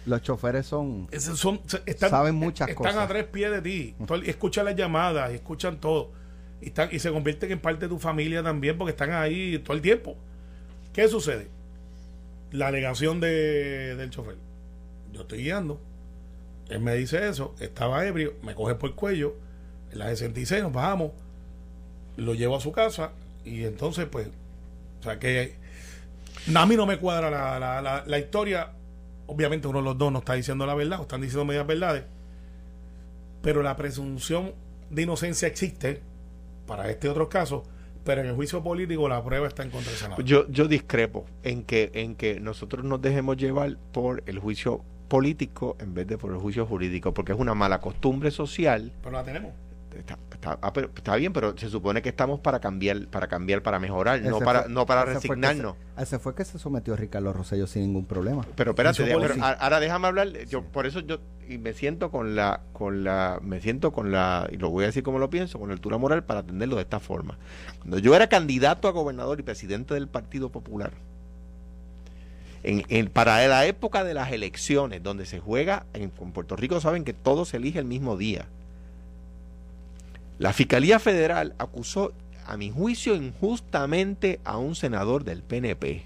Los 0.04 0.20
choferes 0.22 0.66
son. 0.66 1.08
Están, 1.10 2.10
Saben 2.10 2.34
muchas 2.34 2.68
están 2.68 2.84
cosas. 2.84 2.96
a 3.02 3.08
tres 3.08 3.24
pies 3.24 3.50
de 3.50 3.62
ti. 3.62 3.94
Escuchan 4.26 4.66
las 4.66 4.76
llamadas, 4.76 5.32
escuchan 5.32 5.80
todo. 5.80 6.12
Y, 6.60 6.66
están, 6.66 6.88
y 6.92 6.98
se 6.98 7.10
convierten 7.10 7.50
en 7.52 7.58
parte 7.58 7.80
de 7.86 7.88
tu 7.88 7.98
familia 7.98 8.42
también 8.42 8.76
porque 8.78 8.90
están 8.90 9.12
ahí 9.12 9.58
todo 9.60 9.74
el 9.74 9.82
tiempo. 9.82 10.16
¿Qué 10.96 11.08
sucede? 11.08 11.50
La 12.52 12.68
alegación 12.68 13.20
de, 13.20 13.96
del 13.96 14.08
chofer. 14.08 14.38
Yo 15.12 15.20
estoy 15.20 15.42
guiando. 15.42 15.78
Él 16.70 16.80
me 16.80 16.94
dice 16.94 17.28
eso. 17.28 17.54
Estaba 17.60 18.06
ebrio. 18.06 18.32
Me 18.42 18.54
coge 18.54 18.76
por 18.76 18.88
el 18.88 18.96
cuello. 18.96 19.36
En 19.92 19.98
la 19.98 20.08
66 20.08 20.62
nos 20.62 20.72
bajamos. 20.72 21.12
Lo 22.16 22.32
llevo 22.32 22.56
a 22.56 22.62
su 22.62 22.72
casa. 22.72 23.12
Y 23.44 23.64
entonces, 23.64 24.06
pues. 24.06 24.28
O 25.00 25.02
sea 25.02 25.18
que. 25.18 25.56
A 26.54 26.64
mí 26.64 26.76
no 26.76 26.86
me 26.86 26.98
cuadra 26.98 27.28
la, 27.28 27.58
la, 27.58 27.82
la, 27.82 28.04
la 28.06 28.18
historia. 28.18 28.72
Obviamente 29.26 29.68
uno 29.68 29.80
de 29.80 29.84
los 29.84 29.98
dos 29.98 30.10
no 30.10 30.20
está 30.20 30.32
diciendo 30.32 30.64
la 30.64 30.74
verdad, 30.74 31.00
o 31.00 31.02
están 31.02 31.20
diciendo 31.20 31.44
medias 31.44 31.66
verdades. 31.66 32.04
Pero 33.42 33.62
la 33.62 33.76
presunción 33.76 34.54
de 34.88 35.02
inocencia 35.02 35.46
existe 35.46 36.00
para 36.66 36.88
este 36.88 37.10
otro 37.10 37.28
caso, 37.28 37.64
pero 38.06 38.22
en 38.22 38.28
el 38.28 38.34
juicio 38.34 38.62
político 38.62 39.08
la 39.08 39.22
prueba 39.22 39.48
está 39.48 39.64
en 39.64 39.70
contra 39.70 39.90
del 39.90 39.98
Senado. 39.98 40.22
Yo, 40.22 40.48
yo 40.48 40.68
discrepo 40.68 41.26
en 41.42 41.64
que, 41.64 41.90
en 41.92 42.14
que 42.14 42.40
nosotros 42.40 42.84
nos 42.84 43.02
dejemos 43.02 43.36
llevar 43.36 43.76
por 43.92 44.22
el 44.26 44.38
juicio 44.38 44.82
político 45.08 45.76
en 45.80 45.92
vez 45.92 46.06
de 46.06 46.16
por 46.16 46.32
el 46.32 46.38
juicio 46.38 46.64
jurídico, 46.64 47.12
porque 47.12 47.32
es 47.32 47.38
una 47.38 47.54
mala 47.54 47.80
costumbre 47.80 48.30
social. 48.30 48.92
pero 49.02 49.16
la 49.16 49.24
tenemos. 49.24 49.52
Está, 49.96 50.18
está- 50.32 50.58
ah, 50.62 50.72
pero 50.72 50.90
está 50.94 51.16
bien, 51.16 51.32
pero 51.32 51.56
se 51.56 51.68
supone 51.70 52.02
que 52.02 52.08
estamos 52.10 52.40
para 52.40 52.60
cambiar, 52.60 53.06
para 53.08 53.26
cambiar, 53.28 53.62
para 53.62 53.78
mejorar, 53.78 54.20
no 54.22 54.38
para, 54.40 54.62
fue- 54.64 54.72
no 54.72 54.86
para 54.86 55.02
fue 55.04 55.14
resignarnos. 55.14 55.74
se- 55.96 56.02
ese 56.02 56.18
fue 56.18 56.34
que 56.34 56.44
se 56.44 56.58
sometió 56.58 56.94
Ricardo 56.96 57.32
Rosselló 57.32 57.66
sin 57.66 57.82
ningún 57.82 58.04
problema. 58.04 58.42
Pero 58.54 58.70
espérate, 58.70 58.96
pero 59.04 59.34
ahora 59.60 59.80
déjame 59.80 60.06
hablar. 60.08 60.28
Yo 60.48 60.62
por 60.62 60.86
eso 60.86 61.00
yo 61.00 61.18
y 61.48 61.58
me 61.58 61.72
siento 61.72 62.10
con 62.10 62.34
la, 62.36 62.60
con 62.72 63.04
la, 63.04 63.38
me 63.42 63.60
siento 63.60 63.92
con 63.92 64.10
la 64.12 64.48
y 64.50 64.56
lo 64.56 64.68
voy 64.70 64.84
a 64.84 64.88
decir 64.88 65.02
como 65.02 65.18
lo 65.18 65.30
pienso, 65.30 65.58
con 65.58 65.68
la 65.68 65.74
altura 65.74 65.96
moral 65.98 66.24
para 66.24 66.40
atenderlo 66.40 66.76
de 66.76 66.82
esta 66.82 67.00
forma. 67.00 67.38
Cuando 67.78 67.98
yo 67.98 68.14
era 68.14 68.28
candidato 68.28 68.88
a 68.88 68.90
gobernador 68.92 69.38
y 69.40 69.44
presidente 69.44 69.94
del 69.94 70.08
Partido 70.08 70.50
Popular, 70.50 70.92
en, 72.62 72.84
en- 72.88 73.08
para 73.08 73.46
la 73.46 73.64
época 73.66 74.02
de 74.04 74.14
las 74.14 74.32
elecciones, 74.32 75.02
donde 75.02 75.24
se 75.26 75.38
juega 75.40 75.86
en, 75.94 76.10
en 76.20 76.32
Puerto 76.32 76.56
Rico, 76.56 76.80
saben 76.80 77.04
que 77.04 77.12
todo 77.12 77.44
se 77.44 77.58
elige 77.58 77.78
el 77.78 77.84
mismo 77.84 78.16
día. 78.16 78.46
La 80.38 80.52
Fiscalía 80.52 80.98
Federal 80.98 81.54
acusó, 81.58 82.12
a 82.46 82.56
mi 82.56 82.70
juicio, 82.70 83.14
injustamente 83.14 84.38
a 84.44 84.58
un 84.58 84.74
senador 84.74 85.24
del 85.24 85.42
PNP. 85.42 86.04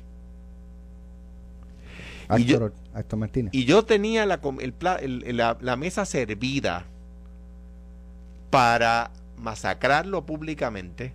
Y 2.39 2.45
yo- 2.45 2.71
Martínez. 3.17 3.53
Y 3.53 3.65
yo 3.65 3.85
tenía 3.85 4.25
la, 4.25 4.41
com- 4.41 4.61
el 4.61 4.73
pla- 4.73 4.97
el- 4.97 5.37
la, 5.37 5.59
la 5.61 5.77
mesa 5.77 6.05
servida 6.05 6.85
para 8.51 9.11
masacrarlo 9.37 10.25
públicamente, 10.27 11.13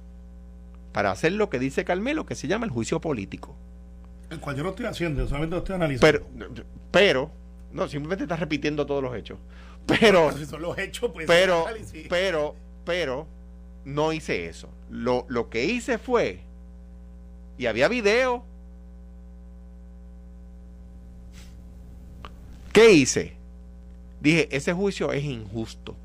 para 0.92 1.12
hacer 1.12 1.32
lo 1.34 1.50
que 1.50 1.60
dice 1.60 1.86
Carmelo, 1.86 2.26
que 2.26 2.36
se 2.36 2.48
llama 2.48 2.66
el 2.66 2.72
juicio 2.72 3.00
político. 3.02 3.56
El 4.30 4.40
cual 4.40 4.56
yo 4.58 4.64
no 4.64 4.70
estoy 4.72 4.86
haciendo, 4.88 5.22
yo 5.22 5.28
solamente 5.28 5.56
lo 5.56 5.60
estoy 5.60 5.76
analizando. 5.76 6.26
Pero, 6.36 6.66
pero, 6.92 7.32
no, 7.72 7.88
simplemente 7.88 8.24
estás 8.26 8.40
repitiendo 8.40 8.86
todos 8.86 9.02
los 9.04 9.16
hechos. 9.16 9.38
Pero, 9.86 10.32
si 10.38 10.46
son 10.46 10.62
los 10.62 10.78
hechos, 10.78 11.12
pues 11.14 11.28
pero, 11.28 11.68
análisis. 11.68 12.08
pero, 12.10 12.56
pero, 12.86 13.28
no 13.84 14.14
hice 14.14 14.48
eso. 14.48 14.70
Lo, 14.90 15.26
lo 15.28 15.50
que 15.50 15.66
hice 15.66 15.98
fue, 15.98 16.42
y 17.58 17.66
había 17.66 17.88
video, 17.88 18.44
¿qué 22.72 22.92
hice? 22.92 23.36
Dije, 24.22 24.48
ese 24.52 24.74
juicio 24.74 25.12
es 25.12 25.24
injusto. 25.24 25.96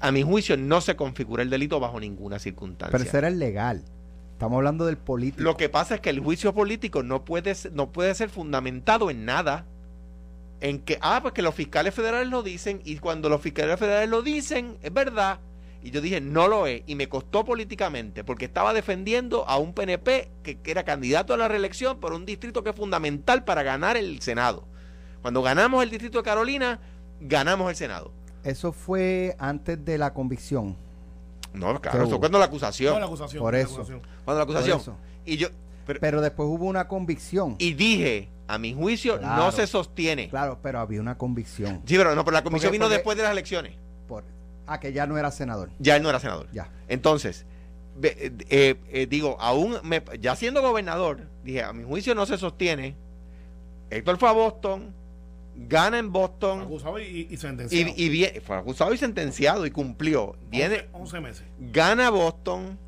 A 0.00 0.12
mi 0.12 0.22
juicio 0.22 0.56
no 0.56 0.80
se 0.80 0.96
configura 0.96 1.42
el 1.42 1.50
delito 1.50 1.78
bajo 1.78 2.00
ninguna 2.00 2.38
circunstancia. 2.38 2.90
Pero 2.90 3.04
ese 3.04 3.18
era 3.18 3.28
el 3.28 3.38
legal. 3.38 3.84
Estamos 4.32 4.56
hablando 4.56 4.86
del 4.86 4.96
político. 4.96 5.42
Lo 5.42 5.58
que 5.58 5.68
pasa 5.68 5.96
es 5.96 6.00
que 6.00 6.08
el 6.08 6.20
juicio 6.20 6.54
político 6.54 7.02
no 7.02 7.26
puede, 7.26 7.54
no 7.72 7.92
puede 7.92 8.14
ser 8.14 8.30
fundamentado 8.30 9.10
en 9.10 9.26
nada. 9.26 9.66
En 10.60 10.80
que, 10.80 10.98
ah, 11.00 11.20
pues 11.22 11.32
que 11.32 11.42
los 11.42 11.54
fiscales 11.54 11.94
federales 11.94 12.28
lo 12.28 12.42
dicen 12.42 12.82
y 12.84 12.98
cuando 12.98 13.28
los 13.28 13.40
fiscales 13.40 13.78
federales 13.78 14.10
lo 14.10 14.20
dicen, 14.22 14.76
es 14.82 14.92
verdad. 14.92 15.40
Y 15.82 15.90
yo 15.90 16.02
dije, 16.02 16.20
no 16.20 16.48
lo 16.48 16.66
es. 16.66 16.82
Y 16.86 16.94
me 16.96 17.08
costó 17.08 17.44
políticamente 17.46 18.24
porque 18.24 18.44
estaba 18.44 18.74
defendiendo 18.74 19.48
a 19.48 19.56
un 19.56 19.72
PNP 19.72 20.30
que, 20.42 20.58
que 20.58 20.70
era 20.70 20.84
candidato 20.84 21.32
a 21.32 21.38
la 21.38 21.48
reelección 21.48 21.98
por 21.98 22.12
un 22.12 22.26
distrito 22.26 22.62
que 22.62 22.70
es 22.70 22.76
fundamental 22.76 23.44
para 23.44 23.62
ganar 23.62 23.96
el 23.96 24.20
Senado. 24.20 24.66
Cuando 25.22 25.40
ganamos 25.40 25.82
el 25.82 25.88
distrito 25.88 26.18
de 26.18 26.24
Carolina, 26.24 26.78
ganamos 27.20 27.70
el 27.70 27.76
Senado. 27.76 28.12
Eso 28.44 28.72
fue 28.72 29.36
antes 29.38 29.82
de 29.82 29.96
la 29.96 30.12
convicción. 30.12 30.76
No, 31.54 31.74
¿Qué 31.74 31.80
claro, 31.88 31.98
eso 32.04 32.10
hubo? 32.12 32.20
cuando 32.20 32.38
la 32.38 32.44
No, 32.44 32.48
acusación. 32.50 33.00
la 33.00 33.06
acusación. 33.06 33.42
Por 33.42 33.54
la 33.54 33.60
eso. 33.60 33.74
acusación. 33.76 34.02
Cuando 34.24 34.38
la 34.38 34.44
acusación. 34.44 34.78
Por 34.78 34.82
eso. 34.82 34.96
Y 35.24 35.36
yo, 35.38 35.48
pero- 35.86 36.00
Pero 36.00 36.20
después 36.20 36.46
hubo 36.48 36.66
una 36.66 36.86
convicción. 36.88 37.56
y 37.58 37.72
dije, 37.72 38.28
a 38.54 38.58
mi 38.58 38.74
juicio, 38.74 39.18
no 39.20 39.52
se 39.52 39.66
sostiene. 39.66 40.28
Claro, 40.28 40.58
pero 40.62 40.80
había 40.80 41.00
una 41.00 41.16
convicción. 41.18 41.82
Sí, 41.86 41.96
pero 41.96 42.14
no, 42.14 42.24
pero 42.24 42.34
la 42.34 42.42
comisión 42.42 42.68
Porque- 42.68 42.72
vino 42.78 42.84
porque- 42.86 42.94
después 42.96 43.16
de 43.16 43.22
las 43.22 43.32
elecciones. 43.32 43.74
Por, 44.08 44.24
ah, 44.66 44.80
que 44.80 44.92
ya 44.92 45.06
no 45.06 45.16
era 45.18 45.30
senador. 45.30 45.70
Ya 45.78 45.96
él 45.96 46.02
no 46.02 46.08
era 46.10 46.20
senador. 46.20 46.48
Ya. 46.52 46.68
Entonces, 46.88 47.46
eh, 48.02 48.32
eh, 48.48 48.76
eh, 48.90 49.06
digo, 49.08 49.36
aún 49.40 49.76
me- 49.82 50.02
ya 50.20 50.34
siendo 50.36 50.62
gobernador, 50.62 51.28
dije, 51.44 51.62
a 51.62 51.72
mi 51.72 51.84
juicio 51.84 52.14
no 52.14 52.26
se 52.26 52.38
sostiene. 52.38 52.96
Héctor 53.90 54.18
fue 54.18 54.28
a 54.28 54.32
Boston, 54.32 54.94
gana 55.56 55.98
en 55.98 56.12
Boston 56.12 56.62
Acusado 56.62 56.98
y, 57.00 57.36
sentenciado. 57.36 57.92
y 57.96 58.40
fue 58.40 58.56
acusado 58.56 58.94
y 58.94 58.96
sentenciado 58.98 59.66
y 59.66 59.70
cumplió. 59.70 60.36
Viene, 60.48 60.86
11, 60.92 61.16
11 61.16 61.20
meses. 61.20 61.44
gana 61.58 62.08
Boston, 62.10 62.78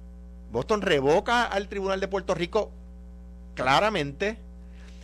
Boston 0.50 0.80
revoca 0.80 1.44
al 1.44 1.68
Tribunal 1.68 1.98
de 2.00 2.08
Puerto 2.08 2.34
Rico 2.34 2.70
claramente, 3.54 4.38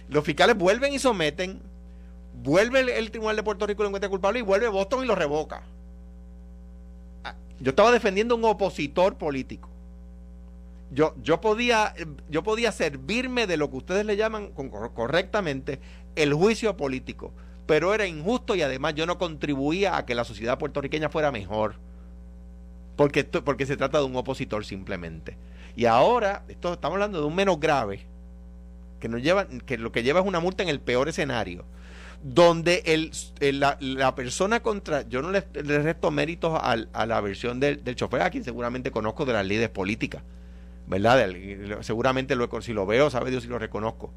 los 0.08 0.24
fiscales 0.24 0.56
vuelven 0.56 0.92
y 0.92 0.98
someten, 0.98 1.60
vuelve 2.42 2.98
el, 2.98 3.10
Tribunal 3.10 3.36
de 3.36 3.42
Puerto 3.42 3.66
Rico 3.66 3.82
y 3.82 3.84
lo 3.84 3.88
encuentra 3.88 4.08
culpable 4.08 4.38
y 4.40 4.42
vuelve 4.42 4.68
Boston 4.68 5.04
y 5.04 5.06
lo 5.06 5.14
revoca. 5.14 5.62
Ah, 7.24 7.34
Yo 7.60 7.70
estaba 7.70 7.92
defendiendo 7.92 8.34
a 8.34 8.38
un 8.38 8.44
opositor 8.44 9.16
político. 9.16 9.68
Yo, 10.90 11.14
yo, 11.22 11.40
podía, 11.40 11.94
yo 12.30 12.42
podía 12.42 12.72
servirme 12.72 13.46
de 13.46 13.58
lo 13.58 13.70
que 13.70 13.76
ustedes 13.76 14.06
le 14.06 14.16
llaman 14.16 14.52
correctamente 14.94 15.80
el 16.16 16.32
juicio 16.32 16.78
político, 16.78 17.32
pero 17.66 17.92
era 17.92 18.06
injusto 18.06 18.54
y 18.54 18.62
además 18.62 18.94
yo 18.94 19.04
no 19.04 19.18
contribuía 19.18 19.98
a 19.98 20.06
que 20.06 20.14
la 20.14 20.24
sociedad 20.24 20.58
puertorriqueña 20.58 21.10
fuera 21.10 21.30
mejor 21.30 21.74
porque, 22.98 23.22
porque 23.22 23.64
se 23.64 23.76
trata 23.76 23.98
de 23.98 24.04
un 24.04 24.16
opositor 24.16 24.64
simplemente. 24.64 25.36
Y 25.76 25.84
ahora, 25.84 26.42
estamos 26.48 26.78
hablando 26.82 27.20
de 27.20 27.26
un 27.26 27.34
menos 27.34 27.60
grave, 27.60 28.04
que, 29.00 29.08
nos 29.08 29.22
lleva, 29.22 29.46
que 29.48 29.78
lo 29.78 29.92
que 29.92 30.02
lleva 30.02 30.20
es 30.20 30.26
una 30.26 30.40
multa 30.40 30.62
en 30.62 30.68
el 30.68 30.80
peor 30.80 31.08
escenario, 31.08 31.64
donde 32.22 32.82
el, 32.86 33.12
la, 33.60 33.76
la 33.80 34.14
persona 34.14 34.60
contra, 34.60 35.02
yo 35.08 35.22
no 35.22 35.30
le, 35.30 35.40
resto 35.82 36.10
méritos 36.10 36.58
al- 36.62 36.88
a 36.92 37.06
la 37.06 37.20
versión 37.20 37.60
del, 37.60 37.84
del 37.84 37.94
chofer, 37.96 38.22
a 38.22 38.30
quien 38.30 38.44
seguramente 38.44 38.90
conozco 38.90 39.24
de 39.24 39.32
las 39.34 39.46
leyes 39.46 39.68
políticas, 39.68 40.22
¿verdad? 40.86 41.28
Seguramente 41.82 42.36
lo, 42.36 42.48
si 42.62 42.72
lo 42.72 42.86
veo, 42.86 43.10
sabe 43.10 43.30
Dios 43.30 43.44
si 43.44 43.48
lo 43.48 43.58
reconozco. 43.58 44.12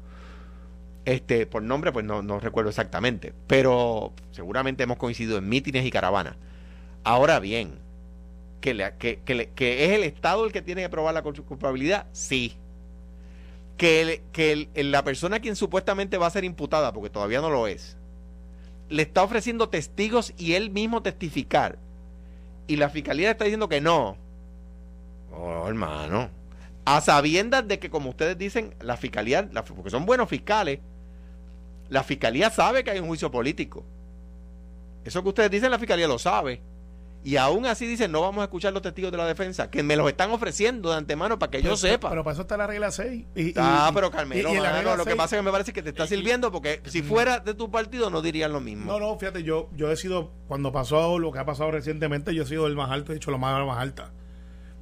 Este, 1.04 1.46
por 1.46 1.62
nombre, 1.64 1.90
pues 1.90 2.04
no, 2.04 2.22
no 2.22 2.38
recuerdo 2.38 2.70
exactamente, 2.70 3.34
pero 3.48 4.12
seguramente 4.30 4.84
hemos 4.84 4.98
coincidido 4.98 5.38
en 5.38 5.48
mítines 5.48 5.84
y 5.84 5.90
caravanas. 5.90 6.36
Ahora 7.04 7.40
bien, 7.40 7.74
que, 8.60 8.74
le- 8.74 8.94
que, 8.98 9.20
que 9.24 9.34
le- 9.34 9.50
que 9.50 9.86
es 9.86 9.92
el 9.92 10.04
Estado 10.04 10.44
el 10.46 10.52
que 10.52 10.62
tiene 10.62 10.82
que 10.82 10.90
probar 10.90 11.14
la 11.14 11.24
cul- 11.24 11.44
culpabilidad, 11.44 12.06
sí. 12.12 12.56
Que, 13.76 14.00
el- 14.02 14.20
que 14.32 14.68
el- 14.74 14.92
la 14.92 15.02
persona 15.02 15.36
a 15.36 15.40
quien 15.40 15.56
supuestamente 15.56 16.18
va 16.18 16.26
a 16.26 16.30
ser 16.30 16.44
imputada, 16.44 16.92
porque 16.92 17.10
todavía 17.10 17.40
no 17.40 17.50
lo 17.50 17.66
es, 17.66 17.96
le 18.88 19.02
está 19.02 19.22
ofreciendo 19.22 19.68
testigos 19.68 20.34
y 20.36 20.54
él 20.54 20.70
mismo 20.70 21.02
testificar, 21.02 21.78
y 22.68 22.76
la 22.76 22.90
fiscalía 22.90 23.28
le 23.28 23.32
está 23.32 23.44
diciendo 23.44 23.68
que 23.68 23.80
no. 23.80 24.16
Oh, 25.34 25.66
hermano. 25.66 26.28
A 26.84 27.00
sabiendas 27.00 27.66
de 27.66 27.78
que, 27.78 27.90
como 27.90 28.10
ustedes 28.10 28.36
dicen, 28.38 28.74
la 28.80 28.96
fiscalía, 28.96 29.48
la- 29.52 29.64
porque 29.64 29.90
son 29.90 30.04
buenos 30.06 30.28
fiscales, 30.28 30.78
la 31.88 32.02
fiscalía 32.04 32.50
sabe 32.50 32.84
que 32.84 32.90
hay 32.90 32.98
un 33.00 33.06
juicio 33.08 33.30
político. 33.30 33.84
Eso 35.04 35.22
que 35.22 35.28
ustedes 35.30 35.50
dicen, 35.50 35.70
la 35.70 35.78
fiscalía 35.78 36.06
lo 36.06 36.18
sabe. 36.18 36.60
Y 37.24 37.36
aún 37.36 37.66
así 37.66 37.86
dicen, 37.86 38.10
no 38.10 38.20
vamos 38.20 38.40
a 38.42 38.44
escuchar 38.44 38.72
los 38.72 38.82
testigos 38.82 39.12
de 39.12 39.18
la 39.18 39.26
defensa, 39.26 39.70
que 39.70 39.82
me 39.84 39.94
los 39.94 40.08
están 40.08 40.32
ofreciendo 40.32 40.90
de 40.90 40.96
antemano 40.96 41.38
para 41.38 41.50
que 41.52 41.62
yo 41.62 41.76
sepa. 41.76 42.08
Pero 42.10 42.24
para 42.24 42.32
eso 42.34 42.42
está 42.42 42.56
la 42.56 42.66
regla 42.66 42.90
6. 42.90 43.26
Y, 43.36 43.52
ah, 43.56 43.88
y- 43.90 43.94
pero 43.94 44.10
Carmelo, 44.10 44.52
y- 44.52 44.58
mano, 44.58 44.96
lo 44.96 45.04
que 45.04 45.10
6 45.10 45.16
pasa 45.16 45.36
es 45.36 45.40
que 45.40 45.44
me 45.44 45.52
parece 45.52 45.72
que 45.72 45.82
te 45.82 45.90
está 45.90 46.06
sirviendo 46.08 46.50
porque 46.50 46.80
si 46.86 47.02
fuera 47.02 47.38
de 47.38 47.54
tu 47.54 47.70
partido 47.70 48.10
no 48.10 48.22
dirían 48.22 48.52
lo 48.52 48.60
mismo. 48.60 48.90
No, 48.92 48.98
no, 48.98 49.16
fíjate, 49.18 49.44
yo, 49.44 49.68
yo 49.76 49.92
he 49.92 49.96
sido, 49.96 50.32
cuando 50.48 50.72
pasó 50.72 51.18
lo 51.20 51.30
que 51.30 51.38
ha 51.38 51.44
pasado 51.44 51.70
recientemente, 51.70 52.34
yo 52.34 52.42
he 52.42 52.46
sido 52.46 52.66
el 52.66 52.74
más 52.74 52.90
alto, 52.90 53.12
he 53.12 53.16
hecho 53.16 53.30
la 53.30 53.38
más, 53.38 53.64
más 53.66 53.78
alta. 53.78 54.10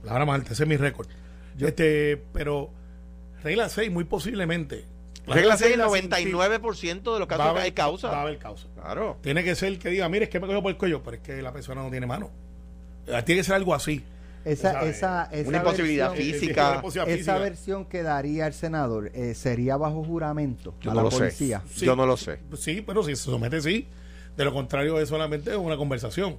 La 0.02 0.14
hora 0.14 0.24
más 0.24 0.36
alta, 0.36 0.54
ese 0.54 0.62
es 0.62 0.68
mi 0.68 0.76
récord. 0.78 1.08
este, 1.60 2.16
pero 2.32 2.70
regla 3.42 3.68
6, 3.68 3.90
muy 3.90 4.04
posiblemente. 4.04 4.86
La 5.26 5.34
Regla 5.34 5.56
6, 5.56 5.76
la 5.76 5.86
99% 5.86 7.12
de 7.14 7.18
los 7.20 7.20
va 7.20 7.24
a 7.24 7.26
casos 7.28 7.46
haber- 7.46 7.62
hay 7.62 7.72
causa. 7.72 8.08
Va 8.08 8.18
a 8.18 8.22
haber 8.22 8.38
causa. 8.38 8.66
Claro. 8.74 9.16
Tiene 9.22 9.44
que 9.44 9.54
ser 9.54 9.78
que 9.78 9.90
diga, 9.90 10.08
mire, 10.08 10.24
es 10.24 10.30
que 10.30 10.40
me 10.40 10.46
cogió 10.46 10.62
por 10.62 10.70
el 10.72 10.76
cuello, 10.78 11.02
pero 11.02 11.16
es 11.16 11.22
que 11.22 11.40
la 11.42 11.52
persona 11.52 11.82
no 11.82 11.90
tiene 11.90 12.06
mano. 12.06 12.30
Eh, 13.06 13.22
Tiene 13.24 13.40
que 13.40 13.44
ser 13.44 13.54
algo 13.54 13.74
así. 13.74 14.02
Esa, 14.44 14.82
esa, 14.88 15.28
esa 15.32 15.48
Una 15.48 15.58
imposibilidad 15.58 16.12
versión- 16.12 16.32
física. 16.40 16.82
Esa 17.06 17.38
versión 17.38 17.84
que 17.84 18.02
daría 18.02 18.46
el 18.46 18.54
senador 18.54 19.10
eh, 19.14 19.34
sería 19.34 19.76
bajo 19.76 20.02
juramento 20.02 20.74
Yo 20.80 20.90
a 20.90 20.94
no 20.94 21.00
la 21.00 21.04
lo 21.04 21.10
sé. 21.10 21.18
policía. 21.18 21.62
Sí. 21.70 21.84
Yo 21.84 21.94
no 21.94 22.06
lo 22.06 22.16
sé. 22.16 22.38
Sí, 22.56 22.82
pero 22.84 23.02
si 23.02 23.14
se 23.16 23.24
somete, 23.24 23.60
sí. 23.60 23.86
De 24.36 24.44
lo 24.44 24.52
contrario, 24.54 24.98
es 24.98 25.08
solamente 25.10 25.54
una 25.56 25.76
conversación. 25.76 26.38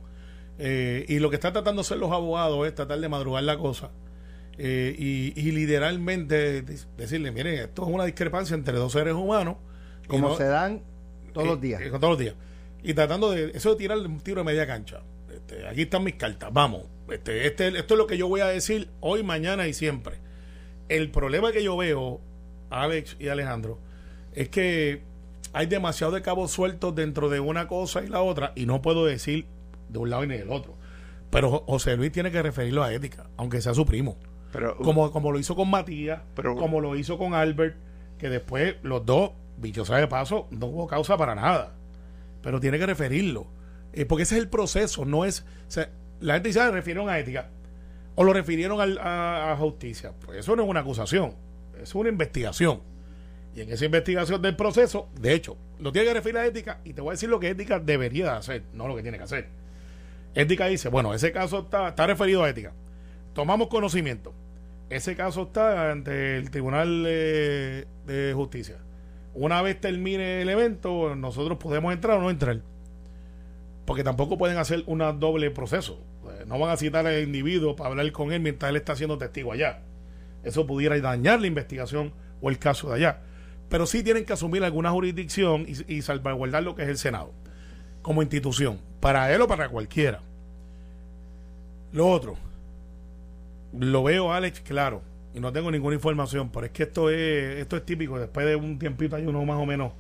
Eh, 0.58 1.06
y 1.08 1.20
lo 1.20 1.30
que 1.30 1.36
están 1.36 1.54
tratando 1.54 1.82
de 1.82 1.86
hacer 1.86 1.98
los 1.98 2.12
abogados 2.12 2.66
es 2.68 2.74
tratar 2.74 3.00
de 3.00 3.08
madrugar 3.10 3.44
la 3.44 3.58
cosa. 3.58 3.90
Eh, 4.64 4.96
y, 4.98 5.34
y 5.36 5.52
literalmente 5.52 6.62
de- 6.62 6.78
decirle, 6.98 7.32
miren, 7.32 7.56
esto 7.60 7.84
es 7.88 7.94
una 7.94 8.06
discrepancia 8.06 8.54
entre 8.56 8.78
dos 8.78 8.92
seres 8.92 9.14
humanos. 9.14 9.56
Como 10.08 10.30
no- 10.30 10.38
se 10.38 10.44
dan 10.46 10.82
todos 11.34 11.48
eh, 11.48 11.50
los 11.52 11.62
días. 11.62 11.82
eh, 11.82 11.90
todos 11.90 12.02
los 12.12 12.20
días. 12.20 12.36
Y 12.84 12.94
tratando 12.94 13.32
de, 13.32 13.52
eso 13.56 13.72
de 13.72 13.76
tirar 13.78 13.98
un 13.98 14.20
tiro 14.20 14.42
de 14.42 14.46
media 14.46 14.68
cancha. 14.68 15.02
Este, 15.34 15.68
aquí 15.68 15.82
están 15.84 16.04
mis 16.04 16.16
cartas, 16.16 16.50
vamos. 16.54 16.84
Este, 17.10 17.46
este, 17.48 17.68
esto 17.70 17.94
es 17.94 17.98
lo 17.98 18.08
que 18.08 18.18
yo 18.18 18.28
voy 18.28 18.42
a 18.42 18.48
decir 18.48 18.90
hoy, 19.00 19.24
mañana 19.24 19.68
y 19.68 19.74
siempre. 19.74 20.16
El 20.90 21.10
problema 21.12 21.52
que 21.52 21.64
yo 21.64 21.76
veo, 21.78 22.20
Alex 22.70 23.16
y 23.20 23.28
Alejandro, 23.30 23.80
es 24.34 24.50
que 24.50 25.02
hay 25.54 25.66
demasiado 25.68 26.14
de 26.14 26.22
cabos 26.22 26.52
sueltos 26.52 26.96
dentro 26.96 27.30
de 27.30 27.40
una 27.40 27.68
cosa 27.68 28.04
y 28.04 28.08
la 28.08 28.22
otra, 28.22 28.52
y 28.56 28.66
no 28.66 28.82
puedo 28.82 29.06
decir 29.06 29.46
de 29.90 30.00
un 30.00 30.10
lado 30.10 30.26
ni 30.26 30.38
del 30.38 30.52
otro. 30.52 30.76
Pero 31.30 31.50
Jo- 31.50 31.64
José 31.68 31.96
Luis 31.98 32.12
tiene 32.12 32.32
que 32.32 32.42
referirlo 32.42 32.84
a 32.84 32.94
ética, 32.94 33.30
aunque 33.38 33.62
sea 33.62 33.74
su 33.74 33.86
primo. 33.86 34.18
Pero, 34.52 34.78
Como, 34.78 35.12
como 35.12 35.32
lo 35.32 35.40
hizo 35.40 35.56
con 35.56 35.70
Matías, 35.70 36.22
Pero- 36.36 36.56
como 36.56 36.82
lo 36.82 36.96
hizo 36.96 37.18
con 37.18 37.34
Albert, 37.34 37.76
que 38.18 38.30
después 38.30 38.76
los 38.84 39.06
dos, 39.06 39.32
sabe 39.86 40.02
de 40.02 40.08
paso, 40.08 40.48
no 40.52 40.66
hubo 40.68 40.88
causa 40.88 41.18
para 41.18 41.36
nada. 41.36 41.74
Pero 42.42 42.60
tiene 42.60 42.78
que 42.80 42.86
referirlo. 42.86 43.48
Eh, 43.94 44.06
porque 44.06 44.24
ese 44.24 44.36
es 44.36 44.42
el 44.42 44.50
proceso, 44.50 45.06
no 45.06 45.26
es. 45.26 45.42
o 45.68 45.72
sea, 45.72 45.90
la 46.20 46.34
gente 46.36 46.50
dice, 46.50 46.60
ah, 46.62 46.72
refirieron 46.72 47.10
a 47.10 47.18
ética. 47.20 47.50
O 48.16 48.24
lo 48.24 48.34
refirieron 48.34 48.80
al- 48.82 48.98
a, 49.00 49.52
a 49.54 49.58
justicia. 49.58 50.14
Pues 50.26 50.40
eso 50.40 50.56
no 50.56 50.64
es 50.64 50.70
una 50.70 50.82
acusación, 50.82 51.34
es 51.82 51.94
una 51.96 52.10
investigación. 52.10 52.82
Y 53.56 53.62
en 53.62 53.70
esa 53.72 53.86
investigación 53.86 54.42
del 54.42 54.56
proceso, 54.56 55.10
de 55.20 55.34
hecho, 55.34 55.58
lo 55.80 55.92
tiene 55.92 56.08
que 56.08 56.14
referir 56.14 56.38
a 56.38 56.46
ética 56.46 56.80
y 56.86 56.94
te 56.94 57.02
voy 57.02 57.10
a 57.10 57.14
decir 57.14 57.28
lo 57.30 57.40
que 57.40 57.50
ética 57.50 57.80
debería 57.80 58.26
de 58.26 58.38
hacer, 58.38 58.64
no 58.74 58.88
lo 58.88 58.96
que 58.96 59.02
tiene 59.02 59.18
que 59.18 59.24
hacer. 59.26 59.48
Ética 60.36 60.68
dice, 60.68 60.88
bueno, 60.90 61.14
ese 61.14 61.32
caso 61.34 61.60
está, 61.60 61.90
está 61.90 62.08
referido 62.08 62.44
a 62.44 62.50
ética. 62.50 62.72
Tomamos 63.34 63.68
conocimiento. 63.68 64.34
Ese 64.90 65.16
caso 65.16 65.44
está 65.44 65.92
ante 65.92 66.38
el 66.38 66.52
Tribunal 66.52 67.04
de 67.04 68.34
Justicia. 68.36 68.78
Una 69.34 69.62
vez 69.62 69.80
termine 69.80 70.42
el 70.42 70.50
evento, 70.50 71.16
nosotros 71.16 71.58
podemos 71.58 71.94
entrar 71.94 72.18
o 72.18 72.22
no 72.22 72.30
entrar. 72.30 72.60
Porque 73.86 74.04
tampoco 74.04 74.38
pueden 74.38 74.58
hacer 74.58 74.84
un 74.88 75.00
doble 75.20 75.50
proceso. 75.52 76.04
Eh, 76.26 76.44
No 76.46 76.60
van 76.60 76.72
a 76.72 76.78
citar 76.78 77.08
al 77.08 77.24
individuo 77.24 77.76
para 77.76 77.90
hablar 77.90 78.12
con 78.12 78.32
él 78.34 78.42
mientras 78.42 78.70
él 78.70 78.76
está 78.76 78.96
siendo 78.96 79.18
testigo 79.18 79.54
allá. 79.54 79.80
Eso 80.44 80.68
pudiera 80.68 81.00
dañar 81.00 81.40
la 81.40 81.48
investigación 81.48 82.14
o 82.42 82.50
el 82.50 82.60
caso 82.60 82.90
de 82.90 82.96
allá. 82.96 83.22
Pero 83.70 83.86
sí 83.86 84.04
tienen 84.04 84.26
que 84.26 84.34
asumir 84.34 84.64
alguna 84.64 84.92
jurisdicción 84.92 85.66
y, 85.68 85.96
y 85.96 86.02
salvaguardar 86.02 86.64
lo 86.64 86.76
que 86.76 86.84
es 86.84 86.90
el 86.90 86.98
Senado 86.98 87.32
como 88.02 88.22
institución, 88.22 88.80
para 89.00 89.34
él 89.34 89.42
o 89.42 89.48
para 89.48 89.70
cualquiera. 89.70 90.22
Lo 91.92 92.08
otro, 92.08 92.36
Lo 93.78 94.04
veo, 94.04 94.34
Alex, 94.34 94.62
claro. 94.62 95.02
Y 95.34 95.40
no 95.40 95.52
tengo 95.54 95.72
ninguna 95.72 95.96
información, 95.96 96.50
pero 96.50 96.66
es 96.66 96.72
que 96.72 96.84
esto 96.84 97.10
es, 97.10 97.60
esto 97.60 97.78
es 97.78 97.86
típico. 97.86 98.20
Después 98.20 98.46
de 98.46 98.56
un 98.56 98.78
tiempito 98.78 99.16
hay 99.16 99.26
uno 99.26 99.44
más 99.46 99.58
o 99.58 99.66
menos. 99.66 99.94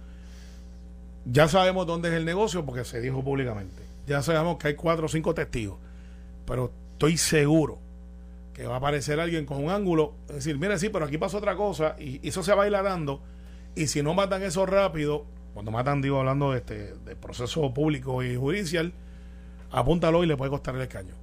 Ya 1.25 1.47
sabemos 1.47 1.87
dónde 1.87 2.09
es 2.09 2.15
el 2.15 2.25
negocio 2.25 2.65
porque 2.65 2.83
se 2.83 2.99
dijo 2.99 3.23
públicamente. 3.23 3.83
Ya 4.07 4.21
sabemos 4.21 4.57
que 4.57 4.69
hay 4.69 4.75
cuatro 4.75 5.05
o 5.05 5.09
cinco 5.09 5.33
testigos. 5.33 5.77
Pero 6.45 6.71
estoy 6.93 7.17
seguro 7.17 7.79
que 8.53 8.65
va 8.65 8.75
a 8.75 8.77
aparecer 8.77 9.19
alguien 9.19 9.45
con 9.45 9.63
un 9.63 9.69
ángulo. 9.69 10.15
Es 10.27 10.35
decir, 10.35 10.57
mira, 10.57 10.77
sí, 10.77 10.89
pero 10.89 11.05
aquí 11.05 11.17
pasó 11.17 11.37
otra 11.37 11.55
cosa. 11.55 11.95
Y 11.97 12.27
eso 12.27 12.43
se 12.43 12.53
va 12.53 12.65
a. 12.65 13.19
Y 13.75 13.87
si 13.87 14.03
no 14.03 14.13
matan 14.13 14.43
eso 14.43 14.65
rápido, 14.65 15.25
cuando 15.53 15.71
matan, 15.71 16.01
digo, 16.01 16.19
hablando 16.19 16.51
de, 16.51 16.57
este, 16.57 16.93
de 16.93 17.15
proceso 17.15 17.73
público 17.73 18.21
y 18.21 18.35
judicial, 18.35 18.93
apúntalo 19.71 20.23
y 20.23 20.27
le 20.27 20.35
puede 20.35 20.51
costar 20.51 20.75
el 20.75 20.81
escaño. 20.81 21.20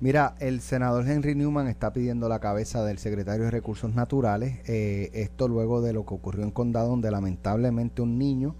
Mira, 0.00 0.34
el 0.38 0.62
senador 0.62 1.06
Henry 1.06 1.34
Newman 1.34 1.68
está 1.68 1.92
pidiendo 1.92 2.26
la 2.30 2.38
cabeza 2.38 2.82
del 2.82 2.96
secretario 2.96 3.44
de 3.44 3.50
Recursos 3.50 3.94
Naturales. 3.94 4.60
Eh, 4.66 5.10
esto 5.12 5.46
luego 5.46 5.82
de 5.82 5.92
lo 5.92 6.06
que 6.06 6.14
ocurrió 6.14 6.42
en 6.42 6.50
Condado, 6.50 6.88
donde 6.88 7.10
lamentablemente 7.10 8.00
un 8.00 8.18
niño 8.18 8.54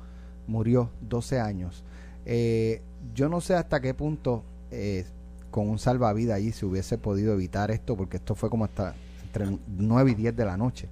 murió 0.47 0.91
12 1.01 1.41
años. 1.41 1.83
Eh, 2.27 2.83
yo 3.15 3.31
no 3.31 3.41
sé 3.41 3.55
hasta 3.55 3.81
qué 3.81 3.95
punto 3.95 4.45
eh, 4.71 5.07
con 5.51 5.71
un 5.71 5.79
salvavidas 5.79 6.37
allí 6.37 6.53
se 6.53 6.67
hubiese 6.67 6.99
podido 6.99 7.33
evitar 7.33 7.71
esto, 7.71 7.97
porque 7.97 8.19
esto 8.19 8.35
fue 8.35 8.51
como 8.51 8.67
hasta 8.67 8.95
entre 9.25 9.47
9 9.79 10.11
y 10.11 10.15
10 10.17 10.37
de 10.37 10.45
la 10.45 10.59
noche. 10.59 10.91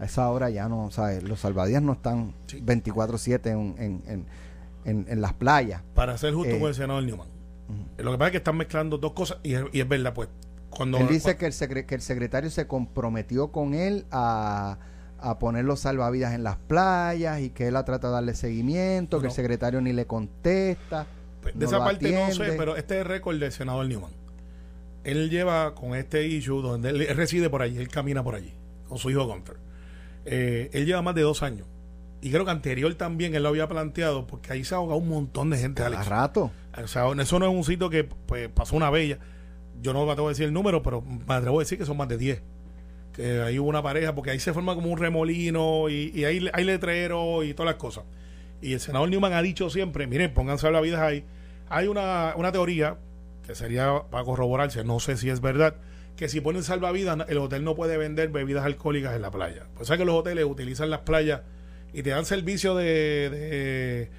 A 0.00 0.06
esa 0.06 0.28
hora 0.30 0.50
ya 0.50 0.68
no, 0.68 0.90
¿sabes? 0.90 1.22
Los 1.22 1.38
salvavidas 1.40 1.82
no 1.82 1.92
están 1.92 2.34
24-7 2.48 3.46
en, 3.46 3.74
en, 3.78 4.26
en, 4.84 5.06
en, 5.08 5.20
las 5.20 5.32
playas. 5.32 5.82
Para 5.94 6.18
ser 6.18 6.34
justo 6.34 6.58
con 6.58 6.68
el 6.68 6.74
senador 6.74 7.04
Newman 7.04 7.35
lo 7.98 8.12
que 8.12 8.18
pasa 8.18 8.26
es 8.26 8.30
que 8.32 8.38
están 8.38 8.56
mezclando 8.56 8.98
dos 8.98 9.12
cosas 9.12 9.38
y 9.42 9.54
es, 9.54 9.88
verdad, 9.88 10.14
pues. 10.14 10.28
Cuando, 10.70 10.98
él 10.98 11.08
dice 11.08 11.36
que, 11.36 11.46
el 11.46 11.86
que 11.86 11.94
el 11.94 12.02
secretario 12.02 12.50
se 12.50 12.66
comprometió 12.66 13.50
con 13.50 13.72
él 13.72 14.04
a, 14.10 14.78
poner 15.40 15.64
los 15.64 15.80
salvavidas 15.80 16.34
en 16.34 16.44
las 16.44 16.56
playas 16.56 17.40
y 17.40 17.50
que 17.50 17.68
él 17.68 17.76
ha 17.76 17.84
tratado 17.84 18.12
de 18.12 18.16
darle 18.16 18.34
seguimiento, 18.34 19.20
que 19.20 19.26
el 19.26 19.32
secretario 19.32 19.80
ni 19.80 19.92
le 19.92 20.06
contesta. 20.06 21.06
Pues, 21.40 21.58
de 21.58 21.64
esa 21.64 21.78
parte 21.78 22.12
no 22.12 22.32
sé, 22.32 22.54
pero 22.58 22.76
este 22.76 22.96
es 22.96 23.00
el 23.02 23.06
récord 23.06 23.38
del 23.38 23.52
senador 23.52 23.86
Newman. 23.86 24.10
Él 25.04 25.30
lleva 25.30 25.74
con 25.74 25.94
este 25.94 26.26
issue 26.26 26.60
donde 26.60 26.90
él, 26.90 27.08
reside 27.16 27.48
por 27.48 27.62
allí, 27.62 27.78
él 27.78 27.88
camina 27.88 28.22
por 28.22 28.34
allí 28.34 28.52
con 28.88 28.98
su 28.98 29.10
hijo 29.10 29.24
Gunther. 29.24 29.56
Eh, 30.24 30.70
él 30.72 30.84
lleva 30.84 31.02
más 31.02 31.14
de 31.14 31.22
dos 31.22 31.42
años 31.42 31.66
y 32.26 32.30
creo 32.32 32.44
que 32.44 32.50
anterior 32.50 32.92
también 32.96 33.36
él 33.36 33.44
lo 33.44 33.50
había 33.50 33.68
planteado, 33.68 34.26
porque 34.26 34.52
ahí 34.52 34.64
se 34.64 34.74
ha 34.74 34.78
ahogado 34.78 34.98
un 34.98 35.08
montón 35.08 35.48
de 35.50 35.58
gente. 35.58 35.84
Alex. 35.84 36.08
rato. 36.08 36.50
O 36.76 36.88
sea, 36.88 37.04
eso 37.06 37.38
no 37.38 37.46
es 37.46 37.54
un 37.54 37.62
sitio 37.62 37.88
que 37.88 38.02
pues, 38.02 38.48
pasó 38.48 38.74
una 38.74 38.90
bella. 38.90 39.20
Yo 39.80 39.92
no 39.92 40.04
me 40.04 40.10
atrevo 40.10 40.26
a 40.26 40.32
decir 40.32 40.46
el 40.46 40.52
número, 40.52 40.82
pero 40.82 41.02
me 41.02 41.34
atrevo 41.34 41.60
a 41.60 41.62
decir 41.62 41.78
que 41.78 41.86
son 41.86 41.96
más 41.96 42.08
de 42.08 42.18
10. 42.18 42.42
Que 43.12 43.42
ahí 43.42 43.60
hubo 43.60 43.68
una 43.68 43.80
pareja, 43.80 44.12
porque 44.12 44.32
ahí 44.32 44.40
se 44.40 44.52
forma 44.52 44.74
como 44.74 44.90
un 44.90 44.98
remolino 44.98 45.88
y, 45.88 46.10
y 46.16 46.24
hay, 46.24 46.50
hay 46.52 46.64
letreros 46.64 47.44
y 47.44 47.54
todas 47.54 47.74
las 47.74 47.80
cosas. 47.80 48.02
Y 48.60 48.72
el 48.72 48.80
senador 48.80 49.08
Newman 49.08 49.32
ha 49.32 49.40
dicho 49.40 49.70
siempre: 49.70 50.08
miren, 50.08 50.34
pónganse 50.34 50.68
la 50.72 50.80
vida 50.80 51.06
ahí. 51.06 51.24
Hay 51.68 51.86
una, 51.86 52.34
una 52.36 52.50
teoría 52.50 52.96
que 53.46 53.54
sería 53.54 54.02
para 54.10 54.24
corroborarse, 54.24 54.82
no 54.82 54.98
sé 54.98 55.16
si 55.16 55.30
es 55.30 55.40
verdad, 55.40 55.76
que 56.16 56.28
si 56.28 56.40
ponen 56.40 56.64
salvavidas, 56.64 57.18
el 57.28 57.38
hotel 57.38 57.62
no 57.62 57.76
puede 57.76 57.96
vender 57.98 58.30
bebidas 58.30 58.64
alcohólicas 58.64 59.14
en 59.14 59.22
la 59.22 59.30
playa. 59.30 59.68
Pues 59.76 59.86
sabes 59.86 60.00
que 60.00 60.04
los 60.04 60.16
hoteles 60.16 60.44
utilizan 60.44 60.90
las 60.90 61.02
playas 61.02 61.42
y 61.92 62.02
te 62.02 62.10
dan 62.10 62.24
servicio 62.24 62.74
de, 62.74 63.30
de 63.30 64.10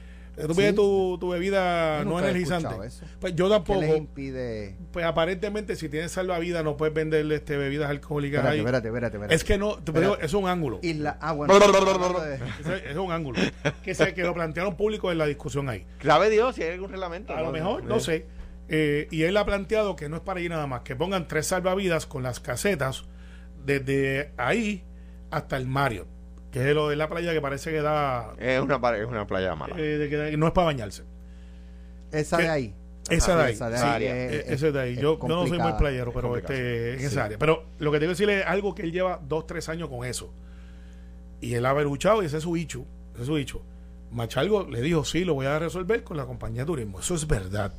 tú 0.46 0.56
pides 0.56 0.76
tu, 0.76 1.18
tu, 1.20 1.30
bebida 1.30 2.04
no 2.04 2.20
energizante. 2.20 2.70
Pues 3.20 3.36
yo 3.36 3.50
tampoco. 3.50 3.80
¿Qué 3.80 3.98
impide? 3.98 4.76
Pues 4.92 5.06
aparentemente 5.06 5.76
si 5.76 5.90
tienes 5.90 6.12
salvavidas 6.12 6.64
no 6.64 6.78
puedes 6.78 6.94
venderle 6.94 7.36
este 7.36 7.58
bebidas 7.58 7.90
alcohólicas 7.90 8.40
espérate, 8.40 8.54
ahí. 8.54 8.60
Espérate, 8.60 8.88
espérate, 8.88 9.18
espérate. 9.18 9.36
Es 9.36 9.44
que 9.44 9.58
no, 9.58 9.78
te 9.78 9.92
digo, 10.00 10.18
es 10.18 10.34
un 10.34 10.48
ángulo. 10.48 10.80
Y 10.84 10.94
la, 10.94 11.18
ah, 11.22 11.34
bueno. 11.34 11.54
es, 11.56 12.96
un 12.96 13.12
ángulo. 13.12 13.40
Que, 13.84 13.96
se, 13.96 14.14
que 14.14 14.24
lo 14.24 14.34
plantearon 14.34 14.76
público 14.76 15.12
en 15.12 15.18
la 15.18 15.26
discusión 15.26 15.70
ahí. 15.70 15.86
Clave 15.98 16.30
Dios 16.30 16.56
si 16.56 16.64
hay 16.64 16.74
algún 16.74 16.92
reglamento. 16.92 17.36
A 17.36 17.42
lo 17.42 17.52
mejor, 17.52 17.84
no 17.84 18.00
sé. 18.00 18.26
Eh, 18.70 19.08
y 19.12 19.24
él 19.24 19.38
ha 19.38 19.46
planteado 19.46 19.96
que 19.96 20.10
no 20.10 20.18
es 20.18 20.22
para 20.22 20.42
ir 20.42 20.50
nada 20.52 20.68
más, 20.68 20.82
que 20.82 20.96
pongan 20.96 21.28
tres 21.28 21.48
salvavidas 21.48 22.06
con 22.06 22.22
las 22.22 22.42
casetas 22.42 23.06
desde 23.66 24.34
ahí 24.36 24.84
hasta 25.32 25.56
el 25.56 25.68
Marriott 25.68 26.17
que 26.52 26.70
es 26.70 26.76
lo 26.76 26.90
de 26.90 26.96
la 26.96 27.10
playa 27.10 27.34
que 27.34 27.42
parece 27.42 27.72
que 27.72 27.82
da. 27.82 28.34
Es 28.40 28.62
una, 28.62 28.76
es 28.98 29.06
una 29.06 29.28
playa 29.28 29.56
mala. 29.56 29.76
Eh, 29.78 30.36
no 30.38 30.48
es 30.48 30.54
para 30.54 30.66
bañarse. 30.66 31.04
Esa 32.12 32.38
de 32.38 32.50
ahí. 32.50 32.76
Esa 33.10 33.36
de 33.36 33.44
ahí. 33.44 33.54
Esa 33.54 33.70
de 33.70 33.78
ahí. 33.78 34.44
esa 34.48 34.72
de 34.72 34.80
ahí. 34.80 34.96
Yo, 34.96 35.20
no 35.28 35.48
soy 35.48 35.60
muy 35.60 35.74
playero, 35.74 36.12
pero 36.14 36.36
este, 36.38 36.96
en 36.96 37.00
esa 37.02 37.26
área. 37.26 37.38
Pero 37.38 37.66
lo 37.80 37.92
que 37.92 38.00
tengo 38.00 38.10
que 38.10 38.16
decirle 38.16 38.40
es 38.40 38.46
algo 38.46 38.76
que 38.76 38.84
él 38.84 38.92
lleva 38.92 39.20
dos, 39.22 39.48
tres 39.48 39.70
años 39.70 39.90
con 39.90 40.06
eso. 40.06 40.34
Y 41.40 41.54
él 41.54 41.66
ha 41.66 41.74
luchado 41.82 42.24
y 42.24 42.26
ese 42.26 42.38
es 42.38 42.44
su 42.44 42.54
bicho. 42.54 42.86
Ese 43.14 43.22
es 43.22 43.28
su 43.28 43.34
bicho. 43.36 43.62
Machalgo 44.12 44.68
le 44.68 44.82
dijo, 44.82 45.04
sí, 45.04 45.26
lo 45.26 45.34
voy 45.34 45.46
a 45.46 45.60
resolver 45.60 46.04
con 46.04 46.18
la 46.18 46.26
compañía 46.26 46.62
de 46.62 46.68
turismo. 46.68 47.00
Eso 47.00 47.16
es 47.16 47.28
verdad. 47.28 47.74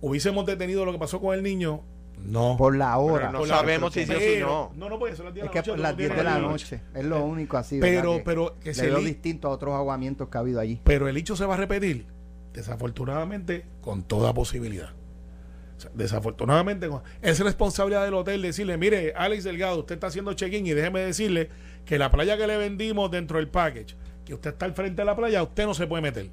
Hubiésemos 0.00 0.44
detenido 0.46 0.84
lo 0.84 0.92
que 0.92 0.98
pasó 0.98 1.20
con 1.20 1.34
el 1.34 1.42
niño, 1.42 1.82
no. 2.18 2.56
Por 2.56 2.76
la 2.76 2.96
hora. 2.98 3.30
no 3.30 3.44
sabemos 3.46 3.92
si 3.92 4.06
sí 4.06 4.12
o 4.12 4.18
si 4.18 4.40
no. 4.40 4.72
No, 4.76 4.88
no 4.88 4.98
puede 4.98 5.16
ser 5.16 5.26
las 5.26 5.34
10 5.34 5.44
de 5.44 5.52
la 5.52 5.58
noche. 5.58 5.60
Es 5.60 5.76
que 5.76 5.82
las 5.82 5.96
10 5.96 6.16
de 6.16 6.24
la 6.24 6.38
noche. 6.38 6.80
Es 6.94 7.04
lo 7.04 7.24
único 7.24 7.56
así. 7.56 7.78
Pero, 7.80 8.22
pero 8.24 8.56
que 8.60 8.74
se 8.74 8.90
distinto 9.00 9.48
a 9.48 9.50
otros 9.50 9.74
aguamientos 9.74 10.28
que 10.28 10.38
ha 10.38 10.40
habido 10.40 10.60
allí. 10.60 10.80
Pero 10.84 11.08
el 11.08 11.16
hecho 11.16 11.36
se 11.36 11.44
va 11.44 11.54
a 11.54 11.56
repetir, 11.56 12.06
desafortunadamente, 12.52 13.66
con 13.80 14.02
toda 14.02 14.32
posibilidad. 14.32 14.90
desafortunadamente, 15.94 16.88
es 17.20 17.40
responsabilidad 17.40 18.04
del 18.04 18.14
hotel 18.14 18.40
decirle, 18.42 18.78
mire, 18.78 19.12
Alex 19.16 19.44
Delgado, 19.44 19.80
usted 19.80 19.96
está 19.96 20.06
haciendo 20.06 20.32
check-in 20.32 20.66
y 20.66 20.72
déjeme 20.72 21.00
decirle 21.00 21.50
que 21.84 21.98
la 21.98 22.10
playa 22.10 22.36
que 22.36 22.46
le 22.46 22.56
vendimos 22.56 23.10
dentro 23.10 23.38
del 23.38 23.48
package, 23.48 23.96
que 24.24 24.34
usted 24.34 24.50
está 24.50 24.64
al 24.64 24.72
frente 24.72 25.02
de 25.02 25.06
la 25.06 25.16
playa, 25.16 25.42
usted 25.42 25.66
no 25.66 25.74
se 25.74 25.86
puede 25.86 26.02
meter. 26.02 26.30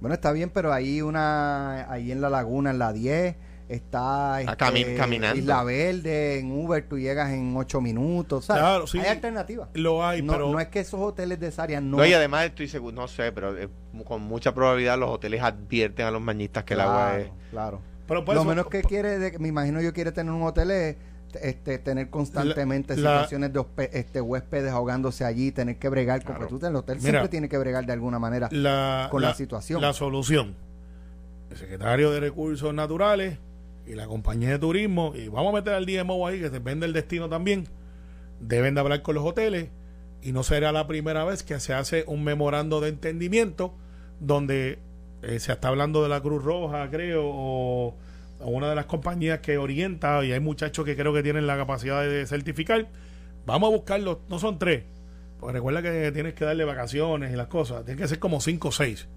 Bueno, 0.00 0.14
está 0.14 0.32
bien, 0.32 0.50
pero 0.50 0.72
ahí 0.72 1.00
una, 1.02 1.90
ahí 1.90 2.10
en 2.10 2.20
la 2.20 2.30
laguna, 2.30 2.70
en 2.70 2.78
la 2.78 2.92
10 2.92 3.36
está 3.70 4.40
este, 4.40 4.96
caminando. 4.96 5.38
Isla 5.38 5.62
Verde, 5.64 6.38
en 6.38 6.52
Uber 6.52 6.86
tú 6.88 6.98
llegas 6.98 7.30
en 7.30 7.56
ocho 7.56 7.80
minutos. 7.80 8.46
Claro, 8.46 8.86
sí. 8.86 8.98
Hay 8.98 9.06
alternativas. 9.06 9.68
Lo 9.74 10.04
hay, 10.04 10.22
no, 10.22 10.32
pero. 10.32 10.50
No 10.50 10.60
es 10.60 10.68
que 10.68 10.80
esos 10.80 11.00
hoteles 11.00 11.38
de 11.38 11.48
esa 11.48 11.62
área 11.62 11.80
no. 11.80 11.98
No, 11.98 12.06
y 12.06 12.12
además 12.12 12.46
estoy 12.46 12.68
seguro, 12.68 12.94
no 12.94 13.08
sé, 13.08 13.32
pero 13.32 13.56
eh, 13.56 13.68
con 14.04 14.22
mucha 14.22 14.52
probabilidad 14.52 14.98
los 14.98 15.10
hoteles 15.10 15.42
advierten 15.42 16.06
a 16.06 16.10
los 16.10 16.24
bañistas 16.24 16.64
que 16.64 16.74
el 16.74 16.80
agua 16.80 17.18
es. 17.18 17.30
Claro. 17.50 17.80
Pero 18.06 18.24
Lo 18.34 18.44
menos 18.44 18.66
que 18.66 18.82
quiere, 18.82 19.38
me 19.38 19.48
imagino 19.48 19.80
yo 19.80 19.92
quiere 19.92 20.10
tener 20.10 20.32
un 20.32 20.42
hotel 20.42 20.72
es 20.72 20.96
este, 21.40 21.78
tener 21.78 22.10
constantemente 22.10 22.96
situaciones 22.96 23.52
de 23.52 23.64
este, 23.92 24.20
huéspedes 24.20 24.72
ahogándose 24.72 25.24
allí, 25.24 25.52
tener 25.52 25.78
que 25.78 25.88
bregar, 25.88 26.24
porque 26.24 26.46
tú 26.46 26.58
el 26.66 26.74
hotel 26.74 27.00
siempre 27.00 27.28
tiene 27.28 27.48
que 27.48 27.56
bregar 27.56 27.86
de 27.86 27.92
alguna 27.92 28.18
manera 28.18 28.48
con 29.10 29.22
la 29.22 29.34
situación. 29.34 29.80
La 29.80 29.92
solución. 29.92 30.56
El 31.50 31.56
secretario 31.56 32.12
de 32.12 32.20
Recursos 32.20 32.72
Naturales 32.72 33.38
y 33.86 33.94
la 33.94 34.06
compañía 34.06 34.50
de 34.50 34.58
turismo, 34.58 35.12
y 35.14 35.28
vamos 35.28 35.52
a 35.52 35.56
meter 35.56 35.74
al 35.74 35.86
DMO 35.86 36.26
ahí, 36.26 36.40
que 36.40 36.50
depende 36.50 36.86
del 36.86 36.92
destino 36.92 37.28
también, 37.28 37.66
deben 38.40 38.74
de 38.74 38.80
hablar 38.80 39.02
con 39.02 39.14
los 39.14 39.24
hoteles 39.24 39.68
y 40.22 40.32
no 40.32 40.42
será 40.42 40.72
la 40.72 40.86
primera 40.86 41.24
vez 41.24 41.42
que 41.42 41.58
se 41.60 41.74
hace 41.74 42.04
un 42.06 42.24
memorando 42.24 42.80
de 42.80 42.90
entendimiento 42.90 43.74
donde 44.20 44.78
eh, 45.22 45.38
se 45.38 45.52
está 45.52 45.68
hablando 45.68 46.02
de 46.02 46.08
la 46.08 46.20
Cruz 46.20 46.42
Roja, 46.42 46.88
creo, 46.90 47.22
o, 47.24 47.96
una 48.40 48.70
de 48.70 48.74
las 48.74 48.86
compañías 48.86 49.40
que 49.40 49.58
orienta, 49.58 50.24
y 50.24 50.32
hay 50.32 50.40
muchachos 50.40 50.84
que 50.84 50.96
creo 50.96 51.12
que 51.12 51.22
tienen 51.22 51.46
la 51.46 51.56
capacidad 51.56 52.02
de 52.02 52.26
certificar. 52.26 52.88
Vamos 53.44 53.68
a 53.68 53.70
buscarlos, 53.76 54.18
no 54.28 54.38
son 54.38 54.58
tres, 54.58 54.84
porque 55.38 55.54
recuerda 55.54 55.82
que 55.82 56.10
tienes 56.12 56.34
que 56.34 56.44
darle 56.44 56.64
vacaciones 56.64 57.32
y 57.32 57.36
las 57.36 57.48
cosas, 57.48 57.84
tiene 57.84 58.00
que 58.00 58.08
ser 58.08 58.18
como 58.18 58.40
cinco 58.40 58.68
o 58.68 58.72
seis. 58.72 59.08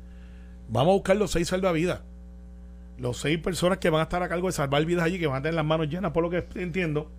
Vamos 0.67 0.91
a 0.91 0.93
buscar 0.95 1.17
los 1.17 1.31
seis 1.31 1.49
salvavidas 1.49 2.01
los 2.97 3.17
seis 3.17 3.39
personas 3.39 3.77
que 3.79 3.89
van 3.89 4.01
a 4.01 4.03
estar 4.03 4.21
a 4.23 4.29
cargo 4.29 4.47
de 4.47 4.53
salvar 4.53 4.85
vidas 4.85 5.05
allí, 5.05 5.19
que 5.19 5.27
van 5.27 5.37
a 5.37 5.41
tener 5.41 5.55
las 5.55 5.65
manos 5.65 5.87
llenas, 5.89 6.11
por 6.11 6.23
lo 6.23 6.29
que 6.29 6.45
entiendo, 6.55 7.11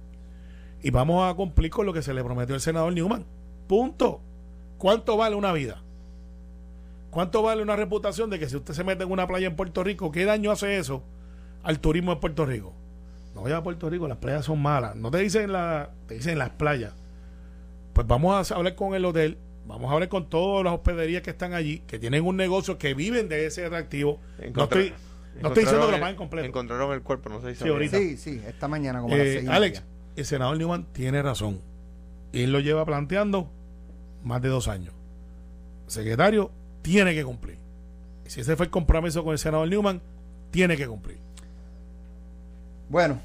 y 0.82 0.90
vamos 0.90 1.30
a 1.30 1.34
cumplir 1.34 1.70
con 1.70 1.86
lo 1.86 1.92
que 1.92 2.02
se 2.02 2.14
le 2.14 2.22
prometió 2.22 2.54
al 2.54 2.60
senador 2.60 2.92
Newman. 2.92 3.24
Punto. 3.66 4.20
¿Cuánto 4.78 5.16
vale 5.16 5.34
una 5.34 5.52
vida? 5.52 5.82
¿Cuánto 7.10 7.42
vale 7.42 7.62
una 7.62 7.76
reputación 7.76 8.28
de 8.28 8.38
que 8.38 8.48
si 8.48 8.56
usted 8.56 8.74
se 8.74 8.84
mete 8.84 9.04
en 9.04 9.10
una 9.10 9.26
playa 9.26 9.46
en 9.46 9.56
Puerto 9.56 9.84
Rico, 9.84 10.10
qué 10.10 10.24
daño 10.24 10.50
hace 10.50 10.78
eso 10.78 11.02
al 11.62 11.80
turismo 11.80 12.12
en 12.12 12.20
Puerto 12.20 12.44
Rico? 12.44 12.74
No 13.34 13.42
vaya 13.42 13.58
a 13.58 13.62
Puerto 13.62 13.88
Rico, 13.88 14.06
las 14.08 14.18
playas 14.18 14.44
son 14.44 14.60
malas. 14.60 14.94
No 14.96 15.10
te 15.10 15.18
dicen, 15.18 15.52
la, 15.52 15.90
te 16.06 16.14
dicen 16.14 16.38
las 16.38 16.50
playas. 16.50 16.92
Pues 17.92 18.06
vamos 18.06 18.50
a 18.50 18.54
hablar 18.54 18.74
con 18.74 18.94
el 18.94 19.04
hotel, 19.04 19.38
vamos 19.66 19.90
a 19.90 19.94
hablar 19.94 20.08
con 20.08 20.28
todas 20.28 20.64
las 20.64 20.74
hospederías 20.74 21.22
que 21.22 21.30
están 21.30 21.54
allí, 21.54 21.78
que 21.86 21.98
tienen 21.98 22.26
un 22.26 22.36
negocio, 22.36 22.78
que 22.78 22.94
viven 22.94 23.28
de 23.28 23.46
ese 23.46 23.64
atractivo. 23.64 24.20
No 24.54 24.64
estoy, 24.64 24.92
no 25.40 25.48
estoy 25.48 25.64
diciendo 25.64 25.90
que 25.90 25.98
lo 25.98 26.06
en 26.06 26.16
completo. 26.16 26.46
Encontraron 26.46 26.92
el 26.92 27.02
cuerpo, 27.02 27.28
no 27.28 27.40
sé 27.40 27.54
si 27.54 27.64
sí, 27.64 27.68
ahorita. 27.68 27.98
sí, 27.98 28.16
sí, 28.16 28.42
esta 28.46 28.68
mañana 28.68 29.00
como 29.00 29.14
eh, 29.14 29.44
Alex, 29.48 29.82
el 30.16 30.24
senador 30.24 30.56
Newman 30.56 30.86
tiene 30.92 31.22
razón. 31.22 31.60
Y 32.32 32.42
él 32.42 32.52
lo 32.52 32.60
lleva 32.60 32.84
planteando 32.84 33.50
más 34.22 34.42
de 34.42 34.48
dos 34.48 34.68
años. 34.68 34.94
El 35.86 35.92
secretario 35.92 36.50
tiene 36.82 37.14
que 37.14 37.24
cumplir. 37.24 37.58
si 38.26 38.40
ese 38.40 38.56
fue 38.56 38.66
el 38.66 38.70
compromiso 38.70 39.22
con 39.24 39.32
el 39.32 39.38
senador 39.38 39.68
Newman, 39.68 40.00
tiene 40.50 40.76
que 40.76 40.86
cumplir. 40.86 41.18
Bueno, 42.88 43.20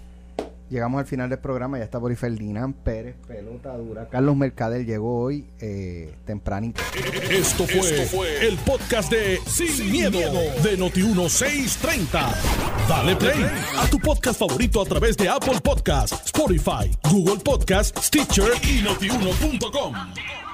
llegamos 0.69 0.99
al 0.99 1.05
final 1.05 1.29
del 1.29 1.39
programa. 1.39 1.77
Ya 1.77 1.83
está 1.83 1.99
por 1.99 2.11
ahí 2.11 2.17
Ferdinand 2.17 2.75
Pérez, 2.75 3.15
pelota 3.27 3.75
dura. 3.77 4.07
Carlos 4.09 4.35
Mercader 4.35 4.85
llegó 4.85 5.21
hoy 5.21 5.45
eh, 5.59 6.15
tempranito. 6.25 6.81
Esto 7.29 7.65
fue, 7.65 8.47
el 8.47 8.57
podcast 8.57 9.11
de 9.11 9.39
Sin, 9.45 9.91
miedo, 9.91 10.19
de 10.19 10.77
Noti1630. 10.77 12.35
Dale 12.87 13.15
play 13.15 13.45
a 13.77 13.87
tu 13.89 13.99
podcast 13.99 14.39
favorito 14.39 14.81
a 14.81 14.85
través 14.85 15.15
de 15.17 15.29
Apple 15.29 15.59
Podcasts, 15.63 16.25
Spotify, 16.25 16.91
Google 17.09 17.37
Podcasts, 17.43 18.07
Stitcher 18.07 18.51
y 18.63 18.81
notiuno.com. 18.81 20.48